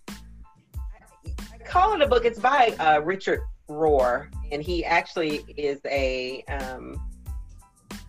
I 1.53 1.59
call 1.65 1.93
it 1.95 2.01
a 2.01 2.07
book. 2.07 2.25
It's 2.25 2.39
by 2.39 2.75
uh, 2.79 3.01
Richard 3.05 3.41
Rohr, 3.69 4.29
and 4.53 4.63
he 4.63 4.85
actually 4.85 5.45
is 5.57 5.81
a 5.85 6.43
um, 6.45 7.01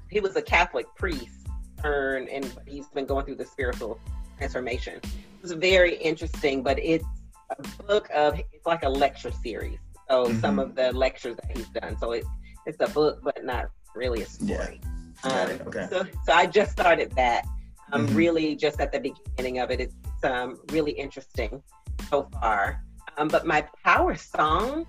he 0.09 0.19
was 0.19 0.35
a 0.35 0.41
Catholic 0.41 0.85
priest, 0.95 1.47
turned, 1.81 2.29
and 2.29 2.51
he's 2.65 2.87
been 2.87 3.05
going 3.05 3.25
through 3.25 3.35
the 3.35 3.45
spiritual 3.45 3.99
transformation. 4.37 5.01
It's 5.41 5.51
very 5.51 5.95
interesting, 5.95 6.63
but 6.63 6.79
it's 6.79 7.05
a 7.49 7.83
book 7.83 8.09
of 8.13 8.39
it's 8.39 8.65
like 8.65 8.83
a 8.83 8.89
lecture 8.89 9.31
series. 9.31 9.79
So 10.09 10.25
mm-hmm. 10.25 10.39
some 10.39 10.59
of 10.59 10.75
the 10.75 10.91
lectures 10.93 11.35
that 11.37 11.57
he's 11.57 11.67
done. 11.69 11.97
So 11.97 12.13
it, 12.13 12.25
it's 12.65 12.77
a 12.79 12.87
book, 12.87 13.19
but 13.23 13.43
not 13.43 13.69
really 13.95 14.21
a 14.21 14.25
story. 14.25 14.79
Yeah. 15.25 15.31
Um, 15.31 15.49
okay. 15.67 15.87
So, 15.89 16.05
so 16.25 16.33
I 16.33 16.45
just 16.45 16.71
started 16.71 17.11
that. 17.13 17.45
I'm 17.91 18.01
um, 18.01 18.07
mm-hmm. 18.07 18.15
really 18.15 18.55
just 18.55 18.79
at 18.79 18.91
the 18.91 18.99
beginning 18.99 19.59
of 19.59 19.71
it. 19.71 19.79
It's 19.79 19.95
um, 20.23 20.59
really 20.71 20.91
interesting 20.91 21.61
so 22.09 22.29
far. 22.33 22.83
Um, 23.17 23.27
but 23.27 23.47
my 23.47 23.65
power 23.83 24.15
song, 24.15 24.85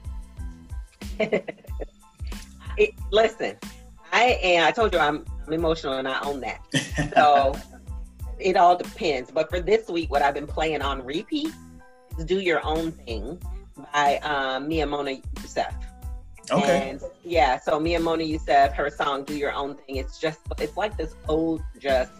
it, 1.18 2.94
listen, 3.10 3.56
I 4.12 4.38
am. 4.42 4.66
I 4.66 4.70
told 4.70 4.92
you 4.92 4.98
I'm, 4.98 5.24
I'm 5.46 5.52
emotional 5.52 5.94
and 5.94 6.08
I 6.08 6.20
own 6.20 6.40
that. 6.40 6.60
So 7.14 7.56
it 8.38 8.56
all 8.56 8.76
depends. 8.76 9.30
But 9.30 9.50
for 9.50 9.60
this 9.60 9.88
week, 9.88 10.10
what 10.10 10.22
I've 10.22 10.34
been 10.34 10.46
playing 10.46 10.82
on 10.82 11.04
repeat 11.04 11.52
is 12.18 12.24
"Do 12.24 12.40
Your 12.40 12.64
Own 12.64 12.92
Thing" 12.92 13.40
by 13.92 14.18
um, 14.18 14.68
Mia 14.68 14.86
Mona 14.86 15.16
Yusuf. 15.40 15.74
Okay. 16.50 16.90
And 16.90 17.02
yeah, 17.24 17.58
so 17.58 17.78
Mia 17.78 18.00
Mona 18.00 18.22
Yusuf, 18.22 18.72
her 18.74 18.90
song 18.90 19.24
"Do 19.24 19.36
Your 19.36 19.52
Own 19.52 19.76
Thing." 19.76 19.96
It's 19.96 20.18
just 20.18 20.40
it's 20.58 20.76
like 20.76 20.96
this 20.96 21.14
old 21.28 21.62
just 21.78 22.12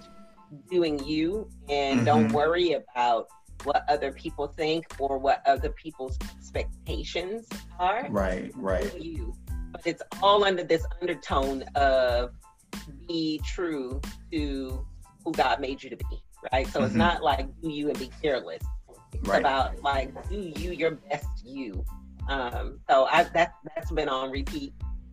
doing 0.71 1.05
you 1.05 1.49
and 1.69 1.99
mm-hmm. 1.99 2.05
don't 2.05 2.33
worry 2.33 2.73
about 2.73 3.29
what 3.65 3.85
other 3.89 4.13
people 4.13 4.47
think 4.47 4.87
or 4.99 5.19
what 5.19 5.43
other 5.47 5.71
people's 5.71 6.19
expectations 6.37 7.47
are. 7.79 8.07
Right, 8.11 8.53
right. 8.57 9.01
You, 9.01 9.35
but 9.73 9.83
it's 9.85 10.03
all 10.23 10.45
under 10.45 10.65
this 10.65 10.85
undertone 11.01 11.63
of 11.75 12.31
be 13.07 13.41
true 13.45 14.01
to 14.33 14.87
who 15.25 15.33
God 15.33 15.61
made 15.61 15.83
you 15.83 15.91
to 15.91 15.97
be, 15.97 16.23
right? 16.53 16.67
So 16.67 16.79
mm-hmm. 16.79 16.87
it's 16.87 16.95
not 16.95 17.23
like 17.23 17.49
do 17.61 17.71
you 17.71 17.89
and 17.89 17.99
be 17.99 18.11
careless. 18.23 18.63
It's 19.13 19.29
right. 19.29 19.41
about 19.41 19.83
like 19.83 20.29
do 20.29 20.53
you 20.57 20.73
your 20.73 20.93
best 20.93 21.27
you. 21.45 21.85
Um, 22.29 22.79
so 22.89 23.07
I 23.07 23.25
that 23.25 23.55
that's 23.75 23.91
been 23.91 24.09
on 24.09 24.31
repeat, 24.31 24.73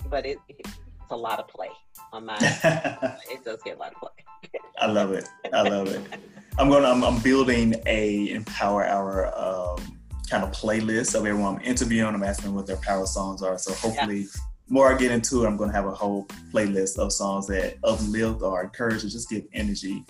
but 0.10 0.26
it, 0.26 0.38
it 0.50 0.68
it's 1.06 1.12
a 1.12 1.16
lot 1.16 1.40
of 1.40 1.48
play 1.48 1.70
on 2.12 2.26
my. 2.26 2.38
it 3.32 3.46
does 3.46 3.62
get 3.64 3.78
a 3.78 3.80
lot 3.80 3.94
of 3.94 4.00
play. 4.00 4.52
I 4.80 4.88
love 4.88 5.12
it. 5.12 5.28
I 5.54 5.62
love 5.62 5.88
it. 5.88 6.02
I'm 6.58 6.70
going. 6.70 6.86
I'm, 6.86 7.04
I'm 7.04 7.20
building 7.20 7.76
a 7.86 8.30
Empower 8.32 8.86
Hour 8.86 9.28
um, 9.38 10.00
kind 10.30 10.44
of 10.44 10.52
playlist 10.52 11.16
of 11.16 11.26
everyone 11.26 11.56
I'm 11.56 11.62
interviewing. 11.62 12.14
I'm 12.16 12.24
asking 12.24 12.54
what 12.54 12.66
their 12.66 12.78
power 12.78 13.06
songs 13.06 13.42
are. 13.42 13.58
So 13.58 13.74
hopefully, 13.74 14.22
yeah. 14.22 14.42
more 14.70 14.94
I 14.94 14.98
get 14.98 15.12
into 15.12 15.44
it, 15.44 15.48
I'm 15.48 15.58
going 15.58 15.70
to 15.70 15.76
have 15.76 15.86
a 15.86 15.94
whole 15.94 16.26
playlist 16.54 16.98
of 16.98 17.12
songs 17.12 17.48
that 17.48 17.78
uplift 17.84 18.42
or 18.42 18.64
encourage 18.64 19.04
or 19.04 19.10
just 19.10 19.30
give 19.30 19.44
energy. 19.54 20.06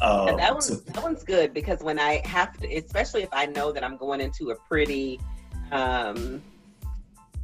Um, 0.00 0.36
that, 0.36 0.52
one's, 0.52 0.68
to- 0.68 0.92
that 0.92 1.02
one's 1.02 1.24
good 1.24 1.52
because 1.52 1.82
when 1.82 1.98
I 1.98 2.22
have 2.24 2.56
to, 2.58 2.72
especially 2.76 3.24
if 3.24 3.30
I 3.32 3.46
know 3.46 3.72
that 3.72 3.82
I'm 3.82 3.96
going 3.96 4.20
into 4.20 4.50
a 4.50 4.56
pretty 4.68 5.20
um, 5.72 6.40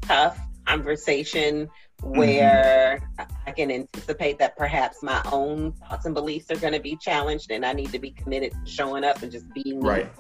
tough 0.03 0.39
conversation. 0.67 1.69
Where 2.03 3.01
mm-hmm. 3.19 3.33
I 3.47 3.53
can 3.53 3.71
anticipate 3.71 4.39
that 4.39 4.57
perhaps 4.57 5.03
my 5.03 5.23
own 5.33 5.73
thoughts 5.73 6.07
and 6.07 6.15
beliefs 6.15 6.51
are 6.51 6.57
going 6.57 6.73
to 6.73 6.81
be 6.81 6.97
challenged, 6.97 7.51
and 7.51 7.65
I 7.65 7.73
need 7.73 7.93
to 7.93 7.99
be 7.99 8.11
committed 8.11 8.53
to 8.53 8.71
showing 8.71 9.05
up 9.05 9.23
and 9.23 9.31
just 9.31 9.53
being 9.55 9.81
right. 9.81 10.11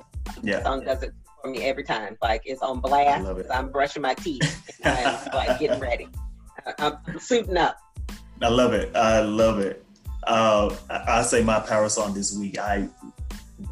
Yeah, 0.42 0.58
the 0.58 0.64
song 0.64 0.84
does 0.84 1.02
it 1.02 1.12
for 1.42 1.50
me 1.50 1.64
every 1.64 1.84
time. 1.84 2.16
Like 2.22 2.42
it's 2.44 2.62
on 2.62 2.80
blast. 2.80 3.26
I'm 3.52 3.70
brushing 3.70 4.02
my 4.02 4.14
teeth. 4.14 4.80
I'm 4.84 5.18
like 5.34 5.58
getting 5.58 5.80
ready. 5.80 6.08
I'm, 6.78 6.98
I'm 7.06 7.18
suiting 7.18 7.56
up. 7.56 7.76
I 8.40 8.48
love 8.48 8.72
it. 8.72 8.94
I 8.96 9.20
love 9.20 9.58
it. 9.60 9.84
Uh, 10.26 10.74
I, 10.88 11.18
I 11.18 11.22
say 11.22 11.42
my 11.42 11.60
power 11.60 11.88
song 11.88 12.14
this 12.14 12.36
week. 12.36 12.58
I 12.58 12.88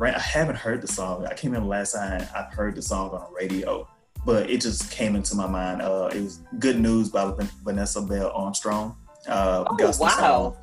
I 0.00 0.18
haven't 0.18 0.56
heard 0.56 0.80
the 0.80 0.88
song. 0.88 1.26
I 1.26 1.34
came 1.34 1.54
in 1.54 1.66
last 1.66 1.92
time 1.92 2.26
I've 2.34 2.52
heard 2.52 2.74
the 2.74 2.82
song 2.82 3.10
on 3.10 3.20
the 3.20 3.36
radio 3.36 3.88
but 4.24 4.48
it 4.48 4.60
just 4.60 4.90
came 4.90 5.16
into 5.16 5.34
my 5.34 5.46
mind. 5.46 5.82
Uh, 5.82 6.10
it 6.14 6.22
was 6.22 6.40
"Good 6.58 6.78
News" 6.78 7.08
by 7.08 7.32
Vanessa 7.64 8.02
Bell 8.02 8.30
Armstrong. 8.34 8.96
Uh, 9.26 9.64
oh 9.68 9.92
wow! 9.98 10.56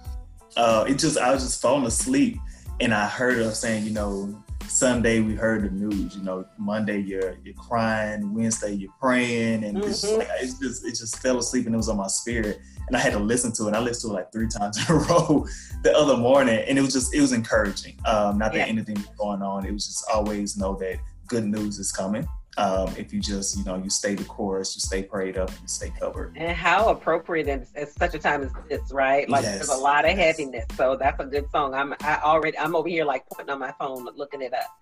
Uh, 0.55 0.85
it 0.87 0.97
just 0.97 1.17
I 1.17 1.33
was 1.33 1.43
just 1.43 1.61
falling 1.61 1.85
asleep, 1.85 2.37
and 2.79 2.93
I 2.93 3.07
heard 3.07 3.37
her 3.37 3.51
saying, 3.51 3.85
you 3.85 3.91
know, 3.91 4.41
Sunday 4.67 5.19
we 5.19 5.35
heard 5.35 5.63
the 5.63 5.71
news. 5.71 6.15
You 6.15 6.23
know, 6.23 6.45
Monday 6.57 6.99
you're 6.99 7.37
you're 7.43 7.55
crying, 7.55 8.33
Wednesday 8.33 8.73
you're 8.73 8.93
praying, 8.99 9.63
and 9.63 9.77
mm-hmm. 9.77 9.89
it's, 9.89 10.01
just, 10.01 10.17
like, 10.17 10.27
it's 10.39 10.59
just 10.59 10.85
it 10.85 10.95
just 10.95 11.19
fell 11.19 11.37
asleep, 11.37 11.65
and 11.65 11.75
it 11.75 11.77
was 11.77 11.89
on 11.89 11.97
my 11.97 12.07
spirit, 12.07 12.59
and 12.87 12.95
I 12.95 12.99
had 12.99 13.13
to 13.13 13.19
listen 13.19 13.51
to 13.53 13.67
it. 13.67 13.73
I 13.73 13.79
listened 13.79 14.11
to 14.11 14.15
it 14.15 14.19
like 14.21 14.31
three 14.31 14.47
times 14.57 14.77
in 14.77 14.95
a 14.95 14.99
row 14.99 15.45
the 15.83 15.95
other 15.95 16.17
morning, 16.17 16.63
and 16.67 16.77
it 16.77 16.81
was 16.81 16.93
just 16.93 17.13
it 17.13 17.21
was 17.21 17.33
encouraging. 17.33 17.99
Um, 18.05 18.37
not 18.37 18.53
that 18.53 18.59
yeah. 18.59 18.65
anything 18.65 18.95
was 18.95 19.09
going 19.17 19.41
on, 19.41 19.65
it 19.65 19.71
was 19.71 19.85
just 19.85 20.05
always 20.13 20.55
know 20.55 20.75
that 20.75 20.97
good 21.27 21.45
news 21.45 21.77
is 21.77 21.91
coming 21.91 22.27
um, 22.59 22.93
if 22.97 23.13
you 23.13 23.21
just 23.21 23.57
you 23.57 23.63
know 23.63 23.77
you 23.77 23.89
stay 23.89 24.15
the 24.15 24.23
course 24.25 24.75
you 24.75 24.81
stay 24.81 25.01
prayed 25.01 25.37
up 25.37 25.49
you 25.49 25.67
stay 25.67 25.91
covered 25.97 26.35
and 26.35 26.55
how 26.55 26.89
appropriate 26.89 27.47
at, 27.47 27.67
at 27.75 27.89
such 27.89 28.13
a 28.13 28.19
time 28.19 28.43
as 28.43 28.51
this 28.67 28.91
right 28.91 29.29
like 29.29 29.43
yes. 29.43 29.55
there's 29.55 29.69
a 29.69 29.81
lot 29.81 30.03
of 30.03 30.17
yes. 30.17 30.37
heaviness 30.37 30.65
so 30.75 30.97
that's 30.97 31.19
a 31.21 31.25
good 31.25 31.49
song 31.51 31.73
i'm 31.73 31.93
i 32.01 32.19
already 32.21 32.57
i'm 32.59 32.75
over 32.75 32.89
here 32.89 33.05
like 33.05 33.25
pointing 33.29 33.51
on 33.51 33.59
my 33.59 33.71
phone 33.79 34.05
looking 34.15 34.41
it 34.41 34.53
up 34.53 34.77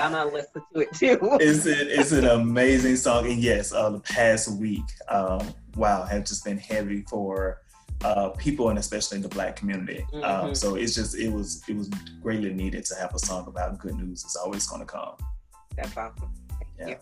i'm 0.00 0.12
gonna 0.12 0.24
listen 0.32 0.62
to 0.72 0.80
it 0.80 0.92
too 0.92 1.18
it's, 1.40 1.66
it, 1.66 1.88
it's 1.88 2.12
an 2.12 2.26
amazing 2.26 2.94
song 2.94 3.26
and 3.26 3.42
yes 3.42 3.72
uh, 3.72 3.90
the 3.90 4.00
past 4.00 4.48
week 4.52 4.84
um, 5.08 5.40
wow 5.74 6.04
have 6.04 6.24
just 6.24 6.44
been 6.44 6.58
heavy 6.58 7.02
for 7.02 7.60
uh, 8.04 8.28
people 8.30 8.68
and 8.68 8.78
especially 8.78 9.16
in 9.16 9.22
the 9.22 9.28
black 9.28 9.56
community. 9.56 10.04
Um, 10.12 10.22
mm-hmm. 10.22 10.52
So 10.52 10.74
it's 10.74 10.94
just 10.94 11.16
it 11.16 11.32
was 11.32 11.62
it 11.66 11.74
was 11.74 11.88
greatly 12.20 12.52
needed 12.52 12.84
to 12.84 12.94
have 12.96 13.14
a 13.14 13.18
song 13.18 13.46
about 13.48 13.78
good 13.78 13.94
news. 13.94 14.22
It's 14.22 14.36
always 14.36 14.66
going 14.66 14.82
to 14.82 14.86
come. 14.86 15.14
That's 15.74 15.96
awesome 15.96 16.30
yeah. 16.78 16.94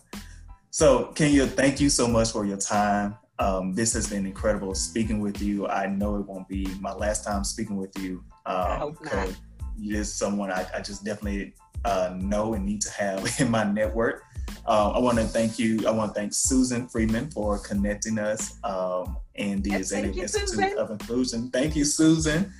So, 0.71 1.05
Kenya, 1.15 1.47
thank 1.47 1.79
you 1.79 1.89
so 1.89 2.07
much 2.07 2.31
for 2.31 2.45
your 2.45 2.57
time. 2.57 3.15
Um, 3.39 3.73
this 3.73 3.93
has 3.93 4.09
been 4.09 4.25
incredible 4.25 4.75
speaking 4.75 5.19
with 5.19 5.41
you. 5.41 5.67
I 5.67 5.87
know 5.87 6.17
it 6.17 6.25
won't 6.25 6.47
be 6.47 6.67
my 6.79 6.93
last 6.93 7.23
time 7.23 7.43
speaking 7.43 7.77
with 7.77 7.97
you. 7.97 8.23
Um, 8.45 8.55
I 8.55 8.75
hope 8.77 9.03
not. 9.03 9.29
You're 9.77 10.03
someone 10.03 10.51
I, 10.51 10.65
I 10.73 10.81
just 10.81 11.03
definitely 11.03 11.53
uh, 11.83 12.13
know 12.17 12.53
and 12.53 12.65
need 12.65 12.81
to 12.81 12.91
have 12.91 13.29
in 13.39 13.51
my 13.51 13.63
network. 13.63 14.23
Um, 14.67 14.95
I 14.95 14.99
want 14.99 15.17
to 15.17 15.25
thank 15.25 15.59
you. 15.59 15.87
I 15.87 15.91
want 15.91 16.13
to 16.13 16.19
thank 16.19 16.33
Susan 16.33 16.87
Freeman 16.87 17.29
for 17.29 17.59
connecting 17.59 18.17
us 18.17 18.57
um, 18.63 19.17
and 19.35 19.63
the 19.63 19.75
Executive 19.75 20.17
Institute 20.17 20.49
Susan. 20.49 20.77
of 20.77 20.91
Inclusion. 20.91 21.49
Thank 21.51 21.75
you, 21.75 21.85
Susan, 21.85 22.51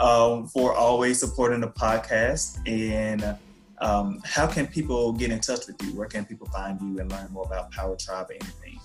um, 0.00 0.48
for 0.48 0.74
always 0.74 1.20
supporting 1.20 1.60
the 1.60 1.68
podcast. 1.68 2.58
And 2.66 3.36
um, 3.82 4.20
how 4.24 4.46
can 4.46 4.68
people 4.68 5.12
get 5.12 5.32
in 5.32 5.40
touch 5.40 5.66
with 5.66 5.82
you? 5.82 5.88
Where 5.96 6.06
can 6.06 6.24
people 6.24 6.46
find 6.48 6.80
you 6.80 7.00
and 7.00 7.10
learn 7.10 7.26
more 7.32 7.44
about 7.44 7.72
Power 7.72 7.96
Tribe 7.96 8.30
or 8.30 8.34
anything? 8.34 8.78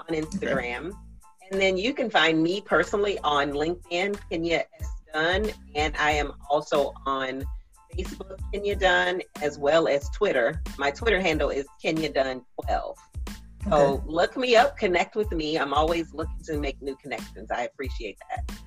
on 0.00 0.08
Instagram. 0.14 0.88
Okay. 0.88 0.96
And 1.50 1.58
then 1.60 1.78
you 1.78 1.94
can 1.94 2.10
find 2.10 2.42
me 2.42 2.60
personally 2.60 3.18
on 3.24 3.52
LinkedIn, 3.52 4.18
Kenya 4.28 4.64
S. 4.78 4.90
Dunn, 5.14 5.50
and 5.74 5.96
I 5.96 6.10
am 6.10 6.34
also 6.50 6.92
on 7.06 7.46
Facebook, 7.98 8.38
Kenya 8.52 8.76
Dunn, 8.76 9.22
as 9.42 9.58
well 9.58 9.88
as 9.88 10.08
Twitter. 10.10 10.62
My 10.78 10.90
Twitter 10.90 11.20
handle 11.20 11.50
is 11.50 11.66
Kenya 11.82 12.12
Dunn 12.12 12.42
12. 12.64 12.96
So 13.68 13.74
okay. 13.74 14.02
look 14.06 14.36
me 14.36 14.56
up, 14.56 14.76
connect 14.76 15.16
with 15.16 15.32
me. 15.32 15.58
I'm 15.58 15.74
always 15.74 16.14
looking 16.14 16.40
to 16.44 16.58
make 16.58 16.80
new 16.80 16.96
connections. 16.96 17.50
I 17.50 17.62
appreciate 17.64 18.16
that. 18.30 18.58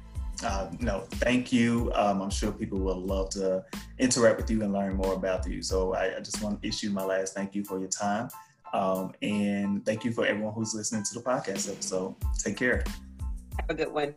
Uh, 0.44 0.72
no, 0.80 1.02
thank 1.12 1.54
you. 1.54 1.92
Um, 1.94 2.22
I'm 2.22 2.30
sure 2.30 2.52
people 2.52 2.80
will 2.80 3.00
love 3.00 3.30
to 3.32 3.64
interact 4.00 4.38
with 4.38 4.50
you 4.50 4.64
and 4.64 4.74
learn 4.74 4.96
more 4.96 5.14
about 5.14 5.48
you. 5.48 5.62
So 5.62 5.94
I, 5.94 6.18
I 6.18 6.20
just 6.20 6.42
want 6.42 6.62
to 6.62 6.68
issue 6.68 6.90
my 6.90 7.04
last 7.04 7.34
thank 7.34 7.56
you 7.56 7.64
for 7.64 7.80
your 7.80 7.90
time. 7.90 8.30
Um, 8.74 9.14
and 9.22 9.86
thank 9.86 10.04
you 10.04 10.12
for 10.12 10.26
everyone 10.26 10.54
who's 10.54 10.74
listening 10.74 11.04
to 11.04 11.14
the 11.14 11.22
podcast 11.22 11.72
episode. 11.72 12.16
Take 12.40 12.58
care. 12.58 12.84
Have 13.60 13.70
a 13.70 13.74
good 13.74 13.92
one. 13.92 14.14